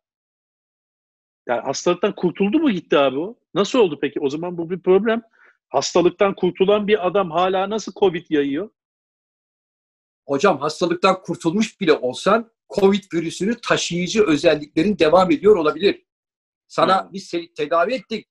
yani 1.48 1.60
hastalıktan 1.60 2.14
kurtuldu 2.14 2.58
mu 2.58 2.70
gitti 2.70 2.98
abi 2.98 3.18
o? 3.18 3.38
Nasıl 3.54 3.78
oldu 3.78 3.98
peki? 4.00 4.20
O 4.20 4.28
zaman 4.30 4.58
bu 4.58 4.70
bir 4.70 4.80
problem. 4.80 5.22
Hastalıktan 5.68 6.34
kurtulan 6.34 6.88
bir 6.88 7.06
adam 7.06 7.30
hala 7.30 7.70
nasıl 7.70 7.92
Covid 7.92 8.26
yayıyor? 8.30 8.70
Hocam 10.26 10.58
hastalıktan 10.58 11.22
kurtulmuş 11.22 11.80
bile 11.80 11.92
olsan 11.92 12.50
Covid 12.74 13.02
virüsünü 13.14 13.56
taşıyıcı 13.60 14.24
özelliklerin 14.26 14.98
devam 14.98 15.30
ediyor 15.30 15.56
olabilir. 15.56 16.04
Sana 16.68 17.04
Hmm. 17.04 17.12
biz 17.12 17.24
seni 17.24 17.52
tedavi 17.52 17.94
ettik. 17.94 18.26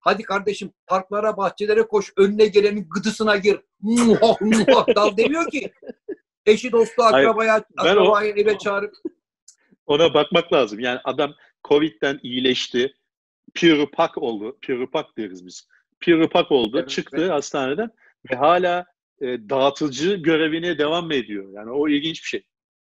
Hadi 0.00 0.22
kardeşim 0.22 0.72
parklara, 0.86 1.36
bahçelere 1.36 1.82
koş. 1.82 2.12
Önüne 2.16 2.46
gelenin 2.46 2.88
gıdısına 2.88 3.36
gir. 3.36 3.60
Muhah 3.80 4.40
muhah 4.40 4.94
dal 4.96 5.16
demiyor 5.16 5.50
ki. 5.50 5.72
Eşi 6.46 6.72
dostu 6.72 7.02
Hayır, 7.02 7.26
akrabaya, 7.28 7.64
o- 7.96 8.22
eve 8.22 8.58
çağırıp 8.58 8.94
Ona 9.86 10.14
bakmak 10.14 10.52
lazım. 10.52 10.80
Yani 10.80 11.00
adam 11.04 11.34
Covid'den 11.68 12.20
iyileşti. 12.22 12.94
Puripak 13.54 14.18
oldu. 14.18 14.58
Puripak 14.66 15.18
deriz 15.18 15.46
biz. 15.46 15.68
Puripak 16.00 16.52
oldu. 16.52 16.78
Evet, 16.78 16.90
çıktı 16.90 17.16
evet. 17.20 17.30
hastaneden 17.30 17.90
ve 18.30 18.36
hala 18.36 18.86
e, 19.20 19.26
dağıtıcı 19.26 20.14
görevine 20.14 20.78
devam 20.78 21.12
ediyor? 21.12 21.52
Yani 21.52 21.70
o 21.70 21.88
ilginç 21.88 22.22
bir 22.22 22.28
şey. 22.28 22.42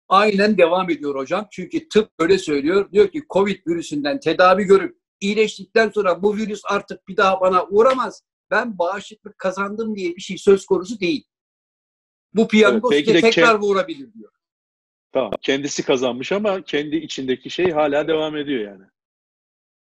Aynen 0.10 0.57
devam 0.57 0.89
ediyor 0.89 1.16
hocam. 1.16 1.47
Çünkü 1.51 1.89
tıp 1.89 2.12
öyle 2.20 2.38
söylüyor. 2.38 2.91
Diyor 2.91 3.07
ki 3.12 3.24
Covid 3.30 3.68
virüsünden 3.68 4.20
tedavi 4.20 4.64
görüp 4.64 4.97
iyileştikten 5.20 5.89
sonra 5.89 6.24
bu 6.24 6.38
virüs 6.38 6.62
artık 6.66 7.07
bir 7.07 7.18
daha 7.18 7.41
bana 7.41 7.66
uğramaz. 7.66 8.24
Ben 8.51 8.78
bağışıklık 8.78 9.38
kazandım 9.38 9.95
diye 9.95 10.16
bir 10.16 10.22
şey 10.22 10.38
söz 10.38 10.66
konusu 10.66 10.99
değil. 10.99 11.26
Bu 12.34 12.47
piyango 12.47 12.93
Evet, 12.93 13.05
size 13.05 13.22
tekrar 13.22 13.55
ke- 13.55 13.60
vurabilir 13.62 14.14
diyor. 14.14 14.32
Tamam. 15.12 15.32
Kendisi 15.41 15.84
kazanmış 15.84 16.32
ama 16.32 16.62
kendi 16.64 16.95
içindeki 16.95 17.49
şey 17.49 17.72
hala 17.72 18.07
devam 18.07 18.38
ediyor 18.38 18.72
yani. 18.72 18.84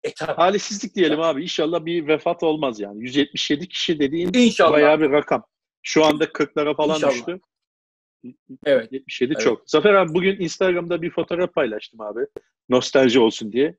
E 0.02 0.14
tabii. 0.14 0.36
Talihsizlik 0.36 0.94
diyelim 0.94 1.20
abi. 1.20 1.42
İnşallah 1.42 1.84
bir 1.84 2.06
vefat 2.08 2.42
olmaz 2.42 2.80
yani. 2.80 3.02
177 3.02 3.68
kişi 3.68 3.98
dediğin 3.98 4.30
İnşallah. 4.34 4.72
bayağı 4.72 5.00
bir 5.00 5.10
rakam. 5.10 5.44
Şu 5.82 6.04
anda 6.04 6.24
40'lara 6.24 6.76
falan 6.76 6.94
İnşallah. 6.96 7.12
düştü. 7.12 7.40
Evet. 8.64 8.92
77 8.92 9.32
Evet. 9.32 9.44
çok. 9.44 9.70
Zafer 9.70 9.94
abi 9.94 10.14
bugün 10.14 10.40
Instagram'da 10.40 11.02
bir 11.02 11.10
fotoğraf 11.10 11.54
paylaştım 11.54 12.00
abi. 12.00 12.26
Nostalji 12.68 13.20
olsun 13.20 13.52
diye. 13.52 13.76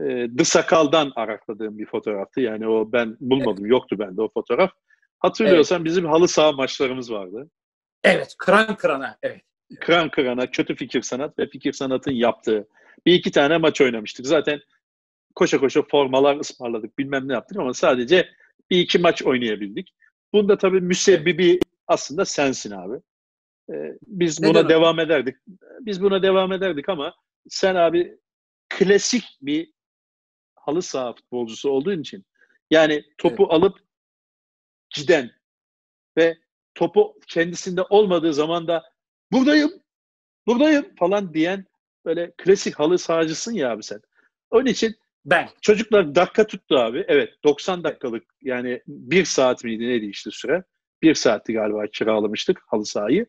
Ee, 0.00 0.28
The 0.38 0.44
Sakal'dan 0.44 1.12
arakladığım 1.16 1.78
bir 1.78 1.86
fotoğraftı. 1.86 2.40
Yani 2.40 2.68
o 2.68 2.92
ben 2.92 3.16
bulmadım. 3.20 3.66
Yoktu 3.66 3.98
bende 3.98 4.22
o 4.22 4.28
fotoğraf. 4.28 4.70
Hatırlıyorsan 5.18 5.84
bizim 5.84 6.04
halı 6.04 6.28
saha 6.28 6.52
maçlarımız 6.52 7.12
vardı. 7.12 7.50
Evet. 8.04 8.34
Kıran 8.38 8.76
kırana. 8.76 9.18
Evet. 9.22 9.42
Kıran 9.80 10.10
kırana, 10.10 10.50
kötü 10.50 10.76
fikir 10.76 11.02
sanat 11.02 11.38
ve 11.38 11.48
fikir 11.48 11.72
sanatın 11.72 12.12
yaptığı 12.12 12.68
bir 13.06 13.14
iki 13.14 13.30
tane 13.30 13.58
maç 13.58 13.80
oynamıştık. 13.80 14.26
Zaten 14.26 14.60
koşa 15.34 15.58
koşa 15.58 15.82
formalar 15.82 16.36
ısmarladık 16.36 16.98
bilmem 16.98 17.28
ne 17.28 17.32
yaptık 17.32 17.58
ama 17.58 17.74
sadece 17.74 18.28
bir 18.70 18.78
iki 18.78 18.98
maç 18.98 19.22
oynayabildik. 19.22 19.94
Bunda 20.32 20.58
tabii 20.58 20.80
müsebbibi 20.80 21.58
aslında 21.86 22.24
sensin 22.24 22.70
abi. 22.70 23.00
Ee, 23.70 23.98
biz 24.06 24.40
Neden 24.40 24.50
buna 24.54 24.58
hocam? 24.58 24.70
devam 24.80 25.00
ederdik. 25.00 25.36
Biz 25.80 26.02
buna 26.02 26.22
devam 26.22 26.52
ederdik 26.52 26.88
ama 26.88 27.14
sen 27.48 27.74
abi 27.74 28.18
klasik 28.68 29.24
bir 29.42 29.72
halı 30.54 30.82
saha 30.82 31.12
futbolcusu 31.12 31.70
olduğun 31.70 32.00
için 32.00 32.24
yani 32.70 33.04
topu 33.18 33.46
alıp 33.50 33.78
giden 34.94 35.30
ve 36.16 36.38
topu 36.74 37.14
kendisinde 37.26 37.82
olmadığı 37.82 38.34
zaman 38.34 38.68
da 38.68 38.82
buradayım, 39.32 39.72
buradayım 40.46 40.94
falan 40.98 41.34
diyen 41.34 41.64
böyle 42.04 42.32
klasik 42.38 42.74
halı 42.74 42.98
sahacısın 42.98 43.52
ya 43.52 43.70
abi 43.70 43.82
sen. 43.82 44.00
Onun 44.50 44.66
için 44.66 44.94
Ben. 45.24 45.48
çocuklar 45.62 46.14
dakika 46.14 46.46
tuttu 46.46 46.76
abi. 46.78 47.04
Evet 47.08 47.34
90 47.44 47.84
dakikalık 47.84 48.24
yani 48.42 48.82
bir 48.86 49.24
saat 49.24 49.64
miydi 49.64 49.88
neydi 49.88 50.06
işte 50.06 50.30
süre. 50.30 50.64
Bir 51.02 51.14
saatti 51.14 51.52
galiba 51.52 51.86
kiralamıştık 51.86 52.62
halı 52.66 52.86
sahayı. 52.86 53.26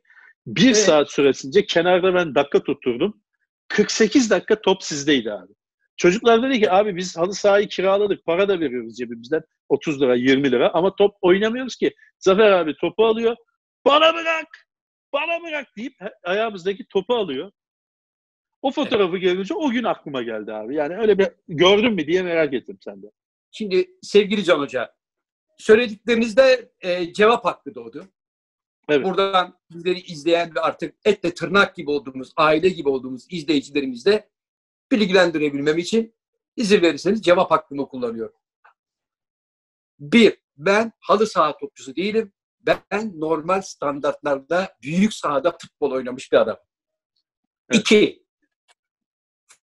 Bir 0.48 0.66
Evet. 0.66 0.78
saat 0.78 1.12
süresince 1.12 1.66
kenarda 1.66 2.14
ben 2.14 2.36
dakika 2.36 2.64
tutturdum. 2.64 3.22
48 3.68 4.30
dakika 4.32 4.62
top 4.62 4.84
sizdeydi 4.84 5.32
abi. 5.34 5.54
Çocuklar 5.98 6.44
dedi 6.44 6.60
ki 6.60 6.72
abi 6.72 6.96
biz 6.96 7.18
halı 7.18 7.34
sahayı 7.34 7.68
kiraladık. 7.68 8.26
Para 8.26 8.48
da 8.48 8.60
veriyoruz 8.60 8.98
cebimizden. 8.98 9.42
30 9.70 10.02
lira 10.02 10.16
20 10.16 10.52
lira 10.52 10.70
ama 10.74 10.96
top 10.96 11.16
oynamıyoruz 11.22 11.76
ki. 11.76 11.94
Zafer 12.20 12.52
abi 12.52 12.76
topu 12.76 13.06
alıyor. 13.06 13.36
Bana 13.86 14.14
bırak! 14.14 14.48
Bana 15.14 15.44
bırak 15.44 15.68
deyip 15.78 15.94
ayağımızdaki 16.24 16.86
topu 16.86 17.16
alıyor. 17.16 17.52
O 18.62 18.72
fotoğrafı 18.72 19.18
görünce 19.18 19.54
o 19.54 19.70
gün 19.70 19.84
aklıma 19.84 20.24
geldi 20.24 20.54
abi. 20.54 20.76
Yani 20.76 20.98
öyle 20.98 21.18
bir 21.18 21.28
gördün 21.48 21.94
mü 21.94 22.08
diye 22.08 22.22
merak 22.24 22.54
ettim 22.54 22.78
sende. 22.84 23.08
Şimdi 23.52 23.88
sevgili 24.02 24.44
Can 24.44 24.60
Hoca, 24.60 24.94
söylediklerinizde 25.58 26.72
e, 26.82 27.14
cevap 27.14 27.46
hakkı 27.46 27.76
doğdu. 27.76 28.06
Evet. 28.90 29.06
Buradan 29.06 29.60
bizleri 29.72 30.00
izleyen 30.00 30.56
ve 30.56 30.60
artık 30.60 30.96
etle 31.06 31.34
tırnak 31.34 31.76
gibi 31.76 31.92
olduğumuz, 31.92 32.34
aile 32.36 32.70
gibi 32.70 32.90
olduğumuz 32.90 33.26
izleyicilerimizle 33.30 34.30
bilgilendirebilmem 34.92 35.78
için 35.78 36.16
izin 36.56 36.82
verirseniz 36.82 37.22
cevap 37.22 37.52
hakkımı 37.52 37.88
kullanıyorum. 37.90 38.36
Bir, 40.00 40.38
ben 40.58 40.92
halı 41.00 41.28
saha 41.28 41.58
topçusu 41.58 41.96
değilim. 41.96 42.34
Ben 42.62 43.20
normal 43.20 43.62
standartlarda 43.62 44.78
büyük 44.82 45.14
sahada 45.14 45.58
futbol 45.62 45.92
oynamış 45.92 46.32
bir 46.32 46.38
adam. 46.38 46.58
Evet. 47.70 47.82
İki, 47.82 48.26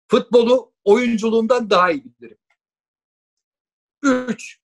futbolu 0.07 0.74
oyunculuğumdan 0.84 1.70
daha 1.70 1.91
iyi 1.91 2.03
bilirim. 2.05 2.38
Üç, 4.03 4.59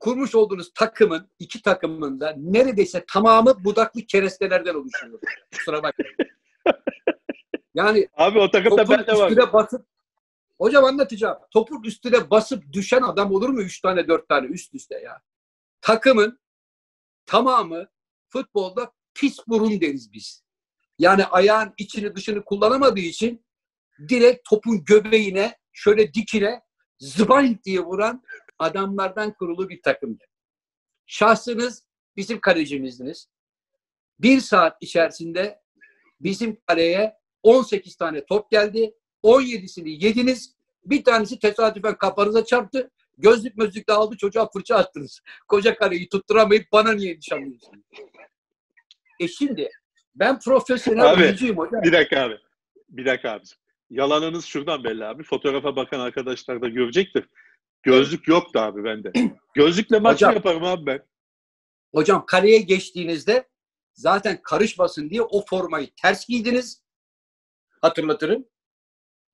kurmuş 0.00 0.34
olduğunuz 0.34 0.72
takımın, 0.74 1.30
iki 1.38 1.62
takımın 1.62 2.20
da 2.20 2.34
neredeyse 2.36 3.04
tamamı 3.12 3.64
budaklı 3.64 4.00
kerestelerden 4.00 4.74
oluşuyor. 4.74 5.20
Kusura 5.52 5.82
bakmayın. 5.82 6.16
Yani 7.74 8.08
Abi 8.16 8.38
o 8.38 8.50
takımda 8.50 8.88
ben 8.88 9.06
de 9.06 9.12
var. 9.12 9.52
basıp 9.52 9.86
Hocam 10.58 10.84
anlatacağım. 10.84 11.38
Topun 11.50 11.82
üstüne 11.82 12.30
basıp 12.30 12.72
düşen 12.72 13.02
adam 13.02 13.32
olur 13.32 13.48
mu? 13.48 13.62
Üç 13.62 13.80
tane 13.80 14.08
dört 14.08 14.28
tane 14.28 14.46
üst 14.46 14.74
üste 14.74 14.98
ya. 14.98 15.22
Takımın 15.80 16.38
tamamı 17.26 17.88
futbolda 18.28 18.92
pis 19.14 19.38
burun 19.48 19.80
deriz 19.80 20.12
biz. 20.12 20.44
Yani 20.98 21.24
ayağın 21.24 21.74
içini 21.78 22.16
dışını 22.16 22.44
kullanamadığı 22.44 23.00
için 23.00 23.44
direkt 24.08 24.48
topun 24.48 24.84
göbeğine 24.84 25.58
şöyle 25.72 26.14
dikine 26.14 26.62
zıbank 26.98 27.64
diye 27.64 27.80
vuran 27.80 28.22
adamlardan 28.58 29.34
kurulu 29.34 29.68
bir 29.68 29.82
takımdı. 29.82 30.24
Şahsınız 31.06 31.86
bizim 32.16 32.40
kalecimizdiniz. 32.40 33.28
Bir 34.18 34.40
saat 34.40 34.76
içerisinde 34.80 35.60
bizim 36.20 36.60
kaleye 36.66 37.16
18 37.42 37.96
tane 37.96 38.26
top 38.26 38.50
geldi. 38.50 38.94
17'sini 39.24 40.04
yediniz. 40.04 40.54
Bir 40.84 41.04
tanesi 41.04 41.38
tesadüfen 41.38 41.98
kafanıza 41.98 42.44
çarptı. 42.44 42.90
Gözlük 43.18 43.56
mözlük 43.56 43.88
de 43.88 43.92
aldı 43.92 44.16
çocuğa 44.16 44.50
fırça 44.50 44.76
attınız. 44.76 45.20
Koca 45.48 45.76
kareyi 45.76 46.08
tutturamayıp 46.08 46.72
bana 46.72 46.92
niye 46.92 47.16
nişanlıyorsunuz? 47.16 47.84
E 49.20 49.28
şimdi 49.28 49.70
ben 50.14 50.38
profesyonel 50.38 51.12
Abi, 51.12 51.22
oyuncuyum 51.22 51.56
hocam. 51.56 51.82
Bir 51.82 51.92
dakika 51.92 52.20
abi. 52.20 52.38
Bir 52.88 53.06
dakika 53.06 53.30
abi. 53.30 53.44
Yalanınız 53.90 54.44
şuradan 54.44 54.84
belli 54.84 55.04
abi. 55.04 55.22
Fotoğrafa 55.22 55.76
bakan 55.76 56.00
arkadaşlar 56.00 56.62
da 56.62 56.68
görecektir. 56.68 57.24
Gözlük 57.84 58.28
yoktu 58.28 58.58
abi 58.60 58.84
bende. 58.84 59.12
Gözlükle 59.54 59.98
maç 59.98 60.16
Hocam- 60.16 60.34
yaparım 60.34 60.64
abi 60.64 60.86
ben. 60.86 61.06
Hocam 61.94 62.26
kaleye 62.26 62.58
geçtiğinizde 62.58 63.48
zaten 63.94 64.42
karışmasın 64.42 65.10
diye 65.10 65.22
o 65.22 65.44
formayı 65.46 65.88
ters 66.02 66.26
giydiniz. 66.26 66.82
Hatırlatırım. 67.82 68.46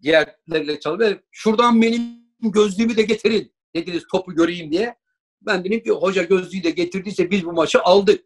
Diğerleriyle 0.03 0.81
çalışıyor. 0.81 1.21
Şuradan 1.31 1.83
benim 1.83 2.21
gözlüğümü 2.41 2.97
de 2.97 3.03
getirin 3.03 3.55
dediniz 3.75 4.07
topu 4.13 4.35
göreyim 4.35 4.73
diye. 4.73 4.97
Ben 5.43 5.65
dedim 5.65 5.83
ki 5.83 5.91
hoca 5.91 6.23
gözlüğü 6.23 6.63
de 6.63 6.71
getirdiyse 6.71 7.31
biz 7.31 7.45
bu 7.45 7.53
maçı 7.53 7.83
aldık. 7.83 8.25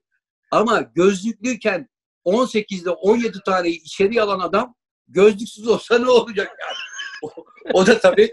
Ama 0.50 0.80
gözlüklüyken 0.80 1.88
18'de 2.24 2.90
17 2.90 3.38
taneyi 3.46 3.82
içeri 3.82 4.22
alan 4.22 4.40
adam 4.40 4.74
gözlüksüz 5.08 5.68
olsa 5.68 5.98
ne 5.98 6.10
olacak 6.10 6.56
yani? 6.60 6.76
O, 7.22 7.44
o 7.72 7.86
da 7.86 8.00
tabii 8.00 8.30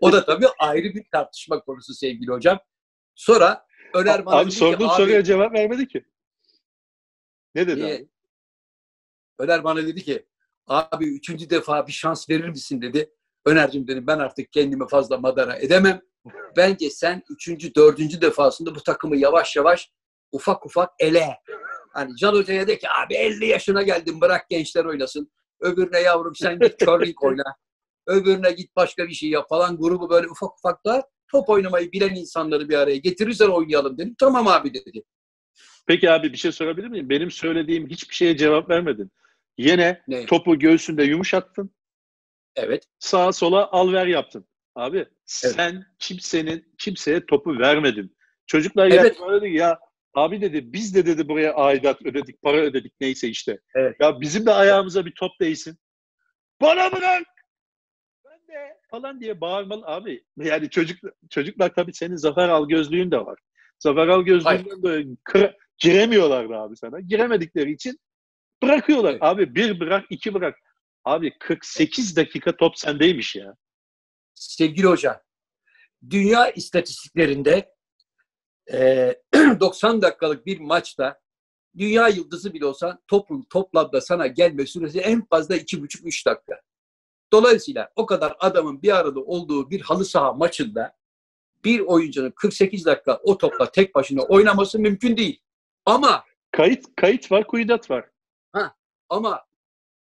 o 0.00 0.12
da 0.12 0.24
tabii 0.24 0.46
ayrı 0.58 0.94
bir 0.94 1.04
tartışma 1.12 1.60
konusu 1.60 1.94
sevgili 1.94 2.30
hocam. 2.30 2.58
Sonra 3.14 3.66
Öner 3.94 4.26
bana 4.26 4.36
Abi 4.36 4.44
dedi 4.46 4.50
ki, 4.54 4.58
sorduğum 4.58 4.88
"Abi, 4.88 4.96
soruya 4.96 5.24
cevap 5.24 5.52
vermedi 5.54 5.88
ki. 5.88 6.04
Ne 7.54 7.66
dedi 7.66 7.82
Niye? 7.82 7.94
abi? 7.96 8.08
Öner 9.38 9.64
bana 9.64 9.82
dedi 9.86 10.02
ki 10.04 10.26
abi 10.66 11.14
üçüncü 11.16 11.50
defa 11.50 11.86
bir 11.86 11.92
şans 11.92 12.30
verir 12.30 12.48
misin 12.48 12.82
dedi. 12.82 13.14
Öner'cim 13.46 13.88
dedim 13.88 14.06
ben 14.06 14.18
artık 14.18 14.52
kendimi 14.52 14.88
fazla 14.88 15.18
madara 15.18 15.56
edemem. 15.56 16.00
Bence 16.56 16.90
sen 16.90 17.22
üçüncü, 17.30 17.74
dördüncü 17.74 18.20
defasında 18.20 18.74
bu 18.74 18.82
takımı 18.82 19.16
yavaş 19.16 19.56
yavaş 19.56 19.90
ufak 20.32 20.66
ufak 20.66 20.90
ele. 20.98 21.38
Hani 21.92 22.16
Can 22.16 22.32
Hoca'ya 22.34 22.66
de 22.66 22.78
ki 22.78 22.86
abi 23.04 23.14
50 23.14 23.46
yaşına 23.46 23.82
geldim 23.82 24.20
bırak 24.20 24.48
gençler 24.50 24.84
oynasın. 24.84 25.32
Öbürüne 25.60 26.00
yavrum 26.00 26.34
sen 26.36 26.58
git 26.58 26.78
curling 26.78 27.24
oyna. 27.24 27.42
Öbürüne 28.10 28.52
git 28.52 28.76
başka 28.76 29.08
bir 29.08 29.12
şey 29.14 29.28
yap 29.30 29.48
falan. 29.48 29.76
Grubu 29.76 30.10
böyle 30.10 30.26
ufak 30.28 30.58
ufak 30.58 30.84
da 30.86 31.08
top 31.28 31.48
oynamayı 31.48 31.92
bilen 31.92 32.14
insanları 32.14 32.68
bir 32.68 32.74
araya 32.74 32.96
getirirsen 32.96 33.48
oynayalım 33.48 33.98
dedim. 33.98 34.14
Tamam 34.18 34.48
abi 34.48 34.74
dedi. 34.74 35.02
Peki 35.86 36.10
abi 36.10 36.32
bir 36.32 36.38
şey 36.38 36.52
sorabilir 36.52 36.88
miyim? 36.88 37.08
Benim 37.10 37.30
söylediğim 37.30 37.88
hiçbir 37.88 38.14
şeye 38.14 38.36
cevap 38.36 38.70
vermedin. 38.70 39.10
Yine 39.58 40.02
Ne? 40.08 40.26
topu 40.26 40.58
göğsünde 40.58 41.04
yumuşattın. 41.04 41.70
Evet. 42.56 42.84
Sağa 42.98 43.32
sola 43.32 43.68
al 43.72 43.92
ver 43.92 44.06
yaptın. 44.06 44.46
Abi 44.74 45.06
sen 45.24 45.84
kimsenin 45.98 46.74
kimseye 46.78 47.26
topu 47.26 47.58
vermedin. 47.58 48.16
Çocuklar 48.46 48.90
Evet. 48.90 49.16
ki, 49.16 49.48
ya 49.48 49.78
abi 50.14 50.40
dedi 50.40 50.72
biz 50.72 50.94
de 50.94 51.06
dedi 51.06 51.28
buraya 51.28 51.54
aidat 51.54 52.02
ödedik, 52.06 52.42
para 52.42 52.56
ödedik 52.56 52.92
neyse 53.00 53.28
işte. 53.28 53.58
Evet. 53.74 53.96
Ya 54.00 54.20
bizim 54.20 54.46
de 54.46 54.52
ayağımıza 54.52 55.06
bir 55.06 55.12
top 55.14 55.32
değsin. 55.40 55.78
Bana 56.60 56.92
bırak! 56.92 57.22
Falan 58.90 59.20
diye 59.20 59.40
bağırmalı 59.40 59.86
abi. 59.86 60.24
Yani 60.36 60.70
çocuk 60.70 60.98
çocuklar 61.30 61.74
tabii 61.74 61.94
senin 61.94 62.16
Zafer 62.16 62.48
Al 62.48 62.68
gözlüğün 62.68 63.10
de 63.10 63.18
var. 63.26 63.38
Zafer 63.78 64.08
Al 64.08 64.22
gözlüğünden 64.22 64.82
de 64.82 65.06
kır- 65.24 65.54
giremiyorlardı 65.78 66.54
abi 66.54 66.76
sana. 66.76 67.00
Giremedikleri 67.00 67.72
için 67.72 67.98
bırakıyorlar. 68.62 69.10
Evet. 69.12 69.22
Abi 69.22 69.54
bir 69.54 69.80
bırak, 69.80 70.04
iki 70.10 70.34
bırak. 70.34 70.58
Abi 71.04 71.38
48 71.38 72.16
dakika 72.16 72.56
top 72.56 72.78
sendeymiş 72.78 73.36
ya. 73.36 73.54
sevgili 74.34 74.86
hoca, 74.86 75.22
dünya 76.10 76.50
istatistiklerinde 76.50 77.72
eee, 78.72 79.22
90 79.60 80.02
dakikalık 80.02 80.46
bir 80.46 80.60
maçta 80.60 81.20
dünya 81.78 82.08
yıldızı 82.08 82.54
bile 82.54 82.66
olsan 82.66 83.02
topun 83.08 83.46
toplamda 83.50 84.00
sana 84.00 84.26
gelme 84.26 84.66
süresi 84.66 85.00
en 85.00 85.26
fazla 85.26 85.56
2,5-3 85.56 86.26
dakika. 86.26 86.60
Dolayısıyla 87.32 87.90
o 87.96 88.06
kadar 88.06 88.36
adamın 88.40 88.82
bir 88.82 88.96
arada 88.96 89.20
olduğu 89.20 89.70
bir 89.70 89.80
halı 89.80 90.04
saha 90.04 90.32
maçında 90.32 90.96
bir 91.64 91.80
oyuncunun 91.80 92.30
48 92.30 92.86
dakika 92.86 93.20
o 93.22 93.38
topla 93.38 93.70
tek 93.70 93.94
başına 93.94 94.22
oynaması 94.22 94.78
mümkün 94.78 95.16
değil. 95.16 95.40
Ama 95.86 96.24
Kayıt 96.52 96.84
kayıt 96.96 97.32
var, 97.32 97.46
kuyudat 97.46 97.90
var. 97.90 98.10
ama 99.08 99.44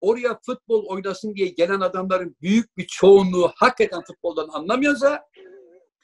oraya 0.02 0.40
futbol 0.46 0.86
oynasın 0.86 1.36
diye 1.36 1.48
gelen 1.48 1.80
adamların 1.80 2.36
büyük 2.42 2.78
bir 2.78 2.88
çoğunluğu 2.88 3.52
hakikaten 3.56 4.02
futboldan 4.04 4.48
anlamıyorsa 4.50 5.30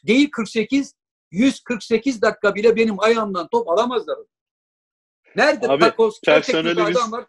değil 0.07 0.31
48 0.31 0.95
148 1.31 2.21
dakika 2.21 2.55
bile 2.55 2.75
benim 2.75 2.99
ayağımdan 2.99 3.47
top 3.51 3.69
alamazlar. 3.69 4.17
Nerede 5.35 5.67
Abi, 5.67 5.79
takos, 5.79 6.19
personelimiz- 6.21 6.97
adam 6.97 7.11
var? 7.11 7.25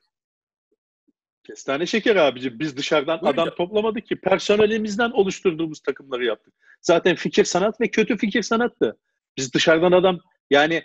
Kestane 1.50 1.86
şeker 1.86 2.16
abicim. 2.16 2.58
Biz 2.58 2.76
dışarıdan 2.76 3.20
Buyurun. 3.20 3.38
adam 3.38 3.54
toplamadık 3.54 4.06
ki. 4.06 4.16
Personelimizden 4.16 5.10
oluşturduğumuz 5.10 5.80
takımları 5.80 6.24
yaptık. 6.24 6.54
Zaten 6.80 7.16
fikir 7.16 7.44
sanat 7.44 7.80
ve 7.80 7.88
kötü 7.88 8.16
fikir 8.16 8.42
sanattı. 8.42 8.98
Biz 9.36 9.54
dışarıdan 9.54 9.92
adam 9.92 10.18
yani 10.50 10.82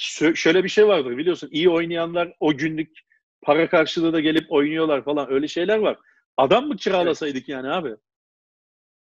şö- 0.00 0.36
şöyle 0.36 0.64
bir 0.64 0.68
şey 0.68 0.86
vardır 0.86 1.16
biliyorsun. 1.16 1.48
iyi 1.52 1.70
oynayanlar 1.70 2.32
o 2.40 2.56
günlük 2.56 2.98
para 3.42 3.68
karşılığı 3.68 4.12
da 4.12 4.20
gelip 4.20 4.52
oynuyorlar 4.52 5.04
falan 5.04 5.32
öyle 5.32 5.48
şeyler 5.48 5.78
var. 5.78 5.98
Adam 6.36 6.66
mı 6.68 6.76
kiralasaydık 6.76 7.48
yani 7.48 7.68
abi? 7.68 7.96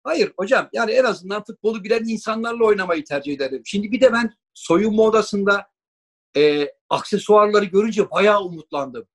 Hayır 0.03 0.31
hocam 0.37 0.69
yani 0.73 0.91
en 0.91 1.03
azından 1.03 1.43
futbolu 1.43 1.83
bilen 1.83 2.03
insanlarla 2.03 2.65
oynamayı 2.65 3.03
tercih 3.03 3.33
ederim. 3.33 3.61
Şimdi 3.65 3.91
bir 3.91 4.01
de 4.01 4.13
ben 4.13 4.33
soyunma 4.53 5.03
odasında 5.03 5.67
e, 6.37 6.67
aksesuarları 6.89 7.65
görünce 7.65 8.11
bayağı 8.11 8.43
umutlandım. 8.43 9.07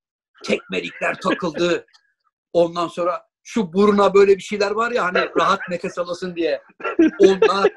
Tekmelikler 0.43 1.15
takıldı. 1.21 1.85
Ondan 2.53 2.87
sonra 2.87 3.21
şu 3.43 3.73
buruna 3.73 4.13
böyle 4.13 4.37
bir 4.37 4.41
şeyler 4.41 4.71
var 4.71 4.91
ya 4.91 5.03
hani 5.03 5.29
rahat 5.39 5.59
nefes 5.69 5.97
alasın 5.97 6.35
diye. 6.35 6.61
Onlar 7.19 7.71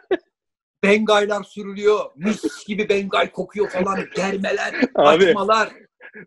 bengaylar 0.84 1.42
sürülüyor. 1.42 2.00
Mis 2.16 2.66
gibi 2.66 2.88
bengay 2.88 3.30
kokuyor 3.32 3.70
falan. 3.70 3.98
Germeler, 4.16 4.74
Abi 4.94 5.26
açmalar. 5.26 5.68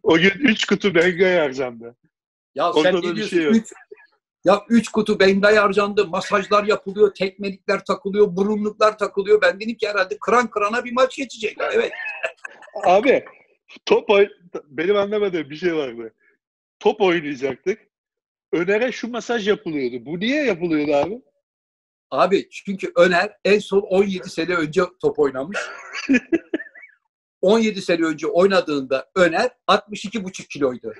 o 0.03 0.17
gün 0.17 0.31
3 0.39 0.65
kutu 0.65 0.95
bengay 0.95 1.37
harcandı. 1.37 1.95
Ya 2.55 2.71
Onda 2.71 2.83
sen 2.83 2.95
ne 2.95 3.01
bir 3.01 3.15
diyorsun? 3.15 3.37
şey 3.37 3.43
yok. 3.45 3.55
Üç, 3.55 3.73
ya 4.43 4.63
üç 4.69 4.89
kutu 4.89 5.19
bengay 5.19 5.55
harcandı, 5.55 6.07
masajlar 6.07 6.63
yapılıyor, 6.63 7.13
tekmelikler 7.13 7.85
takılıyor, 7.85 8.35
burunluklar 8.35 8.97
takılıyor. 8.97 9.41
Ben 9.41 9.59
dedim 9.59 9.75
ki 9.75 9.87
herhalde 9.89 10.17
kıran 10.21 10.49
kırana 10.49 10.85
bir 10.85 10.91
maç 10.91 11.17
geçecek. 11.17 11.57
Evet. 11.73 11.91
Abi 12.85 13.25
top 13.85 14.09
benim 14.65 14.95
anlamadığım 14.95 15.49
bir 15.49 15.55
şey 15.55 15.75
vardı. 15.75 16.13
Top 16.80 17.01
oynayacaktık. 17.01 17.80
Öner'e 18.53 18.91
şu 18.91 19.07
masaj 19.07 19.47
yapılıyordu. 19.47 20.05
Bu 20.05 20.19
niye 20.19 20.43
yapılıyordu 20.43 20.93
abi? 20.93 21.21
Abi 22.11 22.49
çünkü 22.49 22.91
Öner 22.95 23.38
en 23.45 23.59
son 23.59 23.82
17 23.82 24.30
sene 24.30 24.55
önce 24.55 24.82
top 25.01 25.19
oynamış. 25.19 25.57
17 27.41 27.82
sene 27.82 28.05
önce 28.05 28.27
oynadığında 28.27 29.11
Öner 29.15 29.49
62,5 29.67 30.47
kiloydu. 30.47 30.93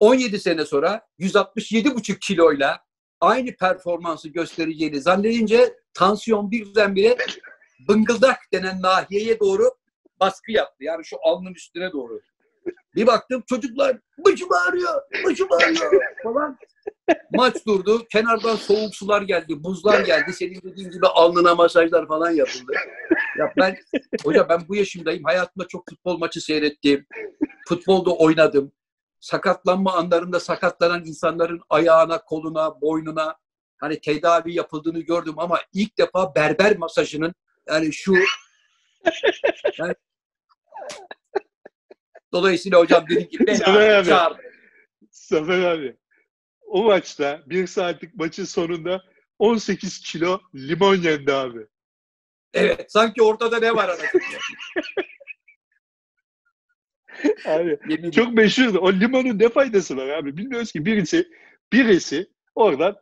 17 0.00 0.40
sene 0.40 0.64
sonra 0.64 1.08
167,5 1.18 2.18
kiloyla 2.18 2.84
aynı 3.20 3.56
performansı 3.56 4.28
göstereceğini 4.28 5.00
zannedince 5.00 5.74
tansiyon 5.94 6.50
birdenbire 6.50 7.16
bıngıldak 7.88 8.38
denen 8.52 8.82
nahiyeye 8.82 9.40
doğru 9.40 9.70
baskı 10.20 10.52
yaptı. 10.52 10.84
Yani 10.84 11.04
şu 11.04 11.16
alnın 11.22 11.54
üstüne 11.54 11.92
doğru. 11.92 12.20
Bir 12.94 13.06
baktım 13.06 13.42
çocuklar 13.46 13.96
başım 14.18 14.48
ağrıyor, 14.52 15.02
başım 15.24 15.48
ağrıyor 15.52 16.02
falan. 16.22 16.58
Maç 17.32 17.66
durdu. 17.66 18.06
Kenardan 18.12 18.56
soğuk 18.56 18.94
sular 18.94 19.22
geldi, 19.22 19.64
buzlar 19.64 20.00
geldi. 20.00 20.32
Senin 20.32 20.60
dediğin 20.62 20.90
gibi 20.90 21.06
alnına 21.06 21.54
masajlar 21.54 22.08
falan 22.08 22.30
yapıldı. 22.30 22.72
Ya 23.38 23.52
ben, 23.56 23.76
hoca 24.24 24.48
ben 24.48 24.60
bu 24.68 24.76
yaşımdayım. 24.76 25.24
Hayatımda 25.24 25.68
çok 25.68 25.88
futbol 25.90 26.18
maçı 26.18 26.40
seyrettim. 26.40 27.06
Futbolda 27.68 28.10
oynadım. 28.10 28.72
sakatlanma 29.20 29.94
anlarında 29.94 30.40
sakatlanan 30.40 31.04
insanların 31.04 31.60
ayağına, 31.70 32.24
koluna, 32.24 32.80
boynuna 32.80 33.36
hani 33.78 34.00
tedavi 34.00 34.54
yapıldığını 34.54 35.00
gördüm 35.00 35.34
ama 35.36 35.58
ilk 35.72 35.98
defa 35.98 36.34
berber 36.34 36.76
masajının 36.76 37.34
yani 37.68 37.92
şu 37.92 38.14
yani, 39.78 39.94
dolayısıyla 42.32 42.78
hocam 42.78 43.04
dedim 43.08 43.28
ki 43.28 43.38
ben 43.46 43.54
Zafer 43.54 43.90
abi. 43.90 44.36
Zafer 45.10 45.62
abi. 45.62 45.96
O 46.66 46.84
maçta 46.84 47.42
bir 47.46 47.66
saatlik 47.66 48.14
maçın 48.14 48.44
sonunda 48.44 49.04
18 49.38 50.00
kilo 50.00 50.40
limon 50.54 50.96
yendi 50.96 51.32
abi. 51.32 51.66
Evet 52.54 52.92
sanki 52.92 53.22
ortada 53.22 53.58
ne 53.58 53.74
var 53.74 53.88
anasını. 53.88 54.20
Abi 57.46 57.78
Yemin 57.88 58.10
çok 58.10 58.34
meşhurdu. 58.34 58.78
O 58.78 58.92
limonun 58.92 59.38
ne 59.38 59.48
faydası 59.48 59.96
var 59.96 60.08
abi? 60.08 60.36
Bilmiyoruz 60.36 60.72
ki 60.72 60.84
birisi 60.84 61.28
birisi 61.72 62.30
oradan 62.54 62.96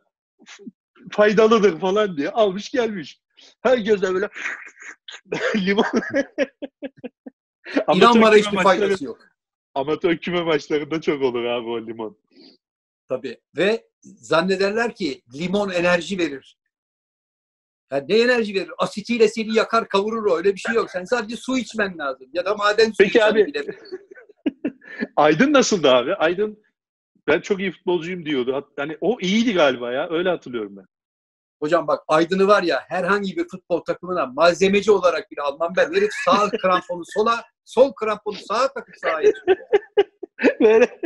faydalıdır 1.11 1.79
falan 1.79 2.17
diye 2.17 2.29
almış 2.29 2.69
gelmiş. 2.71 3.21
Herkes 3.61 4.01
de 4.01 4.13
böyle 4.13 4.29
limon 5.55 5.85
İnan 7.95 8.21
bana 8.21 8.29
küme 8.31 8.37
hiçbir 8.37 8.57
maçları- 8.57 8.63
faydası 8.63 9.05
yok. 9.05 9.19
Amatör 9.75 10.17
küme 10.17 10.43
maçlarında 10.43 11.01
çok 11.01 11.21
olur 11.23 11.43
abi 11.43 11.69
o 11.69 11.81
limon. 11.87 12.17
Tabii. 13.09 13.37
Ve 13.57 13.87
zannederler 14.01 14.95
ki 14.95 15.21
limon 15.33 15.69
enerji 15.69 16.17
verir. 16.17 16.57
Ya 17.91 18.05
ne 18.09 18.19
enerji 18.19 18.53
verir? 18.55 18.71
Asitiyle 18.77 19.27
seni 19.27 19.55
yakar 19.55 19.87
kavurur 19.87 20.37
öyle 20.37 20.55
bir 20.55 20.59
şey 20.59 20.75
yok. 20.75 20.91
Sen 20.91 21.03
sadece 21.03 21.35
su 21.35 21.57
içmen 21.57 21.97
lazım. 21.97 22.29
Ya 22.33 22.45
da 22.45 22.55
maden 22.55 22.83
suyu 22.85 22.95
Peki 22.97 23.23
abi. 23.25 23.45
bile. 23.45 23.65
Aydın 25.15 25.53
nasıldı 25.53 25.89
abi? 25.91 26.13
Aydın 26.15 26.63
ben 27.27 27.41
çok 27.41 27.59
iyi 27.59 27.71
futbolcuyum 27.71 28.25
diyordu. 28.25 28.67
Yani 28.77 28.97
o 29.01 29.17
iyiydi 29.21 29.53
galiba 29.53 29.91
ya. 29.91 30.09
Öyle 30.09 30.29
hatırlıyorum 30.29 30.77
ben. 30.77 30.85
Hocam 31.59 31.87
bak 31.87 32.03
Aydın'ı 32.07 32.47
var 32.47 32.63
ya 32.63 32.83
herhangi 32.87 33.37
bir 33.37 33.47
futbol 33.47 33.79
takımına 33.79 34.25
malzemeci 34.25 34.91
olarak 34.91 35.31
bile 35.31 35.41
almam 35.41 35.73
ben. 35.77 35.93
Herif 35.93 36.11
sağ 36.25 36.49
kramponu 36.61 37.03
sola, 37.05 37.43
sol 37.65 37.93
kramponu 37.93 38.35
sağa 38.35 38.73
takıp 38.73 38.95
sağa. 38.97 39.21
Böyle 40.59 40.99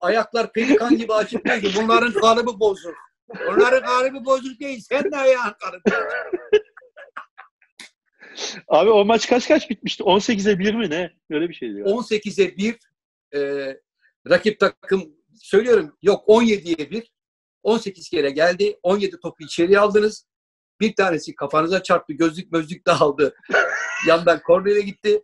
Ayaklar 0.00 0.52
pelikan 0.52 0.96
gibi 0.96 1.12
açık 1.12 1.46
değil 1.46 1.60
ki. 1.62 1.80
Bunların 1.82 2.12
kalıbı 2.12 2.60
bozuk. 2.60 2.94
Onların 3.48 3.82
kalıbı 3.82 4.24
bozuk 4.24 4.60
değil. 4.60 4.80
Sen 4.80 5.12
de 5.12 5.16
ayağın 5.16 5.54
kalıbı. 5.60 6.06
Abi 8.68 8.90
o 8.90 9.04
maç 9.04 9.28
kaç 9.28 9.48
kaç 9.48 9.70
bitmişti? 9.70 10.02
18'e 10.02 10.58
1 10.58 10.74
mi 10.74 10.90
ne? 10.90 11.12
Öyle 11.30 11.48
bir 11.48 11.54
şeydi. 11.54 11.72
galiba. 11.72 11.90
18'e 11.90 12.56
1 12.56 12.78
e, 13.34 13.40
rakip 14.30 14.60
takım 14.60 15.16
söylüyorum 15.42 15.96
yok 16.02 16.28
17'ye 16.28 16.90
1 16.90 17.12
18 17.66 18.08
kere 18.08 18.30
geldi. 18.30 18.78
17 18.82 19.20
topu 19.20 19.44
içeriye 19.44 19.78
aldınız. 19.78 20.26
Bir 20.80 20.94
tanesi 20.94 21.34
kafanıza 21.34 21.82
çarptı. 21.82 22.12
Gözlük 22.12 22.52
mözlük 22.52 22.86
dağıldı. 22.86 23.36
Yandan 24.06 24.42
kornere 24.42 24.80
gitti. 24.80 25.22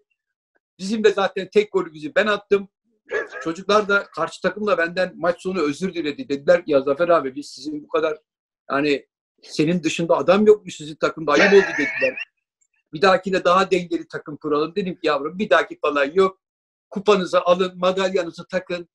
Bizim 0.78 1.04
de 1.04 1.12
zaten 1.12 1.48
tek 1.52 1.72
golümüzü 1.72 2.14
ben 2.14 2.26
attım. 2.26 2.68
Çocuklar 3.42 3.88
da 3.88 4.06
karşı 4.06 4.42
takım 4.42 4.66
da 4.66 4.78
benden 4.78 5.12
maç 5.16 5.42
sonu 5.42 5.60
özür 5.60 5.94
diledi. 5.94 6.28
Dediler 6.28 6.64
ki 6.64 6.72
ya 6.72 6.80
Zafer 6.80 7.08
abi 7.08 7.34
biz 7.34 7.46
sizin 7.46 7.82
bu 7.84 7.88
kadar 7.88 8.18
yani 8.70 9.06
senin 9.42 9.82
dışında 9.82 10.16
adam 10.16 10.46
yokmuş 10.46 10.76
sizin 10.76 10.94
takımda 10.94 11.32
ayıp 11.32 11.52
oldu 11.52 11.72
dediler. 11.72 12.16
Bir 12.92 13.02
dahakine 13.02 13.44
daha 13.44 13.70
dengeli 13.70 14.08
takım 14.08 14.36
kuralım. 14.36 14.74
Dedim 14.74 14.94
ki 14.94 15.00
yavrum 15.02 15.38
bir 15.38 15.50
dahaki 15.50 15.78
falan 15.80 16.12
yok. 16.12 16.40
Kupanızı 16.90 17.40
alın, 17.40 17.78
madalyanızı 17.78 18.46
takın. 18.50 18.88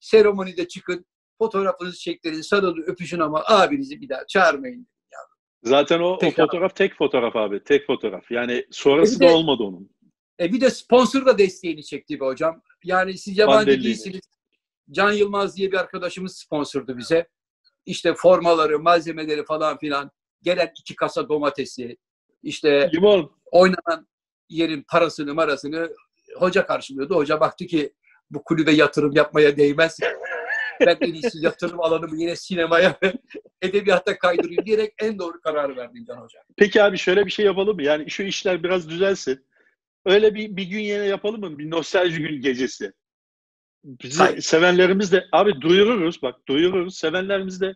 Seremonide 0.00 0.68
çıkın. 0.68 1.06
Fotoğrafınızı 1.38 1.98
çektirin, 1.98 2.40
sarılın, 2.40 2.82
öpüşün 2.86 3.20
ama 3.20 3.44
abinizi 3.46 4.00
bir 4.00 4.08
daha 4.08 4.26
çağırmayın. 4.26 4.88
Zaten 5.62 6.00
o, 6.00 6.06
o 6.22 6.30
fotoğraf 6.30 6.76
tek 6.76 6.94
fotoğraf 6.96 7.36
abi. 7.36 7.64
Tek 7.64 7.86
fotoğraf. 7.86 8.30
Yani 8.30 8.66
sonrası 8.70 9.16
E 9.16 9.20
de- 9.20 9.28
da 9.28 9.34
olmadı 9.36 9.62
onun. 9.62 9.90
E 10.40 10.52
bir 10.52 10.60
de 10.60 10.70
sponsor 10.70 11.26
da 11.26 11.38
desteğini 11.38 11.84
çekti 11.84 12.20
be 12.20 12.24
hocam. 12.24 12.62
Yani 12.84 13.18
siz 13.18 13.38
yabancı 13.38 13.66
değilsiniz. 13.82 14.20
Can 14.90 15.12
Yılmaz 15.12 15.56
diye 15.56 15.72
bir 15.72 15.76
arkadaşımız 15.76 16.36
sponsordu 16.36 16.98
bize. 16.98 17.28
İşte 17.86 18.14
formaları, 18.14 18.78
malzemeleri 18.78 19.44
falan 19.44 19.78
filan. 19.78 20.10
Gelen 20.42 20.72
iki 20.80 20.96
kasa 20.96 21.28
domatesi, 21.28 21.96
işte 22.42 22.90
Limon. 22.94 23.32
oynanan 23.52 24.08
yerin 24.48 24.84
parasını 24.88 25.34
marasını 25.34 25.90
hoca 26.36 26.66
karşılıyordu. 26.66 27.14
Hoca 27.14 27.40
baktı 27.40 27.66
ki 27.66 27.92
bu 28.30 28.44
kulübe 28.44 28.70
yatırım 28.72 29.12
yapmaya 29.12 29.56
değmez. 29.56 29.98
Ben 30.80 30.96
en 31.00 31.14
iyisi 31.14 31.44
yatırım 31.44 31.80
alanımı 31.80 32.16
yine 32.16 32.36
sinemaya 32.36 32.98
ve 33.02 33.12
edebiyata 33.62 34.18
kaydırayım 34.18 34.66
diyerek 34.66 34.94
en 34.98 35.18
doğru 35.18 35.40
kararı 35.40 35.76
verdim 35.76 36.04
Can 36.04 36.16
Hoca. 36.16 36.40
Peki 36.56 36.82
abi 36.82 36.98
şöyle 36.98 37.26
bir 37.26 37.30
şey 37.30 37.46
yapalım 37.46 37.76
mı? 37.76 37.82
Yani 37.82 38.10
şu 38.10 38.22
işler 38.22 38.62
biraz 38.62 38.88
düzelsin. 38.88 39.46
Öyle 40.06 40.34
bir, 40.34 40.56
bir 40.56 40.64
gün 40.64 40.80
yine 40.80 41.04
yapalım 41.04 41.40
mı? 41.40 41.58
Bir 41.58 41.70
nostalji 41.70 42.18
gün 42.18 42.40
gecesi. 42.40 42.92
Bizi 43.84 44.18
Hayır. 44.18 44.40
sevenlerimiz 44.40 45.12
de 45.12 45.28
abi 45.32 45.60
duyururuz 45.60 46.22
bak 46.22 46.48
duyururuz. 46.48 46.96
Sevenlerimiz 46.96 47.60
de 47.60 47.74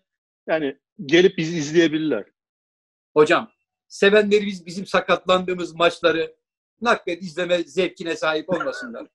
yani 0.48 0.78
gelip 1.06 1.38
bizi 1.38 1.56
izleyebilirler. 1.56 2.24
Hocam 3.14 3.50
sevenlerimiz 3.88 4.66
bizim 4.66 4.86
sakatlandığımız 4.86 5.74
maçları 5.74 6.36
naklen 6.80 7.16
izleme 7.16 7.62
zevkine 7.62 8.16
sahip 8.16 8.50
olmasınlar. 8.50 9.06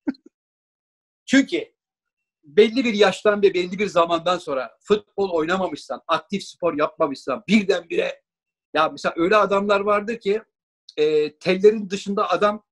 Çünkü 1.26 1.77
belli 2.48 2.86
bir 2.86 2.94
yaştan 2.94 3.42
ve 3.42 3.54
belli 3.54 3.80
bir 3.80 3.88
zamandan 3.88 4.38
sonra 4.38 4.78
futbol 4.80 5.30
oynamamışsan, 5.30 6.02
aktif 6.08 6.44
spor 6.44 6.78
yapmamışsan 6.78 7.44
birdenbire 7.48 8.22
ya 8.74 8.90
mesela 8.90 9.14
öyle 9.18 9.36
adamlar 9.36 9.80
vardır 9.80 10.20
ki 10.20 10.42
e, 10.98 11.38
tellerin 11.38 11.90
dışında 11.90 12.30
adam 12.30 12.64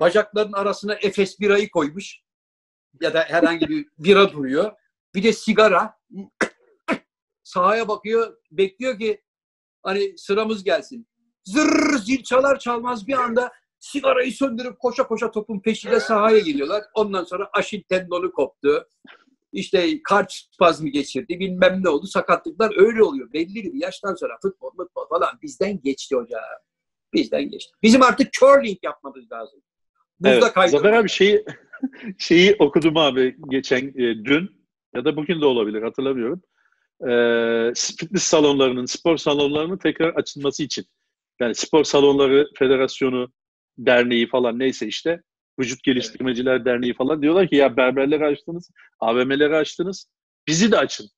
bacakların 0.00 0.52
arasına 0.52 0.94
Efes 0.94 1.40
birayı 1.40 1.70
koymuş 1.70 2.20
ya 3.00 3.14
da 3.14 3.24
herhangi 3.28 3.68
bir 3.68 3.88
bira 3.98 4.32
duruyor. 4.32 4.72
Bir 5.14 5.22
de 5.22 5.32
sigara 5.32 5.98
sahaya 7.42 7.88
bakıyor, 7.88 8.36
bekliyor 8.50 8.98
ki 8.98 9.22
hani 9.82 10.18
sıramız 10.18 10.64
gelsin. 10.64 11.08
Zırr 11.44 11.98
zil 11.98 12.22
çalar 12.22 12.58
çalmaz 12.58 13.06
bir 13.06 13.18
anda 13.18 13.52
sigarayı 13.82 14.32
söndürüp 14.32 14.78
koşa 14.78 15.06
koşa 15.06 15.30
topun 15.30 15.60
peşinde 15.60 16.00
sahaya 16.00 16.38
geliyorlar. 16.38 16.82
Ondan 16.94 17.24
sonra 17.24 17.50
aşil 17.52 17.82
tendonu 17.82 18.32
koptu. 18.32 18.88
İşte 19.52 20.02
kalp 20.02 20.32
spazmı 20.32 20.88
geçirdi. 20.88 21.40
Bilmem 21.40 21.80
ne 21.84 21.88
oldu. 21.88 22.06
Sakatlıklar 22.06 22.72
öyle 22.76 23.02
oluyor. 23.02 23.32
Belli 23.32 23.54
bir 23.54 23.74
yaştan 23.74 24.14
sonra 24.14 24.38
futbol, 24.42 24.70
futbol 24.70 25.08
falan 25.08 25.38
bizden 25.42 25.80
geçti 25.82 26.16
hocam. 26.16 26.40
Bizden 27.14 27.50
geçti. 27.50 27.72
Bizim 27.82 28.02
artık 28.02 28.32
curling 28.32 28.78
yapmamız 28.82 29.32
lazım. 29.32 29.60
Buzda 30.20 30.34
Evet. 30.34 30.52
kaydırmak. 30.52 30.82
Zafer 30.82 30.98
abi 30.98 31.08
şeyi 31.08 31.44
şeyi 32.18 32.56
okudum 32.58 32.96
abi 32.96 33.36
geçen 33.50 33.88
e, 33.88 34.24
dün 34.24 34.50
ya 34.94 35.04
da 35.04 35.16
bugün 35.16 35.40
de 35.40 35.44
olabilir 35.44 35.82
hatırlamıyorum. 35.82 36.42
Ee, 37.08 37.72
fitness 37.76 38.22
salonlarının, 38.22 38.86
spor 38.86 39.16
salonlarının 39.16 39.78
tekrar 39.78 40.14
açılması 40.14 40.62
için. 40.62 40.84
Yani 41.40 41.54
spor 41.54 41.84
salonları 41.84 42.48
federasyonu 42.58 43.32
derneği 43.78 44.28
falan 44.28 44.58
neyse 44.58 44.86
işte 44.86 45.22
vücut 45.60 45.82
geliştirmeciler 45.82 46.64
derneği 46.64 46.94
falan 46.94 47.22
diyorlar 47.22 47.48
ki 47.48 47.56
ya 47.56 47.76
berberleri 47.76 48.24
açtınız, 48.26 48.70
AVM'leri 49.00 49.56
açtınız. 49.56 50.06
Bizi 50.48 50.72
de 50.72 50.78
açın. 50.78 51.08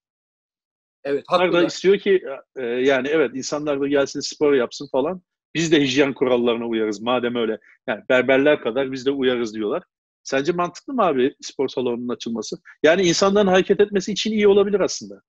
Evet, 1.04 1.20
İnsanlar 1.20 1.46
da 1.46 1.46
haklılar. 1.46 1.68
istiyor 1.68 1.98
ki 1.98 2.22
e, 2.56 2.62
yani 2.62 3.08
evet 3.08 3.30
insanlar 3.34 3.80
da 3.80 3.88
gelsin 3.88 4.20
spor 4.20 4.52
yapsın 4.52 4.88
falan. 4.92 5.22
Biz 5.54 5.72
de 5.72 5.80
hijyen 5.80 6.14
kurallarına 6.14 6.66
uyarız 6.66 7.00
madem 7.00 7.36
öyle. 7.36 7.58
Yani 7.86 8.02
berberler 8.08 8.60
kadar 8.60 8.92
biz 8.92 9.06
de 9.06 9.10
uyarız 9.10 9.54
diyorlar. 9.54 9.82
Sence 10.22 10.52
mantıklı 10.52 10.94
mı 10.94 11.02
abi 11.02 11.34
spor 11.40 11.68
salonunun 11.68 12.08
açılması? 12.08 12.56
Yani 12.82 13.02
insanların 13.02 13.46
hareket 13.46 13.80
etmesi 13.80 14.12
için 14.12 14.32
iyi 14.32 14.48
olabilir 14.48 14.80
aslında. 14.80 15.22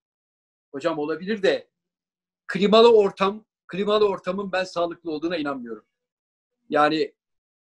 Hocam 0.72 1.00
olabilir 1.00 1.44
de 1.44 1.70
klimalı 2.48 2.98
ortam, 2.98 3.46
klimalı 3.68 4.08
ortamın 4.08 4.52
ben 4.52 4.64
sağlıklı 4.64 5.12
olduğuna 5.12 5.38
inanmıyorum. 5.38 5.86
Yani 6.76 7.14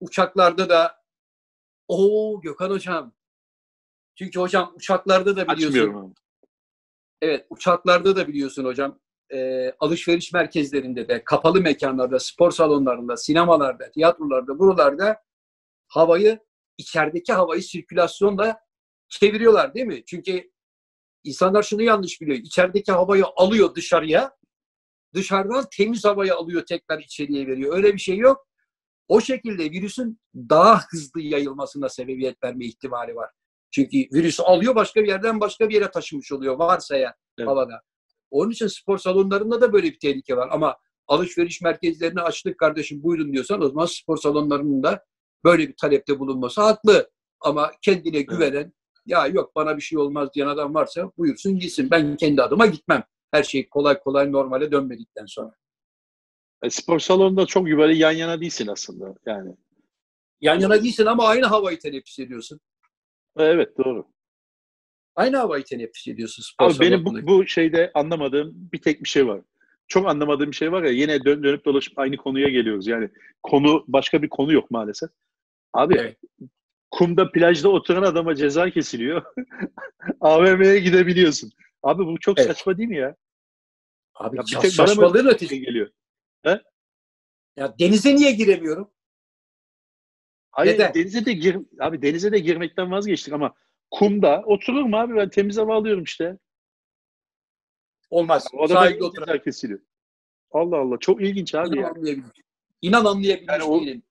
uçaklarda 0.01 0.69
da 0.69 1.03
o 1.89 2.41
Gökhan 2.43 2.71
hocam. 2.71 3.15
Çünkü 4.15 4.41
hocam 4.41 4.73
uçaklarda 4.77 5.37
da 5.37 5.49
biliyorsun. 5.49 5.79
Açmıyorum 5.79 6.07
abi. 6.07 6.15
Evet 7.23 7.47
uçaklarda 7.51 8.17
da 8.17 8.29
biliyorsun 8.29 8.65
hocam. 8.65 9.01
e, 9.33 9.71
alışveriş 9.81 10.33
merkezlerinde 10.33 11.09
de, 11.09 11.25
kapalı 11.25 11.61
mekanlarda, 11.61 12.19
spor 12.19 12.51
salonlarında, 12.51 13.17
sinemalarda, 13.17 13.91
tiyatrolarda, 13.91 14.59
buralarda 14.59 15.23
havayı, 15.89 16.39
içerideki 16.79 17.33
havayı 17.33 17.63
sirkülasyonla 17.63 18.61
çeviriyorlar 19.09 19.75
değil 19.75 19.87
mi? 19.87 20.05
Çünkü 20.07 20.51
insanlar 21.25 21.63
şunu 21.63 21.83
yanlış 21.83 22.21
biliyor. 22.21 22.39
İçerideki 22.39 22.93
havayı 22.93 23.25
alıyor 23.37 23.75
dışarıya, 23.75 24.37
dışarıdan 25.15 25.67
temiz 25.77 26.05
havayı 26.05 26.35
alıyor 26.35 26.67
tekrar 26.67 26.99
içeriye 26.99 27.47
veriyor. 27.47 27.77
Öyle 27.77 27.95
bir 27.95 27.99
şey 27.99 28.17
yok. 28.17 28.52
O 29.13 29.21
şekilde 29.21 29.71
virüsün 29.71 30.21
daha 30.35 30.81
hızlı 30.91 31.21
yayılmasına 31.21 31.89
sebebiyet 31.89 32.43
verme 32.43 32.65
ihtimali 32.65 33.15
var. 33.15 33.31
Çünkü 33.71 33.97
virüsü 33.97 34.43
alıyor 34.43 34.75
başka 34.75 35.03
bir 35.03 35.09
yerden 35.09 35.41
başka 35.41 35.69
bir 35.69 35.75
yere 35.75 35.91
taşımış 35.91 36.33
oluyor 36.33 36.59
varsa 36.59 36.97
ya 36.97 37.15
Evet. 37.39 37.49
havada. 37.49 37.83
Onun 38.31 38.51
için 38.51 38.67
spor 38.67 38.99
salonlarında 38.99 39.61
da 39.61 39.73
böyle 39.73 39.87
bir 39.87 39.99
tehlike 39.99 40.37
var. 40.37 40.49
Ama 40.53 40.77
alışveriş 41.09 41.61
merkezlerini 41.63 42.21
açtık 42.21 42.59
kardeşim 42.59 43.03
buyurun 43.03 43.33
diyorsan 43.33 43.63
o 43.63 43.69
zaman 43.69 43.87
spor 43.87 44.17
salonlarının 44.17 44.83
da 44.83 45.05
böyle 45.45 45.69
bir 45.69 45.75
talepte 45.77 46.19
bulunması 46.19 46.61
haklı. 46.61 47.11
Ama 47.41 47.71
kendine 47.83 48.23
güvenen 48.23 48.73
ya 49.07 49.27
yok 49.27 49.57
bana 49.57 49.77
bir 49.77 49.83
şey 49.83 49.99
olmaz 49.99 50.29
diyen 50.35 50.47
adam 50.47 50.75
varsa 50.75 51.13
buyursun 51.19 51.59
gitsin. 51.59 51.91
Ben 51.91 52.17
kendi 52.17 52.43
adıma 52.43 52.67
gitmem. 52.67 53.05
Her 53.31 53.43
şey 53.43 53.69
kolay 53.69 54.01
kolay 54.01 54.33
normale 54.33 54.73
dönmedikten 54.73 55.27
sonra. 55.27 55.55
E, 56.63 56.71
spor 56.71 56.99
salonunda 56.99 57.47
çok 57.47 57.67
böyle 57.67 57.95
yan 57.95 58.13
yana 58.13 58.41
değilsin 58.41 58.67
aslında 58.67 59.15
yani. 59.27 59.57
Yan 60.41 60.61
yana 60.61 60.83
değilsin 60.83 61.07
ama 61.07 61.25
aynı 61.27 61.47
havayı 61.47 61.79
teneffüs 61.79 62.19
ediyorsun. 62.19 62.61
E, 63.39 63.45
Evet 63.45 63.79
doğru. 63.79 64.07
Aynı 65.15 65.37
havayı 65.37 65.65
teneffüs 65.65 66.09
ediyorsun 66.09 66.43
spor 66.43 66.71
Abi 66.71 66.81
benim 66.81 67.05
bu, 67.05 67.27
bu 67.27 67.47
şeyde 67.47 67.91
anlamadığım 67.95 68.53
bir 68.73 68.81
tek 68.81 69.03
bir 69.05 69.09
şey 69.09 69.27
var. 69.27 69.41
Çok 69.89 70.09
anlamadığım 70.09 70.51
bir 70.51 70.57
şey 70.57 70.73
var 70.73 70.83
ya 70.83 70.91
yine 70.91 71.25
dön, 71.25 71.43
dönüp 71.43 71.65
dolaşıp 71.65 71.99
aynı 71.99 72.17
konuya 72.17 72.49
geliyoruz. 72.49 72.87
Yani 72.87 73.09
konu 73.43 73.85
başka 73.89 74.23
bir 74.23 74.29
konu 74.29 74.53
yok 74.53 74.71
maalesef. 74.71 75.11
Abi 75.73 75.95
Evet. 75.99 76.17
kumda 76.91 77.31
plajda 77.33 77.69
oturan 77.69 78.03
adama 78.03 78.35
ceza 78.35 78.71
kesiliyor. 78.71 79.23
AVM'ye 80.21 80.79
gidebiliyorsun. 80.81 81.51
Abi 81.83 82.07
bu 82.07 82.21
çok 82.21 82.39
Evet. 82.39 82.49
saçma 82.49 82.79
değil 82.79 82.89
mi 82.89 82.97
ya? 82.97 83.17
Abi 84.15 84.37
Ya 84.37 84.43
bir 84.47 84.53
ya 84.53 84.61
tek 84.61 84.73
bana 84.79 84.85
mı- 84.85 84.89
saçmalığın 84.89 85.27
ötesi. 85.27 85.49
Şey 85.49 85.59
geliyor. 86.45 86.61
Ya 87.57 87.79
denize 87.79 88.17
niye 88.17 88.33
giremiyorum? 88.33 88.91
Hayır 90.51 90.75
Neden? 90.75 90.95
denize 90.95 91.27
de 91.27 91.33
gir 91.33 91.57
abi 91.81 92.03
denize 92.03 92.33
de 92.33 92.39
girmekten 92.39 92.91
vazgeçtik 92.91 93.35
ama 93.35 93.55
kumda 93.91 94.43
otururum 94.47 94.95
abi 94.95 95.17
ben 95.17 95.29
temiz 95.31 95.57
hava 95.57 95.75
alıyorum 95.77 96.05
işte. 96.05 96.39
Olmaz. 98.11 98.47
O 98.53 98.69
da 98.69 98.75
Sahilde 98.75 99.05
oturan. 99.05 99.39
kesiliyor. 99.43 99.81
Allah 100.51 100.77
Allah 100.77 100.99
çok 100.99 101.23
ilginç 101.23 101.55
abi 101.55 101.69
İnan 101.69 101.83
ya. 101.83 101.89
anlayabilmiş. 101.91 102.41
İnan 102.83 103.05
anlayabilmiş 103.05 103.49
Yani 103.53 103.63
o- 103.63 103.81
değilim. 103.81 104.03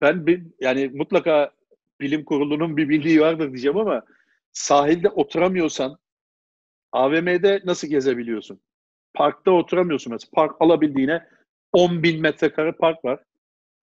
Ben 0.00 0.26
bir, 0.26 0.42
yani 0.60 0.88
mutlaka 0.88 1.54
bilim 2.00 2.24
kurulunun 2.24 2.76
bir 2.76 2.88
bildiği 2.88 3.20
vardır 3.20 3.48
diyeceğim 3.48 3.76
ama 3.78 4.04
sahilde 4.52 5.08
oturamıyorsan 5.08 5.98
AVM'de 6.92 7.62
nasıl 7.64 7.88
gezebiliyorsun? 7.88 8.60
Parkta 9.14 9.50
oturamıyorsun 9.50 10.12
mesela. 10.12 10.30
Park 10.34 10.56
alabildiğine 10.60 11.26
10 11.72 12.02
bin 12.02 12.20
metrekare 12.20 12.72
park 12.72 13.04
var. 13.04 13.22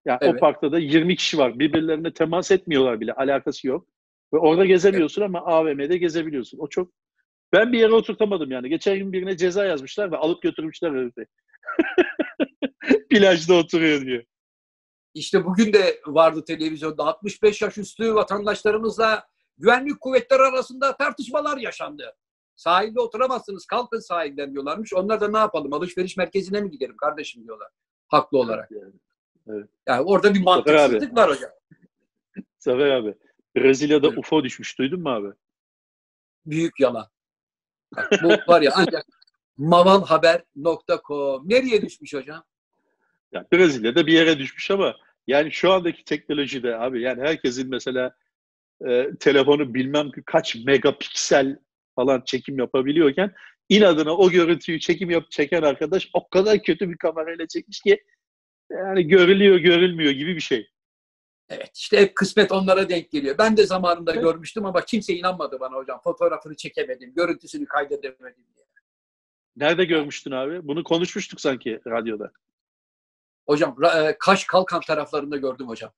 Yani 0.06 0.20
o 0.22 0.26
Evet. 0.26 0.40
parkta 0.40 0.72
da 0.72 0.80
20 0.80 1.16
kişi 1.16 1.38
var. 1.38 1.60
Birbirlerine 1.60 2.14
temas 2.14 2.52
etmiyorlar 2.52 3.00
bile. 3.00 3.14
Alakası 3.14 3.68
yok. 3.68 3.88
Ve 4.34 4.38
orada 4.38 4.66
gezemiyorsun 4.66 5.22
ama 5.22 5.40
AVM'de 5.40 5.98
gezebiliyorsun. 5.98 6.60
O 6.60 6.70
çok 6.70 6.92
ben 7.54 7.74
bir 7.74 7.80
yere 7.80 7.94
oturtamadım 7.94 8.52
yani. 8.52 8.70
Geçen 8.70 8.98
gün 8.98 9.14
birine 9.14 9.38
ceza 9.38 9.66
yazmışlar 9.66 10.12
ve 10.12 10.18
alıp 10.18 10.42
götürmüşler 10.42 10.92
herifi. 10.92 11.26
Plajda 13.10 13.54
oturuyor 13.54 14.02
diyor. 14.02 14.24
İşte 15.14 15.46
bugün 15.46 15.74
de 15.74 16.02
vardı 16.06 16.44
televizyonda 16.46 17.06
65 17.06 17.62
yaş 17.62 17.78
üstü 17.78 18.16
vatandaşlarımızla 18.16 19.28
güvenlik 19.58 20.00
kuvvetleri 20.00 20.42
arasında 20.42 20.98
tartışmalar 20.98 21.58
yaşandı. 21.58 22.16
Sahilde 22.58 23.00
oturamazsınız 23.00 23.66
kalkın 23.66 24.00
sahilden 24.00 24.54
diyorlarmış. 24.54 24.94
Onlar 24.94 25.22
da 25.22 25.28
ne 25.28 25.38
yapalım 25.38 25.74
alışveriş 25.74 26.18
merkezine 26.18 26.62
mi 26.62 26.72
gidelim 26.72 26.98
kardeşim 26.98 27.44
diyorlar. 27.44 27.72
Haklı 28.08 28.38
olarak. 28.38 28.72
Yani. 28.72 29.66
Yani 29.88 30.02
orada 30.02 30.34
bir 30.34 30.44
mantıksızlık 30.44 31.18
var 31.18 31.30
hocam. 31.30 31.52
Zafer 32.60 32.90
abi. 32.90 33.16
Brezilya'da. 33.56 34.08
UFO 34.08 34.44
düşmüş. 34.44 34.80
Duydun 34.80 35.02
mu 35.02 35.10
abi? 35.10 35.28
Büyük 36.46 36.80
yalan. 36.80 37.08
Bak, 37.96 38.12
bu 38.24 38.52
var 38.52 38.62
ya 38.62 38.72
ancak 38.76 39.06
mavalhaber.com 39.58 41.50
nereye 41.50 41.82
düşmüş 41.82 42.14
hocam? 42.14 42.44
Yani 43.32 43.46
Brezilya'da 43.54 44.08
bir 44.08 44.14
yere 44.14 44.40
düşmüş 44.40 44.72
ama 44.72 44.96
yani 45.28 45.52
şu 45.52 45.72
andaki 45.72 46.04
teknolojide 46.04 46.78
abi 46.78 47.02
yani 47.02 47.22
herkesin 47.22 47.70
mesela 47.70 48.16
e, 48.88 49.16
telefonu 49.20 49.74
bilmem 49.74 50.12
ki 50.12 50.24
kaç 50.26 50.56
megapiksel 50.66 51.60
falan 51.98 52.22
çekim 52.26 52.60
yapabiliyorken 52.60 53.34
inadına 53.70 54.18
o 54.18 54.30
görüntüyü 54.30 54.80
çekim 54.80 55.10
yap 55.10 55.32
çeken 55.32 55.62
arkadaş 55.62 56.10
o 56.14 56.30
kadar 56.30 56.64
kötü 56.64 56.90
bir 56.90 56.98
kamerayla 56.98 57.48
çekmiş 57.48 57.82
ki 57.82 58.04
yani 58.72 59.08
görülüyor 59.08 59.58
görülmüyor 59.58 60.12
gibi 60.12 60.36
bir 60.36 60.42
şey. 60.42 60.70
Evet 61.50 61.72
işte 61.76 62.02
hep 62.02 62.16
kısmet 62.16 62.52
onlara 62.52 62.90
denk 62.90 63.12
geliyor. 63.12 63.38
Ben 63.38 63.58
de 63.58 63.66
zamanında 63.66 64.14
Evet. 64.14 64.24
görmüştüm 64.24 64.66
ama 64.66 64.86
kimse 64.86 65.14
inanmadı 65.14 65.60
bana 65.60 65.76
hocam. 65.76 66.02
Fotoğrafını 66.04 66.56
çekemedim, 66.56 67.14
görüntüsünü 67.14 67.66
kaydedemedim 67.66 68.44
diye. 68.56 68.66
Nerede 69.56 69.86
görmüştün 69.86 70.32
abi? 70.32 70.68
Bunu 70.68 70.84
konuşmuştuk 70.84 71.42
sanki 71.42 71.80
radyoda. 71.88 72.32
Hocam 73.48 73.78
e, 73.98 74.18
Kaş 74.20 74.44
Kalkan 74.44 74.82
taraflarında 74.82 75.38
gördüm 75.38 75.68
hocam. 75.68 75.92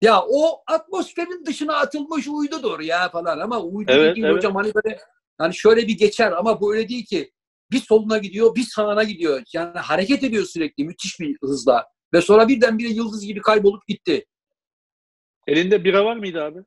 Ya 0.00 0.22
o 0.28 0.62
atmosferin 0.66 1.46
dışına 1.46 1.76
atılmış 1.76 2.28
uydudur 2.28 2.80
ya 2.80 3.08
falan 3.08 3.38
ama 3.38 3.60
uydu 3.60 3.92
Evet, 3.94 4.16
değil 4.16 4.26
evet. 4.26 4.36
hocam 4.36 4.54
hani 4.54 4.72
böyle 4.74 4.98
hani 5.38 5.54
şöyle 5.54 5.88
bir 5.88 5.98
geçer 5.98 6.32
ama 6.32 6.60
bu 6.60 6.74
öyle 6.74 6.88
değil 6.88 7.06
ki. 7.06 7.32
Bir 7.70 7.78
soluna 7.78 8.18
gidiyor, 8.18 8.54
bir 8.54 8.62
sağına 8.62 9.04
gidiyor. 9.04 9.42
Yani 9.54 9.78
hareket 9.78 10.24
ediyor 10.24 10.44
sürekli 10.44 10.84
müthiş 10.84 11.20
bir 11.20 11.36
hızla. 11.42 11.86
Ve 12.14 12.20
sonra 12.20 12.48
birdenbire 12.48 12.88
yıldız 12.88 13.26
gibi 13.26 13.40
kaybolup 13.40 13.86
gitti. 13.88 14.26
Elinde 15.46 15.84
bira 15.84 16.04
var 16.04 16.16
mıydı 16.16 16.42
abi? 16.42 16.58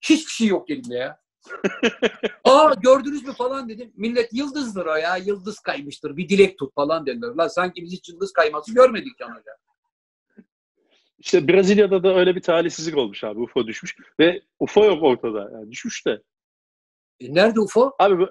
Hiçbir 0.00 0.30
şey 0.30 0.46
yok 0.46 0.70
elimde 0.70 0.94
ya. 0.94 1.20
Aa 2.44 2.74
gördünüz 2.74 3.24
mü 3.24 3.32
falan 3.32 3.68
dedim. 3.68 3.92
Millet 3.96 4.32
yıldızdır 4.32 4.86
o 4.86 4.94
ya. 4.94 5.16
Yıldız 5.16 5.58
kaymıştır. 5.58 6.16
Bir 6.16 6.28
dilek 6.28 6.58
tut 6.58 6.74
falan 6.74 7.06
dediler. 7.06 7.28
Lan 7.28 7.48
sanki 7.48 7.82
biz 7.82 7.92
hiç 7.92 8.08
yıldız 8.08 8.32
kayması 8.32 8.74
görmedik 8.74 9.18
Can 9.18 9.30
Hoca. 9.30 9.52
İşte 11.24 11.48
Brezilya'da 11.48 12.02
da 12.02 12.14
öyle 12.14 12.36
bir 12.36 12.40
talihsizlik 12.42 12.96
olmuş 12.96 13.24
abi. 13.24 13.40
UFO 13.40 13.66
düşmüş 13.66 13.96
ve 14.20 14.42
UFO 14.60 14.84
yok 14.84 15.02
ortada. 15.02 15.50
Yani 15.52 15.70
düşmüş 15.70 16.06
de. 16.06 16.22
E, 17.20 17.34
nerede 17.34 17.60
UFO? 17.60 17.92
Abi 17.98 18.26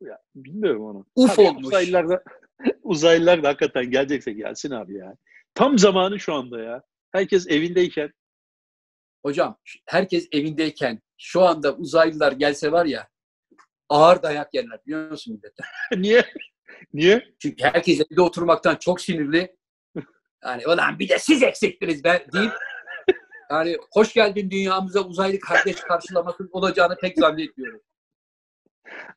ya, 0.00 0.18
bilmiyorum 0.34 0.84
onu. 0.84 1.06
UFO 1.14 1.42
Abi 1.42 1.48
olmuş. 1.48 1.66
Uzaylılar 1.66 2.08
da, 2.08 2.22
uzaylılar 2.82 3.42
da 3.42 3.48
hakikaten 3.48 3.90
gelecekse 3.90 4.32
gelsin 4.32 4.70
abi 4.70 4.94
ya. 4.94 5.16
Tam 5.54 5.78
zamanı 5.78 6.20
şu 6.20 6.34
anda 6.34 6.62
ya. 6.62 6.82
Herkes 7.12 7.46
evindeyken. 7.48 8.12
Hocam 9.24 9.58
herkes 9.86 10.28
evindeyken 10.32 11.02
şu 11.18 11.42
anda 11.42 11.76
uzaylılar 11.76 12.32
gelse 12.32 12.72
var 12.72 12.86
ya 12.86 13.08
ağır 13.88 14.22
dayak 14.22 14.54
yerler 14.54 14.80
biliyor 14.86 15.10
musun 15.10 15.34
millet? 15.34 15.54
Niye? 16.02 16.24
Niye? 16.92 17.34
Çünkü 17.38 17.64
herkes 17.64 18.00
evde 18.00 18.22
oturmaktan 18.22 18.76
çok 18.76 19.00
sinirli. 19.00 19.56
Yani 20.44 20.66
ulan 20.66 20.98
bir 20.98 21.08
de 21.08 21.18
siz 21.18 21.42
eksiktiniz 21.42 22.04
be 22.04 22.26
deyip 22.32 22.52
yani 23.50 23.76
hoş 23.92 24.12
geldin 24.12 24.50
dünyamıza 24.50 25.00
uzaylı 25.00 25.40
kardeş 25.40 25.76
karşılaması 25.76 26.48
olacağını 26.52 26.96
pek 26.96 27.18
zannetmiyorum. 27.18 27.80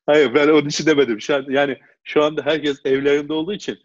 Hayır 0.06 0.34
ben 0.34 0.48
onun 0.48 0.68
için 0.68 0.86
demedim. 0.86 1.22
Şu 1.22 1.36
an, 1.36 1.46
yani 1.50 1.80
şu 2.04 2.24
anda 2.24 2.42
herkes 2.46 2.82
evlerinde 2.86 3.34
olduğu 3.34 3.54
için 3.54 3.80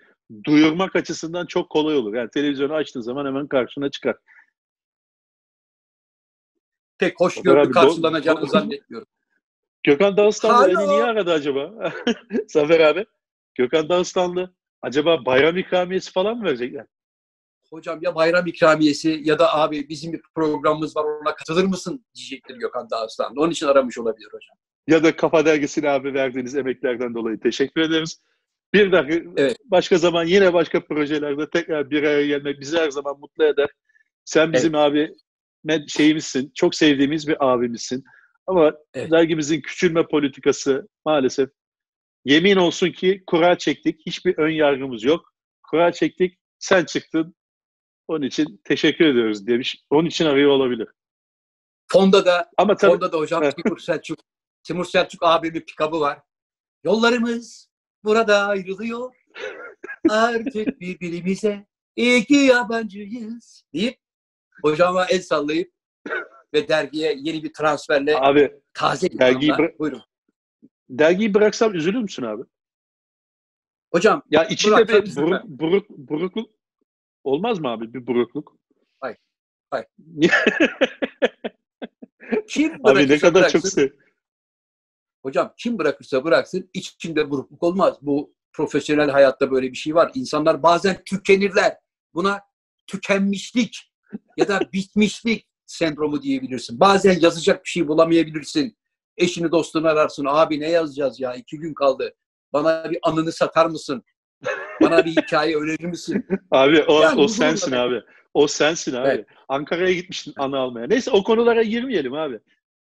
duyurmak 0.45 0.97
açısından 0.97 1.47
çok 1.47 1.71
kolay 1.71 1.97
olur. 1.97 2.15
Yani 2.15 2.31
televizyonu 2.31 2.75
açtığın 2.75 3.01
zaman 3.01 3.27
hemen 3.27 3.47
karşına 3.47 3.91
çıkar. 3.91 4.17
Pek 6.99 7.21
hoşgörülü 7.21 7.73
karşılanacağını 7.73 8.41
do- 8.41 8.49
zannetmiyorum. 8.49 9.09
Gökhan 9.83 10.17
Dağıstanlı 10.17 10.69
beni 10.69 10.89
niye 10.89 11.05
aradı 11.05 11.33
acaba? 11.33 11.93
Zafer 12.49 12.81
abi. 12.81 13.07
Gökhan 13.55 13.89
Dağıstanlı 13.89 14.55
acaba 14.83 15.25
bayram 15.25 15.57
ikramiyesi 15.57 16.13
falan 16.13 16.37
mı 16.37 16.45
verecekler? 16.45 16.87
Hocam 17.73 17.99
ya 18.03 18.15
bayram 18.15 18.47
ikramiyesi 18.47 19.21
ya 19.25 19.39
da 19.39 19.55
abi 19.55 19.89
bizim 19.89 20.13
bir 20.13 20.21
programımız 20.35 20.97
var 20.97 21.05
ona 21.05 21.35
katılır 21.35 21.65
mısın 21.65 22.05
diyecektir 22.15 22.57
Gökhan 22.57 22.91
Dağıstan. 22.91 23.37
Onun 23.37 23.51
için 23.51 23.67
aramış 23.67 23.99
olabilir 23.99 24.27
hocam. 24.27 24.57
Ya 24.87 25.05
da 25.05 25.17
Kafa 25.17 25.47
Dergisi'ne 25.47 25.91
abi 25.91 26.15
verdiğiniz 26.15 26.57
emeklerden 26.57 27.15
dolayı 27.15 27.41
teşekkür 27.41 27.81
ederiz. 27.81 28.21
Bir 28.75 28.93
dakika 28.93 29.31
Evet. 29.37 29.57
başka 29.65 29.99
zaman 29.99 30.25
yine 30.25 30.53
başka 30.53 30.85
projelerde 30.85 31.51
tekrar 31.51 31.91
bir 31.91 32.03
araya 32.03 32.27
gelmek 32.27 32.61
bizi 32.61 32.77
her 32.79 32.91
zaman 32.91 33.21
mutlu 33.21 33.45
eder. 33.45 33.69
Sen 34.25 34.53
bizim 34.53 34.75
abi 34.75 35.15
med- 35.67 35.89
şeyimizsin, 35.91 36.53
çok 36.55 36.75
sevdiğimiz 36.75 37.29
bir 37.29 37.37
abimizsin. 37.53 38.05
Ama 38.47 38.73
Evet. 38.95 39.11
dergimizin 39.11 39.61
küçülme 39.61 40.07
politikası 40.07 40.89
maalesef 41.05 41.51
yemin 42.25 42.57
olsun 42.57 42.91
ki 42.91 43.23
kura 43.27 43.59
çektik. 43.59 44.01
Hiçbir 44.07 44.39
ön 44.39 44.51
yargımız 44.51 45.05
yok. 45.05 45.33
Kura 45.71 45.93
çektik, 45.93 46.39
sen 46.59 46.85
çıktın. 46.85 47.35
Onun 48.09 48.27
için 48.27 48.61
teşekkür 48.65 49.05
ediyoruz 49.07 49.47
demiş. 49.47 49.85
Onun 49.91 50.09
için 50.09 50.27
arıyor 50.27 50.51
olabilir. 50.51 50.89
Fonda 51.93 52.25
da 52.27 52.51
Ama 52.57 52.77
tabii 52.77 52.93
Fonda 52.93 53.13
da 53.13 53.17
hocam. 53.19 53.51
Timur 53.51 53.79
Selçuk 53.79 54.19
Timur 54.63 54.85
Selçuk 54.85 55.23
abimin 55.23 55.61
pikabı 55.61 56.01
var. 56.01 56.21
Yollarımız 56.85 57.71
burada 58.05 58.47
ayrılıyor. 58.47 59.15
Artık 60.09 60.81
birbirimize 60.81 61.67
iki 61.97 62.35
yabancıyız 62.35 63.65
deyip 63.75 63.99
hocama 64.63 65.07
el 65.07 65.21
sallayıp 65.23 65.73
ve 66.55 66.69
dergiye 66.69 67.15
yeni 67.19 67.45
bir 67.45 67.53
transferle 67.53 68.17
Abi 68.19 68.61
taze 68.75 69.11
bir 69.11 69.19
dergiyi 69.19 69.53
bıra- 69.53 69.79
Buyurun. 69.79 70.03
dergiyi 70.91 71.35
bıraksam 71.35 71.75
üzülür 71.75 71.99
müsün 72.03 72.23
abi? 72.23 72.43
Hocam 73.93 74.23
Ya 74.31 74.45
içinde 74.45 74.89
bir 74.89 75.17
buruk, 75.17 75.45
buruk, 75.45 75.89
burukluk 75.91 76.51
olmaz 77.25 77.59
mı 77.59 77.69
abi? 77.69 77.95
Bir 77.95 78.07
burukluk. 78.07 78.57
Hayır. 79.01 79.19
Hayır. 79.71 79.87
Kim 82.49 82.87
abi 82.87 83.09
ne 83.09 83.19
kadar 83.19 83.35
bıraksın, 83.35 83.61
çok 83.61 83.71
sev. 83.71 83.91
Hocam 85.23 85.55
kim 85.57 85.79
bırakırsa 85.79 86.25
bıraksın 86.25 86.71
içinde 86.75 87.31
burukluk 87.31 87.63
olmaz. 87.63 87.97
Bu 88.03 88.35
profesyonel 88.53 89.11
hayatta 89.11 89.51
böyle 89.51 89.71
bir 89.71 89.77
şey 89.77 89.95
var. 89.95 90.11
İnsanlar 90.15 90.63
bazen 90.63 91.03
tükenirler. 91.05 91.79
Buna 92.15 92.41
tükenmişlik 92.87 93.93
ya 94.37 94.49
da 94.49 94.61
bitmişlik 94.73 95.49
sendromu 95.67 96.23
diyebilirsin. 96.23 96.81
Bazen 96.81 97.21
yazacak 97.21 97.65
bir 97.65 97.71
şey 97.71 97.89
bulamayabilirsin. 97.89 98.77
Eşini 99.17 99.51
dostunu 99.51 99.89
ararsın. 99.89 100.27
Abi 100.29 100.61
ne 100.61 100.71
yazacağız 100.71 101.21
ya? 101.21 101.35
İki 101.35 101.59
gün 101.59 101.75
kaldı. 101.75 102.15
Bana 102.53 102.91
bir 102.91 102.99
anını 103.03 103.33
satar 103.33 103.67
mısın? 103.67 104.03
Bana 104.83 105.05
bir 105.05 105.11
hikaye 105.11 105.57
önerir 105.57 105.85
misin? 105.85 106.27
Abi 106.51 106.83
o, 106.83 107.03
Yani 107.03 107.21
o 107.21 107.29
sensin 107.29 107.73
abi. 107.73 108.03
O 108.35 108.47
sensin 108.47 108.95
abi. 108.95 109.09
Evet. 109.09 109.27
Ankara'ya 109.49 109.95
gitmiştin 109.95 110.35
anı 110.39 110.59
almaya. 110.59 110.87
Neyse 110.87 111.11
o 111.11 111.23
konulara 111.23 111.63
girmeyelim 111.63 112.15
abi. 112.15 112.41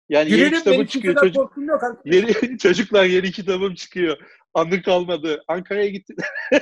Yani 0.08 0.30
yeni 0.30 0.36
Girelim 0.38 0.58
kitabın 0.58 0.76
benim 0.76 0.86
çıkıyor. 0.86 1.14
Çocuk, 1.20 1.52
yok. 1.56 1.82
yeni, 2.04 2.58
çocuklar 2.58 3.04
yeni 3.04 3.32
kitabım 3.32 3.74
çıkıyor. 3.74 4.18
Anı 4.54 4.82
kalmadı. 4.82 5.42
Ankara'ya 5.48 5.88
gitti. 5.88 6.14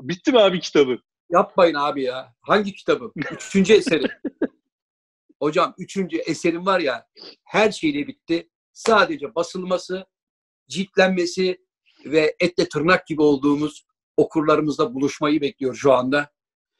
Bitti 0.00 0.32
mi 0.32 0.38
abi 0.38 0.60
kitabın? 0.60 1.02
Yapmayın 1.30 1.74
abi 1.74 2.02
ya. 2.02 2.34
Hangi 2.42 2.74
kitabım? 2.74 3.12
Üçüncü 3.32 3.72
eserim. 3.74 4.10
Hocam 5.40 5.74
üçüncü 5.78 6.16
eserim 6.16 6.66
var 6.66 6.80
ya 6.80 7.06
her 7.44 7.70
şeyle 7.72 8.06
bitti. 8.06 8.50
Sadece 8.72 9.34
basılması, 9.34 10.06
ciltlenmesi 10.68 11.65
ve 12.12 12.36
etle 12.40 12.68
tırnak 12.68 13.06
gibi 13.06 13.22
olduğumuz 13.22 13.86
okurlarımızla 14.16 14.94
buluşmayı 14.94 15.40
bekliyor 15.40 15.74
şu 15.74 15.92
anda. 15.92 16.30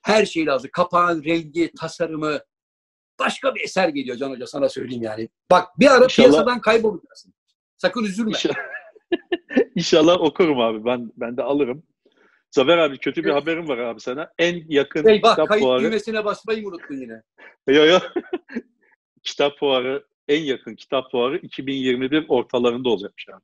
Her 0.03 0.27
şey 0.27 0.47
lazım. 0.47 0.71
Kapağın 0.73 1.25
rengi, 1.25 1.73
tasarımı. 1.81 2.39
Başka 3.19 3.55
bir 3.55 3.61
eser 3.61 3.89
geliyor 3.89 4.17
Can 4.17 4.31
Hoca 4.31 4.47
sana 4.47 4.69
söyleyeyim 4.69 5.03
yani. 5.03 5.29
Bak 5.51 5.69
bir 5.79 5.87
ara 5.87 6.05
İnşallah- 6.05 6.29
piyasadan 6.29 6.61
kaybolacaksın. 6.61 7.35
Sakın 7.79 8.05
üzülme. 8.05 8.31
İnşallah, 8.31 8.55
İnşallah 9.75 10.21
okurum 10.21 10.61
abi. 10.61 10.85
Ben 10.85 11.13
ben 11.17 11.37
de 11.37 11.43
alırım. 11.43 11.83
Zafer 12.51 12.79
abi 12.79 12.99
kötü 12.99 13.25
bir 13.25 13.31
Evet. 13.31 13.43
haberim 13.43 13.69
var 13.69 13.79
abi 13.79 14.01
sana. 14.01 14.33
En 14.39 14.65
yakın 14.69 15.07
Eyvah 15.07 15.31
kitap 15.31 15.49
kayıt 15.49 15.65
fuarı. 15.65 15.83
düğmesine 15.83 16.25
basmayı 16.25 16.67
unuttun 16.69 16.95
yine. 16.95 17.23
Yo, 17.69 17.85
yo. 17.85 17.99
kitap 19.23 19.59
fuarı 19.59 20.07
en 20.29 20.43
yakın 20.43 20.75
kitap 20.75 21.11
fuarı 21.11 21.39
2021 21.39 22.25
ortalarında 22.29 22.89
olacakmış 22.89 23.29
abi. 23.29 23.43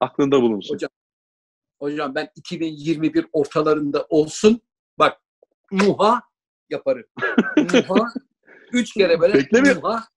Aklında 0.00 0.42
bulunsun. 0.42 0.74
Hocam, 0.74 0.90
Hocam 1.80 2.14
ben 2.14 2.28
2021 2.36 3.26
ortalarında 3.32 4.06
olsun. 4.08 4.60
Bak 4.98 5.20
muha 5.70 6.22
yaparım. 6.70 7.04
Muha 7.56 8.12
üç 8.72 8.94
kere 8.94 9.20
böyle 9.20 9.34
Beklemiyorum. 9.34 9.82
muha 9.82 10.08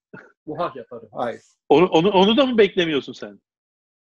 muha 0.46 0.74
yaparım. 0.76 1.10
Hayır. 1.12 1.42
Onu, 1.70 1.88
onu, 1.88 2.10
onu 2.10 2.38
da 2.38 2.46
mı 2.46 2.58
beklemiyorsun 2.58 3.14
sen? 3.14 3.42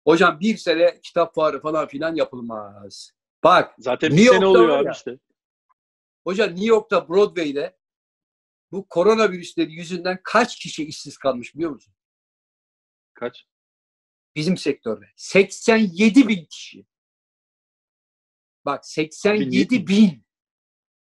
Hocam 0.07 0.39
bir 0.39 0.57
sene 0.57 0.99
kitap 1.01 1.33
fuarı 1.35 1.61
falan 1.61 1.87
filan 1.87 2.15
yapılmaz. 2.15 3.11
Bak 3.43 3.75
Zaten 3.79 4.09
bir 4.09 4.15
New 4.15 4.33
sene 4.33 4.45
York'ta 4.45 4.59
oluyor 4.61 4.77
abi 4.79 4.91
işte. 4.93 5.19
hocam 6.27 6.49
New 6.49 6.65
York'ta 6.65 7.09
Broadway'de 7.09 7.77
bu 8.71 8.87
koronavirüsleri 8.87 9.71
yüzünden 9.73 10.19
kaç 10.23 10.55
kişi 10.59 10.85
işsiz 10.85 11.17
kalmış 11.17 11.55
biliyor 11.55 11.71
musun? 11.71 11.93
Kaç? 13.13 13.45
Bizim 14.35 14.57
sektörde. 14.57 15.05
87 15.15 16.27
bin 16.27 16.45
kişi. 16.45 16.85
Bak 18.67 18.85
87 18.85 19.87
bin. 19.87 20.23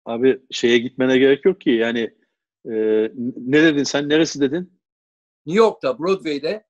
Abi 0.05 0.41
şeye 0.51 0.79
gitmene 0.79 1.19
gerek 1.19 1.45
yok 1.45 1.61
ki. 1.61 1.71
Yani 1.71 2.01
e, 2.65 2.73
ne 3.37 3.63
dedin 3.63 3.83
sen? 3.83 4.09
Neresi 4.09 4.41
dedin? 4.41 4.81
New 5.47 5.59
York'ta 5.65 5.99
Broadway'de 5.99 6.67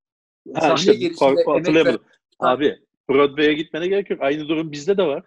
Ha, 0.54 0.60
sahne 0.60 0.74
işte, 0.78 0.94
gerisinde 0.94 1.30
par- 1.30 1.68
emek 1.68 1.86
veren- 1.86 1.98
Abi 2.38 2.78
Broadway'e 3.10 3.52
gitmene 3.54 3.88
gerek 3.88 4.10
yok. 4.10 4.20
Aynı 4.22 4.48
durum 4.48 4.72
bizde 4.72 4.96
de 4.96 5.02
var. 5.02 5.24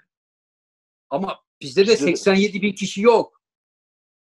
Ama 1.09 1.39
bizde 1.61 1.87
de 1.87 1.91
Bizde 1.91 2.07
de. 2.07 2.15
87 2.15 2.61
bin 2.61 2.73
kişi 2.73 3.01
yok. 3.01 3.41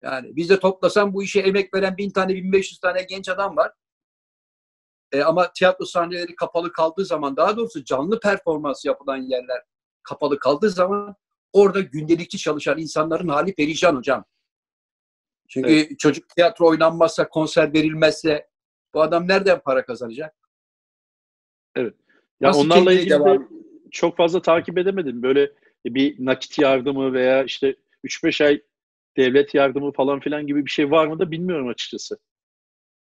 Yani 0.03 0.35
bizde 0.35 0.59
toplasan 0.59 1.13
bu 1.13 1.23
işe 1.23 1.39
emek 1.39 1.73
veren 1.73 1.97
bin 1.97 2.09
tane, 2.09 2.35
1500 2.35 2.79
tane 2.79 3.03
genç 3.03 3.29
adam 3.29 3.57
var. 3.57 3.71
E, 5.11 5.21
ama 5.21 5.53
tiyatro 5.53 5.85
sahneleri 5.85 6.35
kapalı 6.35 6.71
kaldığı 6.71 7.05
zaman, 7.05 7.37
daha 7.37 7.57
doğrusu 7.57 7.83
canlı 7.83 8.19
performans 8.19 8.85
yapılan 8.85 9.17
yerler 9.17 9.61
kapalı 10.03 10.39
kaldığı 10.39 10.69
zaman 10.69 11.15
orada 11.53 11.81
gündelikçi 11.81 12.37
çalışan 12.37 12.77
insanların 12.77 13.27
hali 13.27 13.55
perişan 13.55 13.95
hocam. 13.95 14.25
Çünkü 15.49 15.97
çocuk 15.97 16.29
tiyatro 16.29 16.67
oynanmazsa, 16.67 17.29
konser 17.29 17.73
verilmezse 17.73 18.47
bu 18.93 19.01
adam 19.01 19.27
nereden 19.27 19.59
para 19.59 19.85
kazanacak? 19.85 20.35
Ya 21.77 21.91
Nasıl 22.41 22.59
onlarla 22.59 22.93
ilgili 22.93 23.09
de 23.09 23.13
devam- 23.13 23.49
çok 23.91 24.17
fazla 24.17 24.41
takip 24.41 24.77
edemedim. 24.77 25.23
Böyle 25.23 25.51
bir 25.85 26.25
nakit 26.25 26.59
yardımı 26.59 27.13
veya 27.13 27.43
işte 27.43 27.75
3-5 28.03 28.41
ay 28.41 28.61
devlet 29.17 29.53
yardımı 29.53 29.91
falan 29.91 30.19
filan 30.19 30.47
gibi 30.47 30.65
bir 30.65 30.71
şey 30.71 30.91
var 30.91 31.07
mı 31.07 31.19
da 31.19 31.31
bilmiyorum 31.31 31.67
açıkçası. 31.67 32.19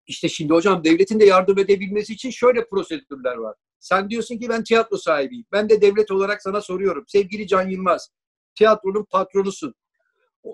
İşte 0.07 0.29
şimdi 0.29 0.53
hocam 0.53 0.85
devletin 0.85 1.21
de 1.21 1.25
yardım 1.25 1.59
edebilmesi 1.59 2.13
için 2.13 2.31
şöyle 2.31 2.69
prosedürler 2.69 3.37
var. 3.37 3.57
Sen 3.81 4.11
diyorsun 4.11 4.39
ki 4.39 4.49
ben 4.49 4.65
tiyatro 4.65 4.97
sahibiyim. 4.97 5.47
Ben 5.53 5.69
de 5.69 5.81
devlet 5.81 6.11
olarak 6.11 6.43
sana 6.43 6.61
soruyorum. 6.61 7.05
Sevgili 7.09 7.47
Can 7.47 7.69
Yılmaz, 7.69 8.11
tiyatronun 8.55 9.07
patronusun. 9.11 9.75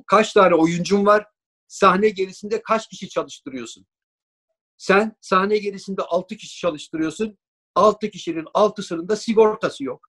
Kaç 0.07 0.33
tane 0.33 0.55
oyuncun 0.55 1.07
var? 1.07 1.27
Sahne 1.67 2.09
gerisinde 2.09 2.63
kaç 2.63 2.89
kişi 2.89 3.09
çalıştırıyorsun? 3.09 3.87
Sen 4.77 5.17
sahne 5.21 5.59
gerisinde 5.59 6.03
6 6.03 6.37
kişi 6.37 6.59
çalıştırıyorsun. 6.59 7.39
6 7.75 8.11
kişinin 8.11 8.45
6'sının 8.45 9.09
da 9.09 9.17
sigortası 9.17 9.85
yok. 9.85 10.09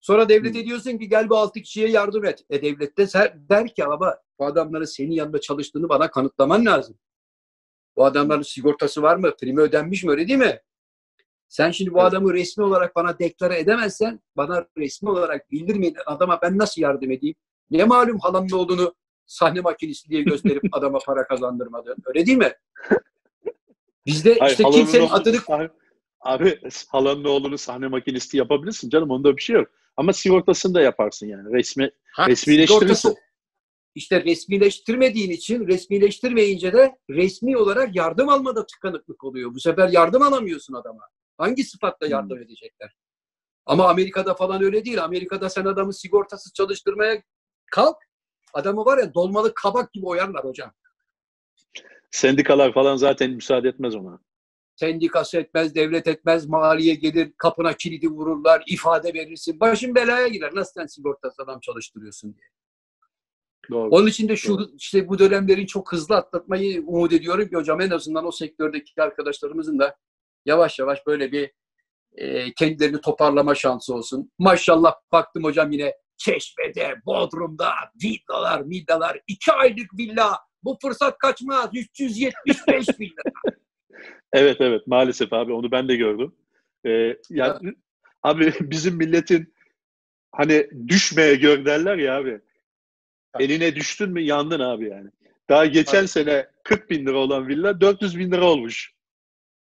Sonra 0.00 0.28
devlete 0.28 0.64
diyorsun 0.64 0.98
ki 0.98 1.08
gel 1.08 1.30
bu 1.30 1.36
6 1.36 1.60
kişiye 1.60 1.88
yardım 1.88 2.24
et. 2.24 2.44
E 2.50 2.62
devlet 2.62 2.98
de 2.98 3.06
der 3.34 3.74
ki 3.74 3.84
ama 3.84 4.18
bu 4.38 4.46
adamların 4.46 4.84
senin 4.84 5.10
yanında 5.10 5.40
çalıştığını 5.40 5.88
bana 5.88 6.10
kanıtlaman 6.10 6.66
lazım. 6.66 6.98
Bu 7.96 8.04
adamların 8.04 8.42
sigortası 8.42 9.02
var 9.02 9.16
mı? 9.16 9.36
Primi 9.40 9.60
ödenmiş 9.60 10.04
mi? 10.04 10.10
Öyle 10.10 10.28
değil 10.28 10.38
mi? 10.38 10.62
Sen 11.48 11.70
şimdi 11.70 11.94
bu 11.94 12.00
adamı 12.02 12.34
resmi 12.34 12.64
olarak 12.64 12.96
bana 12.96 13.18
deklare 13.18 13.58
edemezsen 13.58 14.20
bana 14.36 14.66
resmi 14.78 15.10
olarak 15.10 15.50
bildirmeyin 15.50 15.96
adama 16.06 16.38
ben 16.42 16.58
nasıl 16.58 16.82
yardım 16.82 17.10
edeyim? 17.10 17.34
Ne 17.70 17.84
malum 17.84 18.18
halanın 18.18 18.50
olduğunu 18.50 18.94
sahne 19.26 19.60
makinesi 19.60 20.08
diye 20.08 20.22
gösterip 20.22 20.62
adama 20.72 20.98
para 20.98 21.26
kazandırmadın. 21.26 21.96
Öyle 22.06 22.26
değil 22.26 22.38
mi? 22.38 22.52
Bizde 24.06 24.36
Hayır, 24.38 24.50
işte 24.52 24.64
kimsenin 24.70 25.02
oğlunu 25.02 25.14
adını 25.14 25.36
sahne- 25.36 25.70
Abi 26.20 26.60
halanın 26.88 27.24
oğlunu 27.24 27.58
sahne 27.58 27.86
makinisti 27.88 28.36
yapabilirsin 28.36 28.90
canım 28.90 29.10
onda 29.10 29.36
bir 29.36 29.42
şey 29.42 29.56
yok. 29.56 29.68
Ama 29.96 30.12
sigortasını 30.12 30.74
da 30.74 30.80
yaparsın 30.80 31.26
yani. 31.26 31.52
Resmi 31.52 31.90
Ha, 32.12 32.28
resmileştirirsin. 32.28 32.94
sigortası- 33.08 33.14
İşte 33.94 34.24
resmileştirmediğin 34.24 35.30
için 35.30 35.66
resmileştirmeyince 35.66 36.72
de 36.72 36.96
resmi 37.10 37.56
olarak 37.56 37.96
yardım 37.96 38.28
almada 38.28 38.66
tıkanıklık 38.66 39.24
oluyor. 39.24 39.54
Bu 39.54 39.60
sefer 39.60 39.88
yardım 39.88 40.22
alamıyorsun 40.22 40.74
adama. 40.74 41.02
Hangi 41.38 41.64
sıfatla 41.64 42.06
Hmm. 42.06 42.12
yardım 42.12 42.38
edecekler? 42.38 42.96
Ama 43.66 43.88
Amerika'da 43.88 44.34
falan 44.34 44.62
öyle 44.62 44.84
değil. 44.84 45.04
Amerika'da 45.04 45.50
sen 45.50 45.64
adamı 45.64 45.94
sigortasız 45.94 46.52
çalıştırmaya 46.52 47.22
kalk. 47.70 47.96
Adamı 48.54 48.84
var 48.84 48.98
ya 48.98 49.14
dolmalık 49.14 49.56
kabak 49.56 49.92
gibi 49.92 50.06
oyarlar 50.06 50.44
hocam. 50.44 50.72
Sendikalar 52.10 52.72
falan 52.74 52.96
zaten 52.96 53.30
müsaade 53.30 53.68
etmez 53.68 53.94
ona. 53.94 54.20
Sendikası 54.76 55.38
etmez, 55.38 55.74
devlet 55.74 56.06
etmez, 56.06 56.46
maliye 56.46 56.94
gelir, 56.94 57.32
kapına 57.36 57.72
kilidi 57.72 58.08
vururlar, 58.08 58.62
ifade 58.66 59.14
verirsin. 59.14 59.60
Başın 59.60 59.94
belaya 59.94 60.28
girer. 60.28 60.50
Nasıl 60.54 60.72
sen 60.80 60.86
sigortasız 60.86 61.40
adam 61.40 61.60
çalıştırıyorsun 61.60 62.34
diye. 62.34 62.46
Doğru. 63.70 63.90
Onun 63.90 64.06
için 64.06 64.28
de 64.28 64.36
şu 64.36 64.58
Doğru. 64.58 64.70
işte 64.76 65.08
bu 65.08 65.18
dönemleri 65.18 65.66
çok 65.66 65.92
hızlı 65.92 66.16
atlatmayı 66.16 66.82
umut 66.86 67.12
ediyorum 67.12 67.48
ki 67.48 67.56
hocam 67.56 67.80
en 67.80 67.90
azından 67.90 68.26
o 68.26 68.30
sektördeki 68.30 69.02
arkadaşlarımızın 69.02 69.78
da 69.78 69.96
yavaş 70.48 70.78
yavaş 70.78 71.06
böyle 71.06 71.32
bir 71.32 71.50
e, 72.12 72.54
kendilerini 72.54 73.00
toparlama 73.00 73.54
şansı 73.54 73.94
olsun. 73.94 74.32
Maşallah 74.38 74.94
baktım 75.12 75.44
hocam 75.44 75.72
yine 75.72 75.94
Çeşme'de, 76.16 76.94
Bodrum'da 77.06 77.70
villalar, 78.02 78.70
villalar, 78.70 79.20
iki 79.26 79.52
aylık 79.52 79.98
villa. 79.98 80.38
Bu 80.62 80.78
fırsat 80.82 81.18
kaçmaz. 81.18 81.70
375 81.74 82.88
bin 83.00 83.06
lira. 83.06 83.56
Evet 84.32 84.56
evet 84.60 84.86
maalesef 84.86 85.32
abi 85.32 85.52
onu 85.52 85.70
ben 85.70 85.88
de 85.88 85.96
gördüm. 85.96 86.34
Ee, 86.86 87.16
ya 87.30 87.60
abi 88.22 88.52
bizim 88.60 88.96
milletin 88.96 89.54
hani 90.32 90.70
düşmeye 90.88 91.34
gör 91.34 91.64
derler 91.64 91.96
ya 91.96 92.16
abi. 92.16 92.40
Tabii. 93.32 93.44
Eline 93.44 93.74
düştün 93.74 94.10
mü 94.10 94.20
yandın 94.20 94.60
abi 94.60 94.88
yani. 94.88 95.10
Daha 95.48 95.66
geçen 95.66 95.92
Tabii. 95.92 96.08
sene 96.08 96.46
40 96.64 96.90
bin 96.90 97.06
lira 97.06 97.16
olan 97.18 97.48
villa 97.48 97.80
400 97.80 98.18
bin 98.18 98.32
lira 98.32 98.44
olmuş. 98.44 98.92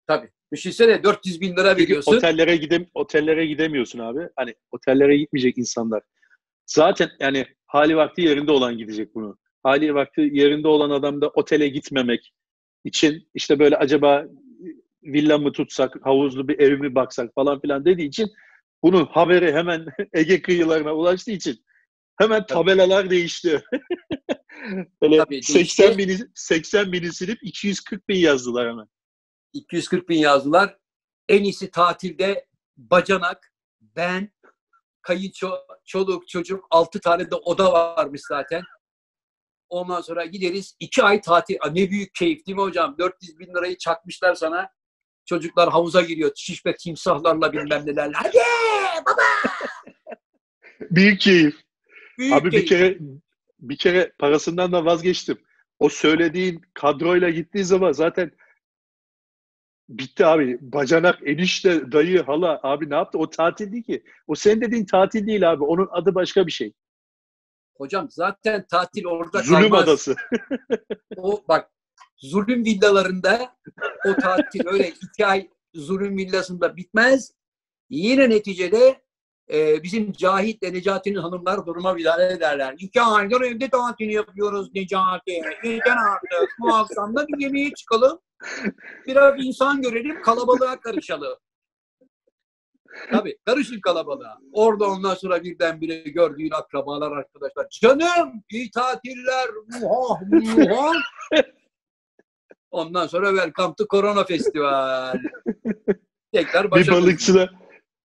Tabii. 0.08 0.30
Düşünsene 0.54 1.04
400 1.04 1.42
bin 1.42 1.56
lira 1.56 1.78
veriyorsun. 1.78 2.16
otellere 2.16 2.56
gidem 2.58 2.86
otellere 2.94 3.46
gidemiyorsun 3.46 4.00
abi. 4.00 4.30
Hani 4.36 4.56
otellere 4.72 5.18
gitmeyecek 5.18 5.58
insanlar. 5.58 6.04
Zaten 6.66 7.10
yani 7.20 7.46
hali 7.66 7.96
vakti 7.96 8.22
yerinde 8.22 8.52
olan 8.52 8.78
gidecek 8.78 9.16
bunu. 9.16 9.38
Hali 9.64 9.96
vakti 9.96 10.30
yerinde 10.34 10.68
olan 10.68 10.90
adam 10.90 11.22
da 11.22 11.30
otele 11.30 11.68
gitmemek 11.68 12.34
için 12.84 13.30
işte 13.34 13.60
böyle 13.60 13.78
acaba 13.78 14.26
villa 15.04 15.38
mı 15.38 15.52
tutsak, 15.52 16.06
havuzlu 16.06 16.48
bir 16.48 16.60
ev 16.60 16.80
mi 16.80 16.96
baksak 16.96 17.34
falan 17.36 17.62
filan 17.62 17.86
dediği 17.86 18.08
için 18.08 18.28
bunun 18.84 19.06
haberi 19.06 19.54
hemen 19.54 19.86
Ege 20.14 20.42
kıyılarına 20.42 20.94
ulaştığı 20.94 21.32
için 21.32 21.66
hemen 22.18 22.46
tabelalar 22.46 23.10
değişti. 23.10 23.64
Böyle 25.02 25.18
Tabii, 25.18 25.44
80 25.44 25.98
değişti. 25.98 26.24
bini 26.24 26.30
80 26.36 26.92
bini 26.92 27.14
silip 27.14 27.40
240 27.42 28.10
bin 28.10 28.18
yazdılar 28.18 28.70
hemen. 28.70 28.88
240 29.54 30.10
bin 30.10 30.18
yazdılar. 30.18 30.78
En 31.30 31.44
iyisi 31.44 31.72
tatilde 31.72 32.48
bacanak, 32.78 33.52
ben, 33.82 34.32
kayınço, 35.02 35.52
çoluk, 35.86 36.28
çocuk, 36.28 36.68
6 36.70 37.00
tane 37.02 37.32
de 37.32 37.36
oda 37.36 37.72
varmış 37.74 38.22
zaten. 38.28 38.64
Ondan 39.70 40.02
sonra 40.02 40.26
gideriz. 40.26 40.76
2 40.80 41.04
ay 41.04 41.22
tatil. 41.22 41.58
Aa, 41.62 41.70
Ne 41.70 41.90
büyük 41.90 42.14
keyif 42.14 42.46
değil 42.48 42.56
mi 42.56 42.62
hocam? 42.62 42.96
400 42.98 43.40
bin 43.40 43.48
lirayı 43.48 43.78
çakmışlar 43.78 44.36
sana. 44.36 44.70
Çocuklar 45.26 45.70
havuza 45.70 46.02
giriyor. 46.02 46.32
Şişme 46.36 46.76
timsahlarla 46.76 47.54
bilmem 47.54 47.86
nelerle. 47.86 48.14
Hadi 48.16 48.38
baba. 49.06 49.22
Büyük 50.92 51.22
keyif. 51.22 51.56
Büyük 52.18 52.34
Abi 52.34 52.46
bir 52.46 52.52
keyif. 52.52 52.70
kere 52.70 52.98
bir 53.60 53.78
kere 53.78 54.12
parasından 54.20 54.72
da 54.72 54.86
vazgeçtim. 54.86 55.38
O 55.80 55.90
söylediğin 55.90 56.62
kadroyla 56.74 57.30
gittiği 57.30 57.66
zaman 57.66 57.92
zaten 57.92 58.32
bitti 59.90 60.26
abi. 60.26 60.58
Bacanak, 60.62 61.20
enişte, 61.28 61.92
dayı, 61.92 62.24
hala 62.24 62.60
abi 62.64 62.90
ne 62.90 62.96
yaptı? 62.96 63.18
O 63.18 63.30
tatil 63.30 63.72
değil 63.72 63.84
ki. 63.84 64.04
O 64.28 64.36
senin 64.36 64.62
dediğin 64.62 64.86
tatil 64.86 65.28
değil 65.28 65.52
abi. 65.52 65.64
Onun 65.64 65.88
adı 65.92 66.16
başka 66.16 66.48
bir 66.48 66.52
şey. 66.52 66.74
Hocam 67.78 68.08
zaten 68.12 68.66
tatil 68.68 69.06
orada 69.06 69.42
Zulüm 69.42 69.62
kalmaz. 69.62 69.84
adası. 69.84 70.16
O 71.18 71.44
bak 71.48 71.72
zulüm 72.18 72.66
villalarında 72.66 73.56
o 74.08 74.16
tatil 74.22 74.62
öyle 74.68 74.90
iki 74.90 75.26
ay 75.26 75.50
zulüm 75.74 76.18
villasında 76.18 76.78
bitmez. 76.78 77.34
Yine 77.90 78.30
neticede 78.30 79.02
e, 79.54 79.84
bizim 79.84 80.12
Cahit 80.12 80.64
ve 80.64 80.74
Necati'nin 80.74 81.20
hanımlar 81.20 81.66
duruma 81.66 81.94
müdahale 81.94 82.34
ederler. 82.34 82.76
İki 82.80 83.02
aydır 83.02 83.42
evde 83.42 83.70
tatil 83.70 84.10
yapıyoruz 84.10 84.76
Necati. 84.76 85.42
Yeter 85.64 85.98
artık. 86.12 86.56
Bu 86.60 86.76
akşam 86.76 87.16
da 87.16 87.28
bir 87.28 87.44
yemeğe 87.44 87.74
çıkalım. 87.74 88.20
Biraz 89.08 89.46
insan 89.46 89.82
görelim, 89.82 90.22
kalabalığa 90.22 90.80
karışalım. 90.80 91.38
Tabii, 93.12 93.38
karışın 93.46 93.82
kalabalığa. 93.82 94.38
Orada 94.54 94.86
ondan 94.86 95.16
sonra 95.16 95.44
birdenbire 95.44 95.96
gördüğün 95.96 96.52
akrabalar, 96.52 97.12
arkadaşlar. 97.12 97.68
Canım, 97.82 98.44
iyi 98.52 98.72
tatiller, 98.72 99.50
muha, 99.82 100.20
muha. 100.32 100.92
Ondan 102.72 103.08
sonra 103.08 103.30
welcome 103.30 103.74
to 103.78 103.86
Corona 103.88 104.24
Festival. 104.24 105.18
Tekrar 106.34 106.66
bir 106.66 106.72
başa 106.72 106.92
balıkçı 106.92 107.34
da 107.34 107.50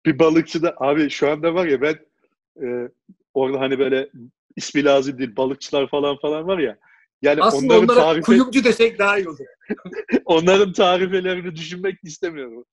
bir 0.09 0.18
balıkçı 0.18 0.62
da 0.62 0.74
abi 0.78 1.11
şu 1.11 1.30
anda 1.30 1.54
var 1.54 1.66
ya 1.66 1.80
ben 1.82 1.98
e, 2.62 2.66
orada 3.34 3.61
hani 3.61 3.78
böyle 3.78 4.09
ismi 4.56 4.84
lazım 4.84 5.18
değil 5.18 5.36
balıkçılar 5.36 5.86
falan 5.88 6.16
falan 6.18 6.46
var 6.46 6.59
ya. 6.59 6.78
Yani 7.22 7.42
Aslında 7.42 7.74
onların 7.74 7.84
onlara 7.84 8.00
tarife, 8.00 8.22
kuyumcu 8.22 8.64
desek 8.64 8.98
daha 8.98 9.18
iyi 9.18 9.28
olur. 9.28 9.38
onların 10.24 10.72
tarifelerini 10.72 11.56
düşünmek 11.56 11.98
istemiyorum. 12.04 12.64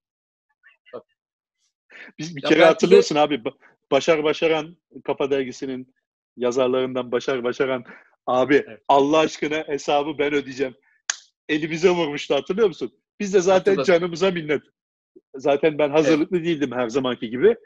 Biz 2.18 2.36
bir 2.36 2.42
Ya 2.42 2.48
kere 2.48 2.58
belki 2.58 2.62
de- 2.62 2.72
hatırlıyorsun 2.72 3.16
abi 3.16 3.34
Ba- 3.34 3.54
Başar 3.90 4.24
Başaran 4.24 4.76
Kafa 5.04 5.30
Dergisi'nin 5.30 5.94
yazarlarından 6.36 7.12
Başar 7.12 7.44
Başaran 7.44 7.84
abi 8.26 8.64
Evet. 8.68 8.80
Allah 8.88 9.18
aşkına 9.18 9.56
hesabı 9.68 10.18
ben 10.18 10.34
ödeyeceğim. 10.34 10.74
Elimize 11.48 11.90
vurmuştu 11.90 12.34
hatırlıyor 12.34 12.68
musun? 12.68 12.92
Biz 13.20 13.34
de 13.34 13.40
zaten 13.40 13.58
Hatırladım. 13.76 13.84
canımıza 13.84 14.30
minnet. 14.30 14.62
Zaten 15.34 15.78
ben 15.78 15.90
hazırlıklı 15.90 16.44
değildim 16.44 16.72
her 16.72 16.88
zamanki 16.88 17.30
gibi. 17.30 17.56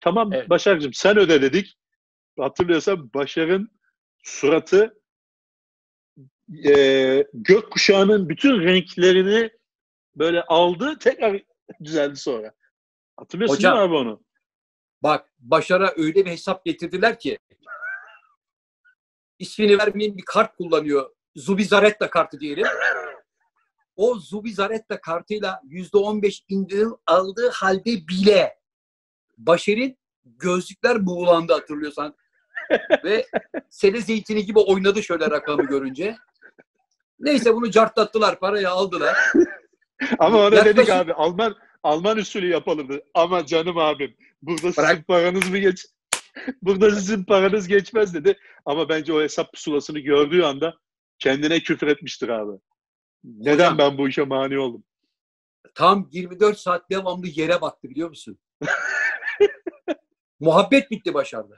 Tamam 0.00 0.32
Evet. 0.32 0.50
Başar'cığım 0.50 0.94
sen 0.94 1.18
öde 1.18 1.42
dedik. 1.42 1.78
Hatırlıyorsan 2.38 3.10
Başar'ın 3.14 3.70
suratı 4.22 5.00
e, 6.66 7.26
gökkuşağının 7.34 8.28
bütün 8.28 8.60
renklerini 8.60 9.50
böyle 10.16 10.42
aldı 10.42 10.98
tekrar 10.98 11.42
düzeldi 11.84 12.16
sonra. 12.16 12.54
Hatırlıyorsun 13.16 13.56
Hocam, 13.56 13.76
değil 13.76 13.88
mi 13.88 13.88
abi 13.88 13.96
onu? 13.96 14.24
Bak 15.02 15.28
Başar'a 15.38 15.92
öyle 15.96 16.26
bir 16.26 16.30
hesap 16.30 16.64
getirdiler 16.64 17.18
ki 17.18 17.38
ismini 19.38 19.78
vermeyeyim 19.78 20.16
bir 20.16 20.24
kart 20.26 20.56
kullanıyor. 20.56 21.10
Zubizarreta 21.36 22.10
kartı 22.10 22.40
diyelim. 22.40 22.66
O 23.96 24.14
Zubizarreta 24.14 25.00
kartıyla 25.00 25.60
yüzde 25.64 25.96
on 25.96 26.22
beş 26.22 26.44
indirim 26.48 26.94
aldığı 27.06 27.50
halde 27.50 28.08
bile 28.08 28.54
Başar'ın 29.38 29.96
gözlükler 30.24 31.06
buğulandı 31.06 31.52
hatırlıyorsan. 31.52 32.14
Ve 33.04 33.26
sele 33.70 34.00
zeytini 34.00 34.44
gibi 34.46 34.58
oynadı 34.58 35.02
şöyle 35.02 35.30
rakamı 35.30 35.62
görünce. 35.66 36.16
Neyse 37.20 37.54
bunu 37.54 37.70
cartlattılar, 37.70 38.40
parayı 38.40 38.70
aldılar. 38.70 39.16
Ama 40.18 40.38
ona 40.38 40.44
Yaklaşık- 40.44 40.76
dedik 40.76 40.90
abi 40.90 41.12
Alman 41.12 41.56
Alman 41.82 42.18
usulü 42.18 42.48
yapalım 42.48 42.88
dedi. 42.88 43.04
Ama 43.14 43.46
canım 43.46 43.78
abim 43.78 44.16
burada 44.42 44.60
sizin 44.72 44.76
Bırak. 44.84 45.08
paranız 45.08 45.50
mı 45.50 45.58
geç? 45.58 45.86
burada 46.62 46.90
sizin 46.90 47.24
paranız 47.24 47.68
geçmez 47.68 48.14
dedi. 48.14 48.38
Ama 48.64 48.88
bence 48.88 49.12
o 49.12 49.20
hesap 49.22 49.52
pusulasını 49.52 49.98
gördüğü 49.98 50.42
anda 50.42 50.74
kendine 51.18 51.60
küfür 51.60 51.86
etmiştir 51.86 52.28
abi. 52.28 52.58
Neden 53.24 53.52
Hocam- 53.54 53.78
ben 53.78 53.98
bu 53.98 54.08
işe 54.08 54.22
mani 54.22 54.58
oldum? 54.58 54.84
Tam 55.74 56.08
24 56.12 56.58
saat 56.58 56.90
devamlı 56.90 57.26
yere 57.26 57.60
baktı 57.60 57.90
biliyor 57.90 58.08
musun? 58.08 58.38
Muhabbet 60.40 60.90
bitti 60.90 61.14
başarıda. 61.14 61.56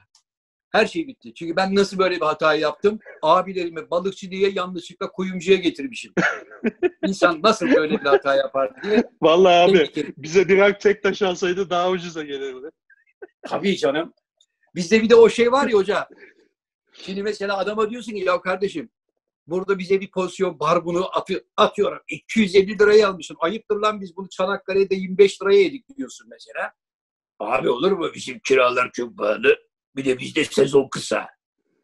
Her 0.70 0.86
şey 0.86 1.06
bitti. 1.06 1.34
Çünkü 1.34 1.56
ben 1.56 1.74
nasıl 1.74 1.98
böyle 1.98 2.16
bir 2.16 2.20
hatayı 2.20 2.60
yaptım? 2.60 2.98
Abilerimi 3.22 3.90
balıkçı 3.90 4.30
diye 4.30 4.50
yanlışlıkla 4.50 5.12
kuyumcuya 5.12 5.56
getirmişim. 5.56 6.12
İnsan 7.06 7.40
nasıl 7.42 7.66
böyle 7.66 8.00
bir 8.00 8.06
hata 8.06 8.34
yapar 8.34 8.82
diye. 8.82 9.04
Vallahi 9.22 9.54
abi 9.54 10.12
bize 10.16 10.48
birer 10.48 10.80
tek 10.80 11.02
taş 11.02 11.22
alsaydı 11.22 11.70
daha 11.70 11.90
ucuza 11.90 12.22
gelirdi. 12.22 12.70
Tabii 13.42 13.76
canım. 13.76 14.14
Bizde 14.74 15.02
bir 15.02 15.10
de 15.10 15.14
o 15.14 15.28
şey 15.28 15.52
var 15.52 15.68
ya 15.68 15.74
hoca. 15.74 16.08
Şimdi 16.92 17.22
mesela 17.22 17.58
adama 17.58 17.90
diyorsun 17.90 18.12
ki 18.12 18.18
ya 18.18 18.40
kardeşim 18.40 18.90
burada 19.47 19.78
bize 19.78 20.01
bir 20.01 20.11
pozisyon 20.11 20.61
var 20.61 20.84
bunu 20.84 21.16
atı- 21.16 21.44
atıyorum. 21.57 21.99
250 22.09 22.78
liraya 22.78 23.09
almışsın. 23.09 23.36
Ayıptır 23.40 23.76
lan 23.76 24.01
biz 24.01 24.16
bunu 24.16 24.28
Çanakkale'de 24.28 24.94
25 24.94 25.42
liraya 25.42 25.62
yedik 25.62 25.97
diyorsun 25.97 26.28
mesela. 26.30 26.72
Abi 27.38 27.68
olur 27.70 27.92
mu 27.92 28.11
bizim 28.14 28.38
kiralar 28.38 28.90
çok 28.92 29.18
pahalı. 29.18 29.57
Bir 29.97 30.05
de 30.05 30.18
bizde 30.18 30.44
sezon 30.44 30.88
kısa. 30.88 31.28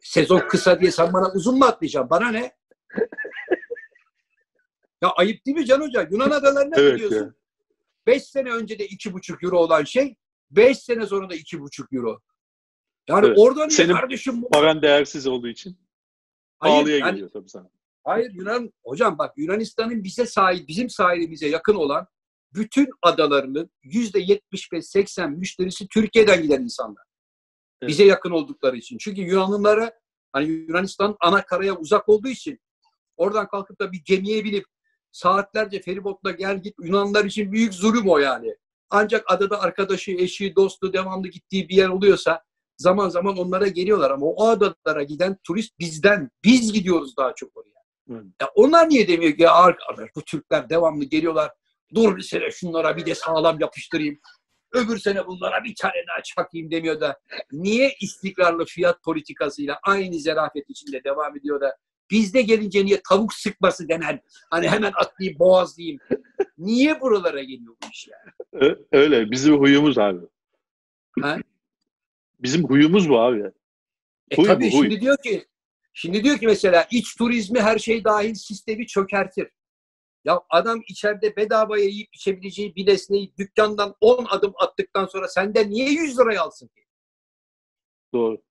Sezon 0.01 0.39
kısa 0.39 0.81
diye 0.81 0.91
sen 0.91 1.13
bana 1.13 1.33
uzun 1.35 1.59
mu 1.59 1.65
atlayacaksın? 1.65 2.11
Bana 2.11 2.29
ne? 2.29 2.53
Ya 5.03 5.11
ayıp 5.11 5.47
değil 5.47 5.57
mi 5.57 5.67
Can 5.67 5.81
Hoca? 5.81 6.09
Yunan 6.11 6.31
adalarına 6.31 6.75
Evet 6.79 6.93
gidiyorsun. 6.95 7.27
ya. 7.27 7.35
5 8.07 8.23
sene 8.25 8.51
önce 8.53 8.79
de 8.79 8.87
2,5 8.87 9.45
euro 9.45 9.59
olan 9.59 9.85
şey 9.85 10.17
5 10.51 10.79
sene 10.79 11.07
sonra 11.07 11.31
da 11.31 11.35
2,5 11.35 11.97
euro. 11.97 12.21
Yani 13.09 13.27
Evet. 13.27 13.39
orada 13.39 13.67
niye 13.67 13.77
Senin 13.77 13.93
kardeşim 13.95 14.43
bu? 14.43 14.49
Paran 14.51 14.83
değersiz 14.83 15.27
olduğu 15.27 15.49
için 15.49 15.79
Hayır, 16.63 16.75
pahalıya 16.75 16.99
yani- 16.99 17.11
geliyor 17.11 17.31
tabii 17.31 17.49
sana. 17.49 17.71
hayır 18.05 18.31
Yunan 18.35 18.73
hocam 18.85 19.19
bak 19.19 19.33
Yunanistan'ın 19.37 20.05
bize 20.05 20.27
sahip 20.27 20.69
bizim 20.69 20.91
sahilimize 20.91 21.49
yakın 21.49 21.75
olan 21.75 22.07
bütün 22.55 22.89
adalarının 23.03 23.71
yüzde 23.83 24.21
75-80 24.21 25.31
müşterisi 25.31 25.89
Türkiye'den 25.89 26.43
giden 26.43 26.63
insanlar. 26.63 27.05
Evet. 27.83 27.89
Bize 27.89 28.05
yakın 28.05 28.31
oldukları 28.31 28.77
için. 28.77 28.99
Çünkü 28.99 29.21
Yunanlılara 29.21 29.93
hani 30.33 30.49
Yunanistan 30.49 31.17
ana 31.21 31.43
karaya 31.47 31.77
uzak 31.77 32.09
olduğu 32.09 32.29
için 32.29 32.61
oradan 33.17 33.49
kalkıp 33.49 33.81
da 33.81 33.93
bir 33.93 34.03
gemiye 34.05 34.45
binip 34.45 34.65
saatlerce 35.13 35.81
feribotla 35.81 36.31
gel 36.31 36.63
git 36.63 36.75
Yunanlılar 36.83 37.25
için 37.25 37.53
büyük 37.53 37.75
zulüm 37.75 38.09
o 38.09 38.19
yani. 38.19 38.57
Ancak 38.91 39.25
adada 39.33 39.61
arkadaşı, 39.61 40.11
eşi, 40.11 40.57
dostu 40.57 40.93
devamlı 40.93 41.29
gittiği 41.29 41.69
bir 41.69 41.75
yer 41.75 41.89
oluyorsa 41.89 42.45
zaman 42.77 43.09
zaman 43.09 43.39
onlara 43.39 43.69
geliyorlar 43.69 44.11
ama 44.11 44.27
o 44.27 44.47
adalara 44.47 45.03
giden 45.03 45.37
turist 45.47 45.79
bizden, 45.79 46.31
biz 46.45 46.73
gidiyoruz 46.73 47.17
daha 47.17 47.35
çok 47.35 47.57
oraya. 47.57 47.83
Hı. 48.09 48.25
Ya 48.41 48.49
onlar 48.55 48.89
niye 48.89 49.09
demiyor 49.09 49.33
ki 49.33 49.43
ya 49.43 49.77
bu 50.17 50.23
Türkler 50.23 50.71
devamlı 50.71 51.05
geliyorlar. 51.05 51.51
Dur 51.95 52.17
bir 52.17 52.23
sene 52.23 52.51
şunlara 52.51 52.97
bir 52.97 53.07
de 53.07 53.15
sağlam 53.15 53.61
yapıştırayım. 53.61 54.19
Öbür 54.73 54.99
sene 54.99 55.27
bunlara 55.27 55.65
bir 55.65 55.75
tane 55.81 55.95
daha 56.09 56.23
çakayım 56.23 56.71
demiyor 56.71 57.01
da 57.01 57.21
niye 57.53 57.95
istikrarlı 58.01 58.65
fiyat 58.65 59.03
politikasıyla 59.03 59.79
aynı 59.83 60.19
zarafet 60.19 60.65
içinde 60.71 61.05
devam 61.05 61.37
ediyor 61.37 61.61
da 61.61 61.77
Bizde 62.13 62.43
gelince 62.43 62.85
niye 62.85 63.01
tavuk 63.09 63.35
sıkması 63.35 63.89
denen 63.89 64.21
hani 64.51 64.69
hemen 64.69 64.93
atlayayım 64.95 65.39
boğazlayayım. 65.39 65.99
Niye 66.59 67.01
buralara 67.01 67.43
geliyor 67.43 67.75
bu 67.83 67.87
iş 67.93 68.09
yani? 68.09 68.77
Öyle. 68.93 69.31
Bizim 69.31 69.57
huyumuz 69.57 69.99
abi. 69.99 70.19
Ha? 71.21 71.39
Bizim 72.43 72.65
huyumuz 72.65 73.09
bu 73.09 73.21
abi. 73.21 73.43
E 74.31 74.37
Huy 74.37 74.47
tabii 74.47 74.71
bu, 74.73 74.79
huy. 74.79 74.89
şimdi 74.89 75.01
diyor 75.01 75.17
ki 75.23 75.47
şimdi 75.93 76.25
diyor 76.25 76.39
ki 76.39 76.47
mesela 76.47 76.87
iç 76.91 77.17
turizmi 77.17 77.61
her 77.61 77.79
şey 77.79 78.05
dahil 78.05 78.35
sistemi 78.35 78.87
çökertir. 78.87 79.49
Ya 80.25 80.41
adam 80.51 80.83
içeride 80.89 81.37
bedavaya 81.37 81.85
yiyip 81.85 82.09
içebileceği 82.15 82.77
bir 82.77 82.87
nesneyi 82.87 83.35
dükkandan 83.39 83.95
10 84.01 84.25
adım 84.25 84.53
attıktan 84.57 85.07
sonra 85.07 85.29
senden 85.29 85.71
niye 85.71 85.91
100 85.91 86.19
liraya 86.19 86.43
alsın 86.43 86.67
ki? 86.67 86.85
Doğru. 88.15 88.43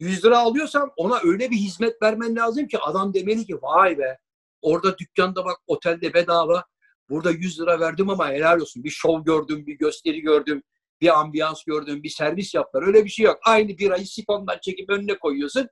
100 0.00 0.24
lira 0.24 0.38
alıyorsan 0.38 0.90
ona 0.96 1.20
öyle 1.24 1.50
bir 1.50 1.56
hizmet 1.56 2.02
vermen 2.02 2.36
lazım 2.36 2.68
ki 2.68 2.78
adam 2.78 3.14
demeli 3.14 3.46
ki 3.46 3.54
vay 3.62 3.98
be 3.98 4.18
orada 4.62 4.98
dükkanda 4.98 5.44
bak 5.44 5.58
otelde 5.66 6.14
bedava 6.14 6.64
burada 7.08 7.30
100 7.30 7.60
lira 7.60 7.80
verdim 7.80 8.10
ama 8.10 8.28
helal 8.28 8.60
olsun 8.60 8.84
bir 8.84 8.90
şov 8.90 9.24
gördüm 9.24 9.66
bir 9.66 9.78
gösteri 9.78 10.20
gördüm 10.20 10.62
bir 11.02 11.20
ambiyans 11.20 11.64
gördüm 11.64 12.02
bir 12.02 12.08
servis 12.08 12.54
yaptılar 12.54 12.86
öyle 12.86 13.04
bir 13.04 13.10
şey 13.10 13.26
yok 13.26 13.38
aynı 13.44 13.78
birayı 13.78 14.06
sifondan 14.06 14.58
çekip 14.62 14.90
önüne 14.90 15.18
koyuyorsun 15.18 15.68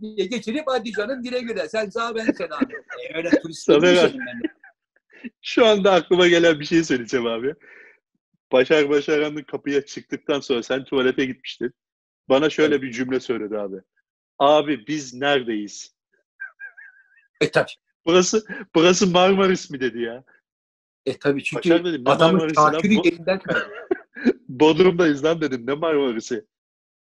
diye 0.00 0.26
geçirip 0.26 0.64
hadi 0.66 0.92
canım 0.92 1.22
güle 1.22 1.40
güle 1.40 1.68
sen 1.68 1.88
sağ 1.90 2.14
ben 2.14 2.32
sen 2.38 2.48
abi. 2.50 2.74
E, 2.74 3.16
öyle 3.16 3.30
turist 3.30 3.68
ben 3.68 3.82
de. 3.82 4.12
Şu 5.42 5.66
anda 5.66 5.92
aklıma 5.92 6.28
gelen 6.28 6.60
bir 6.60 6.64
şey 6.64 6.84
söyleyeceğim 6.84 7.26
abi. 7.26 7.54
Başar 8.52 8.88
Başaran'ın 8.88 9.42
kapıya 9.42 9.86
çıktıktan 9.86 10.40
sonra 10.40 10.62
sen 10.62 10.84
tuvalete 10.84 11.24
gitmiştin. 11.24 11.74
Bana 12.28 12.50
şöyle 12.50 12.82
bir 12.82 12.92
cümle 12.92 13.20
söyledi 13.20 13.58
abi. 13.58 13.76
Abi 14.38 14.86
biz 14.86 15.14
neredeyiz? 15.14 15.96
E 17.40 17.50
tabii. 17.50 17.70
Burası 18.06 18.44
burası 18.74 19.06
Marmaris 19.06 19.70
mi 19.70 19.80
dedi 19.80 20.02
ya. 20.02 20.24
E 21.06 21.18
tabii 21.18 21.44
çünkü 21.44 21.70
Başar 21.70 21.84
dedim 21.84 22.02
adamın 22.06 22.48
takiri 22.48 22.96
Bu- 22.96 23.06
yerinden 23.06 23.38
kaydı. 23.38 23.70
Bodrum'dayız 24.48 25.24
lan 25.24 25.40
dedim 25.40 25.66
ne 25.66 25.74
Marmaris'i. 25.74 26.46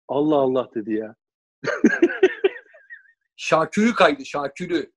Allah 0.07 0.35
Allah 0.35 0.69
dedi 0.75 0.93
ya. 0.93 1.15
Şakürü 3.35 3.93
kaydı 3.93 4.25
şakürü. 4.25 4.91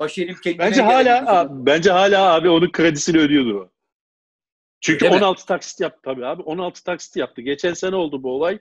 Başarım 0.00 0.34
kendine 0.34 0.58
Bence 0.66 0.82
hala 0.82 1.38
abi, 1.38 1.66
bence 1.66 1.90
hala 1.90 2.34
abi 2.34 2.48
onun 2.48 2.72
kredisini 2.72 3.18
ödüyordu 3.18 3.60
o. 3.60 3.70
Çünkü 4.80 5.08
mi? 5.08 5.16
16 5.16 5.46
taksit 5.46 5.80
yaptı 5.80 6.00
tabii 6.04 6.26
abi. 6.26 6.42
16 6.42 6.84
taksit 6.84 7.16
yaptı. 7.16 7.42
Geçen 7.42 7.74
sene 7.74 7.96
oldu 7.96 8.22
bu 8.22 8.32
olay. 8.32 8.54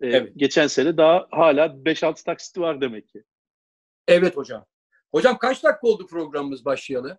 Ee, 0.00 0.06
Evet. 0.06 0.32
Geçen 0.36 0.66
sene 0.66 0.96
daha 0.96 1.26
hala 1.30 1.66
5-6 1.66 2.24
taksiti 2.24 2.60
var 2.60 2.80
demek 2.80 3.08
ki. 3.08 3.24
Evet 4.08 4.36
hocam. 4.36 4.66
Hocam 5.12 5.38
kaç 5.38 5.64
dakika 5.64 5.88
oldu 5.88 6.06
programımız 6.06 6.64
başlayalı? 6.64 7.18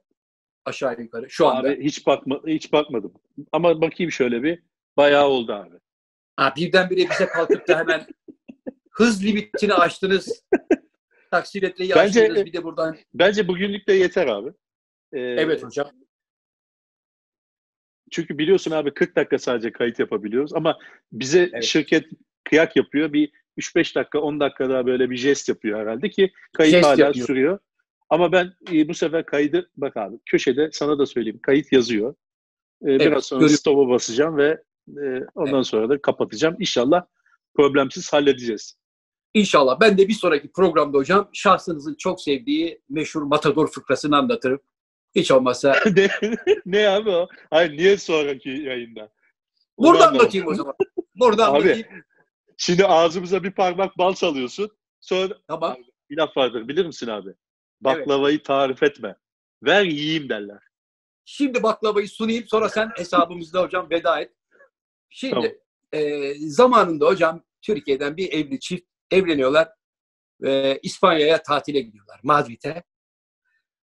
Aşağı 0.70 1.02
yukarı 1.02 1.30
şu 1.30 1.48
anda. 1.48 1.70
Abi 1.70 1.84
hiç 1.84 2.06
bakma 2.08 2.42
hiç 2.48 2.72
bakmadım. 2.74 3.14
Ama 3.52 3.82
bakayım 3.82 4.12
şöyle 4.12 4.44
bir. 4.44 4.64
Bayağı 4.98 5.28
oldu 5.28 5.54
abi. 5.54 5.76
Ha, 6.36 6.54
birdenbire 6.58 7.10
bize 7.10 7.26
kalkıp 7.28 7.68
da 7.68 7.80
hemen 7.80 8.08
hız 8.92 9.26
limitini 9.26 9.74
aştınız. 9.74 10.46
Taksimetreyi 11.32 11.90
Bence- 11.96 12.22
aştınız. 12.24 12.46
Bir 12.46 12.54
de 12.54 12.64
buradan. 12.64 12.98
Bence 13.14 13.48
bugünlük 13.48 13.88
de 13.88 13.94
yeter 13.94 14.28
abi. 14.28 14.50
Ee, 15.14 15.20
Evet 15.20 15.64
hocam. 15.64 15.92
Çünkü 18.12 18.38
biliyorsun 18.38 18.72
abi 18.72 18.94
40 18.94 19.16
dakika 19.16 19.40
sadece 19.40 19.72
kayıt 19.72 20.00
yapabiliyoruz 20.00 20.54
ama 20.54 20.78
bize 21.12 21.50
Evet. 21.54 21.64
şirket 21.64 22.06
kıyak 22.44 22.76
yapıyor. 22.76 23.14
Bir 23.14 23.32
3-5 23.58 23.96
dakika 23.96 24.20
10 24.20 24.40
dakika 24.40 24.70
daha 24.70 24.86
böyle 24.86 25.10
bir 25.10 25.18
jest 25.18 25.50
yapıyor 25.50 25.80
herhalde 25.80 26.10
ki 26.10 26.32
kayıt 26.54 26.72
Jest 26.74 26.86
hala 26.86 27.02
yapıyor. 27.06 27.28
sürüyor. 27.28 27.60
Ama 28.10 28.32
ben 28.32 28.54
e, 28.72 28.90
bu 28.90 28.94
sefer 28.94 29.26
kaydı 29.26 29.70
bak 29.78 29.98
abi 29.98 30.20
köşede 30.26 30.70
sana 30.74 31.00
da 31.00 31.06
söyleyeyim 31.06 31.40
kayıt 31.42 31.72
yazıyor. 31.72 32.16
Ee, 32.84 33.00
biraz 33.00 33.26
sonra 33.26 33.40
görüyorum. 33.40 33.60
stop'a 33.60 33.90
basacağım 33.90 34.38
ve 34.38 34.64
e, 34.88 35.26
ondan 35.36 35.62
sonra 35.62 35.90
da 35.90 36.02
kapatacağım. 36.02 36.56
İnşallah 36.60 37.06
problemsiz 37.56 38.14
halledeceğiz. 38.14 38.80
İnşallah 39.34 39.80
ben 39.80 39.98
de 39.98 40.08
bir 40.08 40.14
sonraki 40.14 40.52
programda 40.52 40.98
hocam 40.98 41.30
şahsınızın 41.34 41.96
çok 41.96 42.22
sevdiği 42.22 42.82
meşhur 42.90 43.22
Matador 43.22 43.72
fıkrasını 43.72 44.18
anlatırım. 44.18 44.60
Hiç 45.16 45.32
olmazsa 45.32 45.76
ne, 45.96 46.10
ne 46.66 46.90
abi 46.90 47.10
o? 47.10 47.28
Hayır 47.50 47.78
niye 47.78 47.98
sonraki 47.98 48.50
yayında? 48.50 49.12
Onu 49.78 49.88
burada 49.88 50.04
anlamadım. 50.04 50.22
anlatayım 50.22 50.48
o 50.48 50.54
zaman. 50.56 50.76
Burada 51.16 51.46
Abi, 51.46 51.58
anlatayım. 51.58 51.88
Şimdi 52.58 52.86
ağzımıza 52.86 53.44
bir 53.44 53.52
parmak 53.52 53.98
bal 53.98 54.14
çalıyorsun. 54.14 54.72
Sonra 55.02 55.38
Tamam. 55.48 55.78
bir 56.10 56.18
laf 56.18 56.38
vardır 56.38 56.68
bilir 56.68 56.86
misin 56.86 57.08
abi? 57.08 57.34
Baklavayı 57.82 58.44
tarif 58.44 58.84
etme. 58.84 59.16
Ver 59.64 59.84
yiyeyim 59.84 60.30
derler. 60.30 60.60
Şimdi 61.26 61.64
baklavayı 61.64 62.10
sunayım 62.10 62.48
sonra 62.48 62.70
sen 62.70 62.92
hesabımızda 62.98 63.62
hocam 63.62 63.90
veda 63.90 64.22
et. 64.22 64.34
Şimdi 65.10 65.34
Tamam. 65.34 65.52
e, 65.92 66.34
zamanında 66.50 67.06
hocam 67.06 67.44
Türkiye'den 67.62 68.18
bir 68.18 68.34
evli 68.34 68.60
çift 68.60 68.88
evleniyorlar 69.12 69.70
ve 70.42 70.80
İspanya'ya 70.84 71.44
tatile 71.44 71.80
gidiyorlar 71.80 72.20
Madrid'e. 72.24 72.84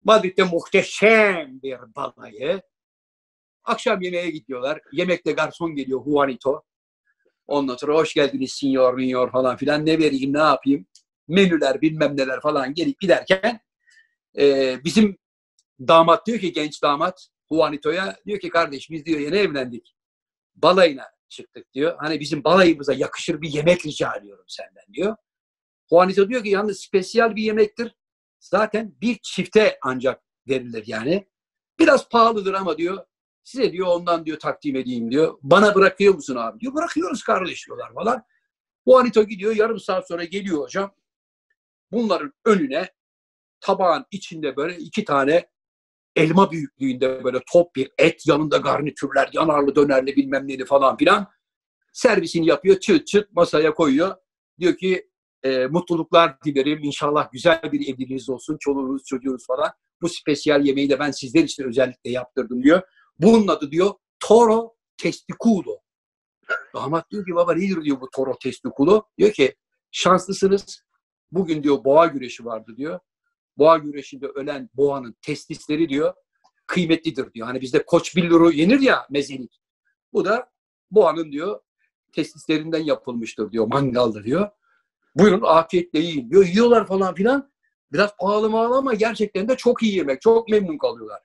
Madrid'de 0.03 0.43
muhteşem 0.43 1.61
bir 1.63 1.77
balayı. 1.95 2.61
Akşam 3.63 4.01
yemeğe 4.01 4.29
gidiyorlar. 4.29 4.81
Yemekte 4.91 5.31
garson 5.31 5.75
geliyor 5.75 6.05
Juanito. 6.05 6.63
Ondan 7.47 7.75
sonra 7.75 7.95
hoş 7.95 8.13
geldiniz 8.13 8.51
sinyor 8.51 8.93
minyor 8.93 9.31
falan 9.31 9.57
filan 9.57 9.85
ne 9.85 9.99
vereyim 9.99 10.33
ne 10.33 10.39
yapayım. 10.39 10.85
Menüler 11.27 11.81
bilmem 11.81 12.17
neler 12.17 12.41
falan 12.41 12.73
gelip 12.73 12.99
giderken 12.99 13.59
e, 14.37 14.77
bizim 14.83 15.17
damat 15.79 16.27
diyor 16.27 16.39
ki 16.39 16.53
genç 16.53 16.83
damat 16.83 17.27
Juanito'ya 17.51 18.17
diyor 18.25 18.39
ki 18.39 18.49
kardeş 18.49 18.89
biz 18.89 19.05
diyor 19.05 19.19
yeni 19.19 19.35
evlendik. 19.35 19.95
Balayına 20.55 21.05
çıktık 21.29 21.73
diyor. 21.73 21.97
Hani 21.99 22.19
bizim 22.19 22.43
balayımıza 22.43 22.93
yakışır 22.93 23.41
bir 23.41 23.49
yemek 23.49 23.85
rica 23.85 24.15
ediyorum 24.15 24.45
senden 24.47 24.93
diyor. 24.93 25.15
Juanito 25.89 26.29
diyor 26.29 26.43
ki 26.43 26.49
yalnız 26.49 26.79
spesiyal 26.79 27.35
bir 27.35 27.43
yemektir. 27.43 27.95
Zaten 28.39 28.95
bir 29.01 29.19
çifte 29.23 29.79
ancak 29.81 30.21
verilir 30.47 30.83
yani. 30.87 31.27
Biraz 31.79 32.09
pahalıdır 32.09 32.53
ama 32.53 32.77
diyor 32.77 33.05
size 33.43 33.71
diyor 33.71 33.87
ondan 33.87 34.25
diyor 34.25 34.39
takdim 34.39 34.75
edeyim 34.75 35.11
diyor. 35.11 35.37
Bana 35.41 35.75
bırakıyor 35.75 36.13
musun 36.13 36.35
abi 36.35 36.59
diyor. 36.59 36.73
Bırakıyoruz 36.73 37.23
kardeş 37.23 37.67
diyorlar 37.67 37.93
falan. 37.93 38.23
Juanito 38.87 39.23
gidiyor 39.23 39.55
yarım 39.55 39.79
saat 39.79 40.07
sonra 40.07 40.23
geliyor 40.23 40.59
hocam. 40.59 40.95
Bunların 41.91 42.33
önüne 42.45 42.89
tabağın 43.61 44.05
içinde 44.11 44.55
böyle 44.55 44.77
iki 44.77 45.05
tane 45.05 45.47
elma 46.15 46.51
büyüklüğünde 46.51 47.23
böyle 47.23 47.39
top 47.51 47.75
bir 47.75 47.91
et 47.97 48.27
yanında 48.27 48.57
garnitürler 48.57 49.29
yanarlı 49.33 49.75
dönerli 49.75 50.15
bilmem 50.15 50.47
neli 50.47 50.65
falan 50.65 50.97
filan 50.97 51.27
servisini 51.93 52.47
yapıyor. 52.47 52.79
Çıt 52.79 53.07
çıt 53.07 53.31
masaya 53.31 53.73
koyuyor. 53.73 54.15
Diyor 54.59 54.77
ki 54.77 55.09
e, 55.43 55.65
mutluluklar 55.67 56.41
dilerim. 56.45 56.83
İnşallah 56.83 57.31
güzel 57.31 57.61
bir 57.63 57.93
evliliğiniz 57.93 58.29
olsun. 58.29 58.57
Çoluğunuz 58.59 59.03
çocuğunuz 59.05 59.47
falan. 59.47 59.71
Bu 60.01 60.09
spesiyel 60.09 60.65
yemeği 60.65 60.89
de 60.89 60.99
ben 60.99 61.11
sizler 61.11 61.43
için 61.43 61.63
özellikle 61.63 62.09
yaptırdım 62.09 62.63
diyor. 62.63 62.81
Bunun 63.19 63.47
adı 63.47 63.71
diyor 63.71 63.93
toro 64.19 64.75
testiculo. 64.97 65.77
Damat 66.75 67.11
diyor 67.11 67.25
ki 67.25 67.35
baba 67.35 67.53
nedir 67.53 67.83
diyor 67.83 68.01
bu 68.01 68.09
toro 68.09 68.37
testiculo? 68.43 69.03
Diyor 69.17 69.31
ki 69.31 69.55
şanslısınız. 69.91 70.83
Bugün 71.31 71.63
diyor 71.63 71.83
boğa 71.83 72.05
güreşi 72.05 72.45
vardı 72.45 72.73
diyor 72.77 72.99
boğa 73.57 73.77
güreşinde 73.77 74.27
ölen 74.27 74.69
boğanın 74.73 75.15
testisleri 75.21 75.89
diyor 75.89 76.13
kıymetlidir 76.67 77.33
diyor. 77.33 77.47
Hani 77.47 77.61
bizde 77.61 77.85
koç 77.85 78.15
billuru 78.15 78.51
yenir 78.51 78.79
ya 78.79 79.07
mezelik. 79.09 79.61
Bu 80.13 80.25
da 80.25 80.49
boğanın 80.91 81.31
diyor 81.31 81.59
testislerinden 82.11 82.83
yapılmıştır 82.83 83.51
diyor. 83.51 83.67
Mangalda 83.67 84.23
diyor. 84.23 84.49
Buyurun 85.15 85.41
afiyetle 85.43 85.99
yiyin 85.99 86.29
diyor. 86.29 86.45
Yiyorlar 86.45 86.87
falan 86.87 87.15
filan. 87.15 87.51
Biraz 87.93 88.17
pahalı 88.17 88.49
mağalı 88.49 88.77
ama 88.77 88.93
gerçekten 88.93 89.49
de 89.49 89.57
çok 89.57 89.83
iyi 89.83 89.95
yemek. 89.95 90.21
Çok 90.21 90.49
memnun 90.49 90.77
kalıyorlar. 90.77 91.21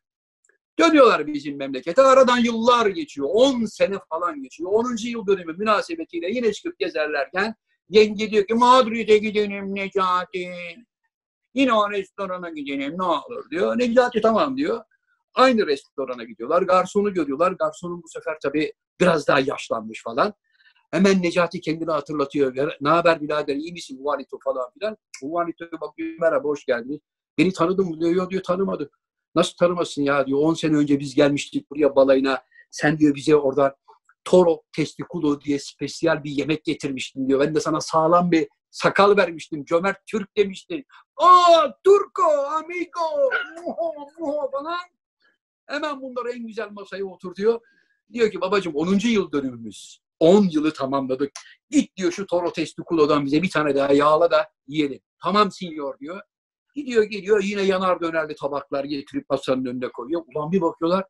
Dönüyorlar 0.78 1.26
bizim 1.26 1.56
memlekete. 1.56 2.02
Aradan 2.02 2.38
yıllar 2.38 2.86
geçiyor. 2.86 3.28
10 3.32 3.64
sene 3.64 3.94
falan 4.08 4.42
geçiyor. 4.42 4.70
10. 4.72 4.96
yıl 5.08 5.26
dönümü 5.26 5.52
münasebetiyle 5.52 6.30
yine 6.30 6.52
çıkıp 6.52 6.78
gezerlerken 6.78 7.54
yenge 7.88 8.30
diyor 8.30 8.46
ki 8.46 8.54
Madrid'e 8.54 9.18
gidelim 9.18 9.74
Necati. 9.74 10.48
Yine 11.56 11.72
o 11.72 11.90
restorana 11.90 12.50
gidelim 12.50 12.98
ne 12.98 13.02
olur 13.02 13.50
diyor. 13.50 13.78
Necati 13.78 14.20
tamam 14.20 14.56
diyor. 14.56 14.84
Aynı 15.34 15.66
restorana 15.66 16.24
gidiyorlar. 16.24 16.62
Garsonu 16.62 17.14
görüyorlar. 17.14 17.52
Garsonun 17.52 18.02
bu 18.02 18.08
sefer 18.08 18.36
tabii 18.42 18.72
biraz 19.00 19.26
daha 19.28 19.40
yaşlanmış 19.40 20.02
falan. 20.02 20.34
Hemen 20.90 21.22
Necati 21.22 21.60
kendini 21.60 21.90
hatırlatıyor. 21.90 22.72
Ne 22.80 22.88
haber 22.88 23.20
birader 23.20 23.56
iyi 23.56 23.72
misin 23.72 23.98
Juanito 23.98 24.38
falan 24.44 24.70
filan. 24.70 24.96
Juanito 25.20 25.64
bakıyor 25.80 26.18
merhaba 26.20 26.48
hoş 26.48 26.64
geldiniz. 26.64 26.98
Beni 27.38 27.52
tanıdın 27.52 27.88
mı 27.88 28.00
diyor. 28.00 28.10
Yok 28.10 28.30
diyor 28.30 28.42
tanımadı. 28.42 28.90
Nasıl 29.34 29.56
tanımasın 29.56 30.02
ya 30.02 30.26
diyor. 30.26 30.38
10 30.38 30.54
sene 30.54 30.76
önce 30.76 31.00
biz 31.00 31.14
gelmiştik 31.14 31.70
buraya 31.70 31.96
balayına. 31.96 32.42
Sen 32.70 32.98
diyor 32.98 33.14
bize 33.14 33.36
orada 33.36 33.76
toro 34.24 34.62
testiculo 34.72 35.40
diye 35.40 35.58
spesiyel 35.58 36.24
bir 36.24 36.30
yemek 36.30 36.64
getirmiştin 36.64 37.28
diyor. 37.28 37.40
Ben 37.40 37.54
de 37.54 37.60
sana 37.60 37.80
sağlam 37.80 38.30
bir 38.30 38.48
sakal 38.76 39.16
vermiştim. 39.16 39.64
Cömert 39.64 40.06
Türk 40.06 40.36
demiştin. 40.36 40.84
Aa 41.16 41.72
Turco, 41.84 42.22
amigo, 42.46 43.30
muho, 43.56 43.94
muho 44.18 44.50
falan. 44.50 44.78
Hemen 45.66 46.00
bunları 46.00 46.32
en 46.32 46.46
güzel 46.46 46.70
masaya 46.70 47.04
oturtuyor. 47.04 47.60
Diyor 48.12 48.30
ki 48.30 48.40
babacığım 48.40 48.74
10. 48.74 48.98
yıl 48.98 49.32
dönümümüz. 49.32 50.00
10 50.20 50.44
yılı 50.44 50.72
tamamladık. 50.72 51.32
Git 51.70 51.96
diyor 51.96 52.12
şu 52.12 52.26
Toro 52.26 52.52
Testiculo'dan 52.52 53.26
bize 53.26 53.42
bir 53.42 53.50
tane 53.50 53.74
daha 53.74 53.92
yağla 53.92 54.30
da 54.30 54.48
yiyelim. 54.66 55.00
Tamam 55.22 55.50
sinyor 55.52 55.98
diyor. 55.98 56.20
Gidiyor 56.74 57.04
geliyor 57.04 57.42
yine 57.42 57.62
yanar 57.62 58.00
dönerli 58.00 58.34
tabaklar 58.34 58.84
getirip 58.84 59.30
masanın 59.30 59.64
önüne 59.64 59.88
koyuyor. 59.88 60.22
Ulan 60.26 60.52
bir 60.52 60.60
bakıyorlar 60.60 61.04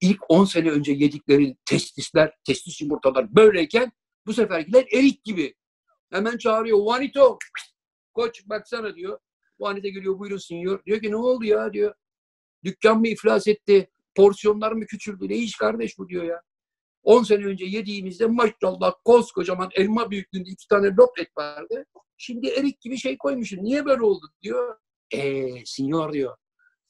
ilk 0.00 0.20
10 0.28 0.44
sene 0.44 0.70
önce 0.70 0.92
yedikleri 0.92 1.56
testisler, 1.64 2.32
testis 2.44 2.80
yumurtalar 2.80 3.36
böyleyken 3.36 3.92
bu 4.26 4.32
seferkiler 4.32 4.84
erik 4.92 5.24
gibi. 5.24 5.54
Hemen 6.10 6.36
çağırıyor. 6.38 6.78
Juanito, 6.78 7.38
koç 8.14 8.48
baksana 8.48 8.94
diyor. 8.94 9.18
Juanito 9.58 9.88
geliyor 9.88 10.18
buyurun 10.18 10.36
sinyor. 10.38 10.84
Diyor 10.84 11.00
ki 11.00 11.10
ne 11.10 11.16
oldu 11.16 11.44
ya 11.44 11.72
diyor. 11.72 11.94
Dükkan 12.64 13.00
mı 13.00 13.08
iflas 13.08 13.48
etti? 13.48 13.90
Porsiyonlar 14.14 14.72
mı 14.72 14.86
küçüldü? 14.86 15.28
Ne 15.28 15.36
iş 15.36 15.56
kardeş 15.56 15.98
bu 15.98 16.08
diyor 16.08 16.24
ya. 16.24 16.42
10 17.02 17.22
sene 17.22 17.44
önce 17.44 17.64
yediğimizde 17.64 18.26
maşallah 18.26 18.92
koskocaman 19.04 19.68
elma 19.74 20.10
büyüklüğünde 20.10 20.50
iki 20.50 20.68
tane 20.68 20.86
lopet 20.86 21.36
vardı. 21.36 21.86
Şimdi 22.16 22.48
erik 22.48 22.80
gibi 22.80 22.96
şey 22.98 23.18
koymuşsun. 23.18 23.64
Niye 23.64 23.84
böyle 23.84 24.02
oldu 24.02 24.26
diyor. 24.42 24.76
Eee 25.12 25.62
sinyor 25.66 26.12
diyor. 26.12 26.36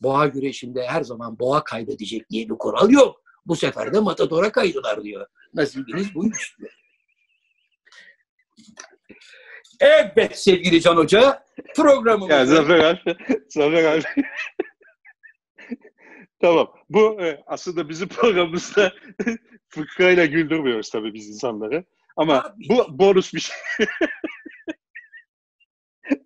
Boğa 0.00 0.26
güreşinde 0.26 0.86
her 0.86 1.02
zaman 1.02 1.38
boğa 1.38 1.64
kaybedecek 1.64 2.30
diye 2.30 2.48
bir 2.48 2.54
kural 2.54 2.90
yok. 2.90 3.20
Bu 3.46 3.56
sefer 3.56 3.94
de 3.94 4.00
matadora 4.00 4.52
kaydılar 4.52 5.02
diyor. 5.04 5.26
Nasibiniz 5.54 6.14
buymuş 6.14 6.56
diyor. 6.58 6.83
Evet 9.80 10.38
sevgili 10.38 10.80
Can 10.80 10.96
Hoca 10.96 11.44
programımız. 11.76 12.30
Ya 12.30 12.46
Zafer 12.46 12.78
abi, 12.78 13.16
Zafer 13.48 13.84
abi. 13.84 14.02
tamam. 16.40 16.70
Bu 16.90 17.20
e, 17.22 17.42
aslında 17.46 17.88
bizim 17.88 18.08
programımızda 18.08 18.92
fıkrayla 19.68 20.24
güldürmüyoruz 20.26 20.90
tabii 20.90 21.14
biz 21.14 21.28
insanları. 21.28 21.84
Ama 22.16 22.38
Abi. 22.42 22.68
bu 22.68 22.98
bonus 22.98 23.34
bir 23.34 23.40
şey. 23.40 23.56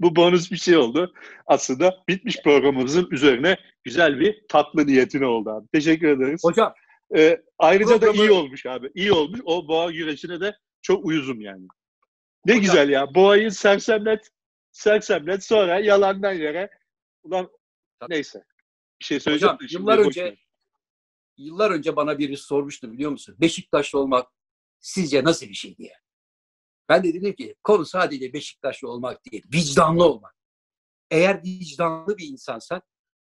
bu 0.00 0.16
bonus 0.16 0.50
bir 0.50 0.56
şey 0.56 0.76
oldu. 0.76 1.14
Aslında 1.46 2.02
bitmiş 2.08 2.36
programımızın 2.44 3.08
üzerine 3.10 3.56
güzel 3.84 4.20
bir 4.20 4.44
tatlı 4.48 4.86
niyetine 4.86 5.26
oldu 5.26 5.50
abi. 5.50 5.66
Teşekkür 5.72 6.08
ederiz. 6.08 6.40
Hocam 6.44 6.74
Ee, 7.16 7.38
ayrıca 7.58 7.90
da 7.90 7.98
Programı- 8.06 8.16
iyi 8.22 8.30
olmuş 8.30 8.66
abi. 8.66 8.90
İyi 8.94 9.12
olmuş. 9.12 9.40
O 9.44 9.68
boğa 9.68 9.90
güreşine 9.90 10.40
de 10.40 10.56
çok 10.82 11.04
uyuzum 11.04 11.40
yani. 11.40 11.66
Ne 12.44 12.52
Hocam- 12.52 12.60
güzel 12.62 12.88
ya. 12.88 13.14
Boğayı 13.14 13.50
sersemlet, 13.52 14.30
sersemlet 14.72 15.44
sonra 15.44 15.78
yalandan 15.80 16.32
yere. 16.32 16.70
Ulan 17.22 17.50
Tabii. 18.00 18.14
neyse. 18.14 18.44
Bir 19.00 19.04
şey 19.04 19.20
söyleyeceğim. 19.20 19.54
Hocam, 19.54 19.80
yıllar 19.80 19.98
önce- 19.98 20.24
ver. 20.24 20.46
yıllar 21.36 21.70
önce 21.70 21.96
bana 21.96 22.18
birisi 22.18 22.42
sormuştu 22.42 22.92
biliyor 22.92 23.10
musun? 23.10 23.36
Beşiktaşlı 23.40 23.98
olmak 23.98 24.28
sizce 24.80 25.24
nasıl 25.24 25.46
bir 25.46 25.54
şey 25.54 25.76
diye. 25.76 25.94
Ben 26.88 27.04
de 27.04 27.14
dedim 27.14 27.32
ki 27.34 27.54
konu 27.64 27.84
sadece 27.86 28.32
Beşiktaşlı 28.32 28.88
olmak 28.90 29.26
değil, 29.26 29.44
vicdanlı 29.54 30.04
olmak. 30.04 30.34
Eğer 31.10 31.42
vicdanlı 31.44 32.18
bir 32.18 32.28
insansan 32.28 32.82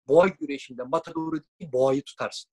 boğa 0.09 0.29
güreşinde 0.29 0.83
matadoru 0.83 1.37
değil, 1.61 1.73
boğayı 1.73 2.03
tutarsın. 2.03 2.51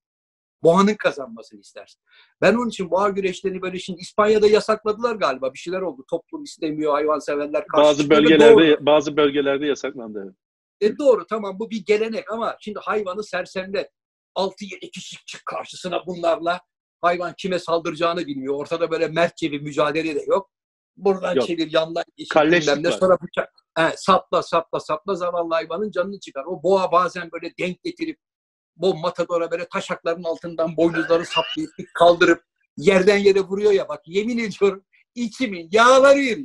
Boğanın 0.64 0.96
kazanmasını 0.96 1.60
istersin. 1.60 2.02
Ben 2.42 2.56
onun 2.56 2.70
için 2.70 2.92
boğa 2.92 3.10
güreşlerini 3.10 3.62
böyle 3.62 3.80
şimdi 3.80 4.02
İspanya'da 4.02 4.48
yasakladılar 4.48 5.16
galiba. 5.16 5.54
Bir 5.54 5.60
şeyler 5.60 5.82
oldu. 5.82 6.06
Toplum 6.10 6.44
istemiyor, 6.44 6.94
hayvanseverler 6.94 7.68
karşı 7.68 7.88
Bazı 7.88 8.02
çıkıyor. 8.02 8.24
Doğru. 8.24 8.30
bölgelerde 8.32 8.86
bazı 8.86 9.18
bölgelerde 9.18 9.66
yasaklandı. 9.66 10.36
E 10.82 10.98
doğru 10.98 11.28
tamam 11.28 11.60
bu 11.60 11.70
bir 11.70 11.86
gelenek 11.86 12.32
ama 12.32 12.58
şimdi 12.60 12.80
hayvanı 12.80 13.24
sersemle 13.24 13.90
6-7 14.36 14.92
kişi 14.92 15.26
çık 15.26 15.46
karşısına 15.46 16.06
bunlarla 16.08 16.62
hayvan 17.02 17.34
kime 17.38 17.60
saldıracağını 17.60 18.26
bilmiyor. 18.26 18.56
Ortada 18.56 18.92
böyle 18.92 19.08
mertçe 19.08 19.52
bir 19.52 19.62
mücadele 19.62 20.16
de 20.16 20.24
yok. 20.28 20.50
Buradan 20.98 21.36
Yok. 21.36 21.48
çevir 21.48 21.74
yandan 21.74 22.04
geçir 22.18 22.92
sonra 22.92 23.18
bıçak. 23.22 23.54
He, 23.78 23.94
sapla 23.98 24.44
sapla 24.44 24.80
sapla 24.80 25.16
zavallı 25.16 25.54
hayvanın 25.54 25.92
canını 25.92 26.20
çıkar. 26.20 26.44
O 26.46 26.64
boğa 26.64 26.92
bazen 26.92 27.32
böyle 27.32 27.54
denk 27.60 27.84
getirip 27.84 28.20
bu 28.76 28.96
matadora 28.96 29.52
böyle 29.52 29.68
taşakların 29.68 30.24
altından 30.24 30.78
boynuzları 30.78 31.26
saplayıp 31.26 31.72
kaldırıp 31.94 32.44
yerden 32.78 33.18
yere 33.18 33.40
vuruyor 33.40 33.72
ya 33.72 33.90
bak 33.90 34.02
yemin 34.06 34.38
ediyorum 34.38 34.84
içimin 35.16 35.70
yağları 35.72 36.20
ya. 36.20 36.38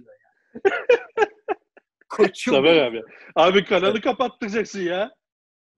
Koçum. 2.09 2.65
Benim. 2.65 2.85
abi. 2.85 3.03
Abi 3.35 3.65
kanalı 3.65 4.01
kapattıracaksın 4.01 4.81
ya. 4.81 5.15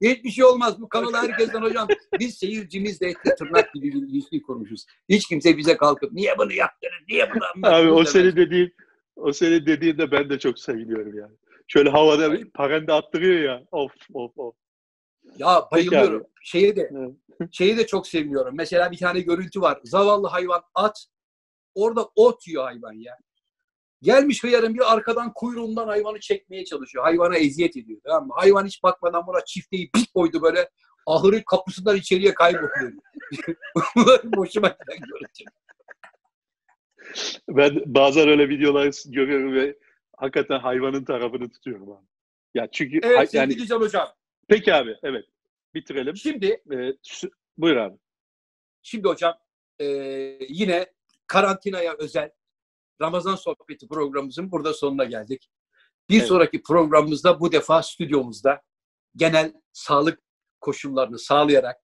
Hiçbir 0.01 0.31
şey 0.31 0.45
olmaz. 0.45 0.81
Bu 0.81 0.89
kanalı 0.89 1.17
herkesten 1.17 1.63
hocam. 1.63 1.89
Biz 2.19 2.39
seyircimizle 2.39 3.07
etli 3.07 3.35
tırnak 3.39 3.75
gibi 3.75 3.93
bir 3.93 4.09
ilişki 4.09 4.43
kurmuşuz. 4.43 4.85
Hiç 5.09 5.29
kimse 5.29 5.57
bize 5.57 5.77
kalkıp 5.77 6.13
niye 6.13 6.39
bunu 6.39 6.53
yaptınız, 6.53 6.95
niye 7.09 7.31
bunu 7.35 7.45
Abi 7.45 7.67
anlattınız 7.67 7.93
o 7.93 7.97
demez. 7.97 8.09
senin 8.09 8.37
dediğin 8.37 8.75
o 9.17 9.33
senin 9.33 9.67
dediğinde 9.67 10.11
ben 10.11 10.31
de 10.31 10.39
çok 10.39 10.59
seviniyorum 10.59 11.19
yani. 11.19 11.33
Şöyle 11.69 11.91
havada 11.91 12.37
parende 12.55 12.93
attırıyor 12.93 13.41
ya. 13.41 13.63
Of 13.73 13.93
of 14.15 14.39
of. 14.39 14.55
Ya 15.39 15.69
bayılıyorum. 15.73 16.27
Şeye 16.43 16.77
de, 16.77 16.91
şeyi 17.53 17.77
de 17.77 17.87
çok 17.87 18.07
sevmiyorum. 18.07 18.55
Mesela 18.57 18.91
bir 18.91 18.97
tane 18.99 19.21
görüntü 19.21 19.61
var. 19.61 19.81
Zavallı 19.85 20.27
hayvan 20.27 20.63
at. 20.75 21.07
Orada 21.75 22.09
ot 22.17 22.49
yiyor 22.49 22.65
hayvan 22.65 22.93
ya. 22.93 23.17
Gelmiş 24.03 24.45
hıyarın 24.45 24.75
bir 24.75 24.93
arkadan 24.93 25.33
kuyruğundan 25.33 25.87
hayvanı 25.87 26.21
çekmeye 26.21 26.65
çalışıyor. 26.65 27.05
Hayvana 27.05 27.37
eziyet 27.37 27.77
ediyor. 27.77 28.01
Tamam 28.05 28.27
mı? 28.27 28.33
Hayvan 28.37 28.67
hiç 28.67 28.83
bakmadan 28.83 29.27
buna 29.27 29.45
çifteyi 29.45 29.91
bir 29.95 30.07
koydu 30.15 30.43
böyle. 30.43 30.71
Ahırın 31.07 31.43
kapısından 31.47 31.97
içeriye 31.97 32.35
kayboluyor. 32.35 32.93
Bunlar 33.97 34.21
hoşuma 34.37 34.69
giden 34.69 35.09
görüntü. 35.09 35.45
Ben 37.49 37.83
bazen 37.87 38.29
öyle 38.29 38.49
videolar 38.49 39.03
görüyorum 39.07 39.55
ve 39.55 39.79
hakikaten 40.17 40.59
hayvanın 40.59 41.05
tarafını 41.05 41.51
tutuyorum 41.51 41.93
abi. 41.93 42.07
Ya 42.55 42.69
çünkü 42.73 43.01
Evet 43.03 43.19
hay- 43.19 43.29
yani 43.33 43.71
Hocam. 43.71 44.09
Peki 44.51 44.75
abi 44.75 44.97
evet 45.03 45.25
bitirelim. 45.75 46.17
Şimdi 46.17 46.63
Ee, 46.73 46.97
buyur 47.59 47.77
abi. 47.77 47.99
Şimdi 48.83 49.09
hocam 49.09 49.35
e, 49.79 49.87
yine 50.49 50.87
karantinaya 51.27 51.95
özel 51.99 52.31
Ramazan 53.01 53.37
sohbeti 53.37 53.89
programımızın 53.89 54.53
burada 54.53 54.75
sonuna 54.75 55.05
geldik. 55.05 55.51
Bir 56.09 56.19
Evet. 56.19 56.29
sonraki 56.29 56.63
programımızda 56.63 57.41
bu 57.41 57.53
defa 57.53 57.83
stüdyomuzda 57.83 58.63
genel 59.17 59.53
sağlık 59.73 60.21
koşullarını 60.61 61.19
sağlayarak 61.19 61.77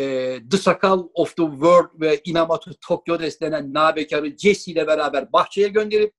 e, 0.00 0.38
The 0.50 0.56
Sakal 0.56 1.08
of 1.14 1.36
the 1.36 1.42
World 1.42 2.00
ve 2.00 2.20
Inamatu 2.24 2.70
Tokyo 2.88 3.18
denen 3.18 3.74
nabekarı 3.74 4.36
Jesse 4.36 4.72
ile 4.72 4.86
beraber 4.86 5.32
bahçeye 5.32 5.68
gönderip 5.68 6.14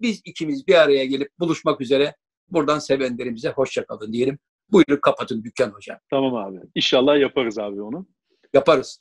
biz 0.00 0.20
ikimiz 0.24 0.66
bir 0.66 0.74
araya 0.74 1.04
gelip 1.04 1.38
buluşmak 1.38 1.80
üzere 1.80 2.16
buradan 2.48 2.78
sevenlerimize 2.78 3.48
hoşça 3.50 3.86
kalın 3.86 4.12
diyelim. 4.12 4.38
Buyurun 4.72 5.00
kapatın 5.02 5.44
dükkan 5.44 5.70
hocam. 5.70 5.98
Tamam 6.10 6.34
abi. 6.34 6.58
İnşallah 6.74 7.20
yaparız 7.20 7.58
abi 7.58 7.82
onu. 7.82 8.06
Yaparız. 8.54 9.00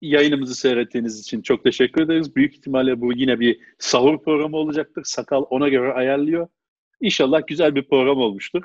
Yayınımızı 0.00 0.54
seyrettiğiniz 0.54 1.20
için 1.20 1.42
çok 1.42 1.64
teşekkür 1.64 2.02
ederiz. 2.02 2.36
Büyük 2.36 2.54
ihtimalle 2.54 3.00
bu 3.00 3.12
yine 3.12 3.40
bir 3.40 3.60
sahur 3.78 4.22
programı 4.22 4.56
olacaktır. 4.56 5.04
Sakal 5.04 5.44
ona 5.50 5.68
göre 5.68 5.92
ayarlıyor. 5.92 6.48
İnşallah 7.00 7.46
güzel 7.46 7.74
bir 7.74 7.88
program 7.88 8.18
olmuştur. 8.18 8.64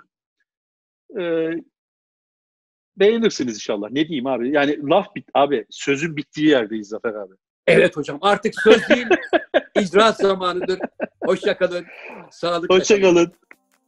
Ee, 1.19 1.49
beğenirsiniz 2.97 3.55
inşallah. 3.55 3.91
Ne 3.91 4.07
diyeyim 4.07 4.27
abi? 4.27 4.51
Yani 4.51 4.89
laf 4.89 5.15
bit 5.15 5.25
abi. 5.33 5.65
Sözün 5.69 6.17
bittiği 6.17 6.47
yerdeyiz 6.47 6.87
Zafer 6.87 7.13
abi. 7.13 7.33
Evet 7.67 7.97
hocam 7.97 8.17
artık 8.21 8.53
söz 8.61 8.89
değil 8.89 9.07
icraat 9.79 10.17
zamanıdır. 10.17 10.79
Hoşça 11.25 11.57
kalın. 11.57 11.85
Sağlıkla 12.31 12.67
kalın. 12.67 12.79
Hoşçakalın. 12.79 13.33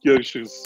Görüşürüz. 0.04 0.64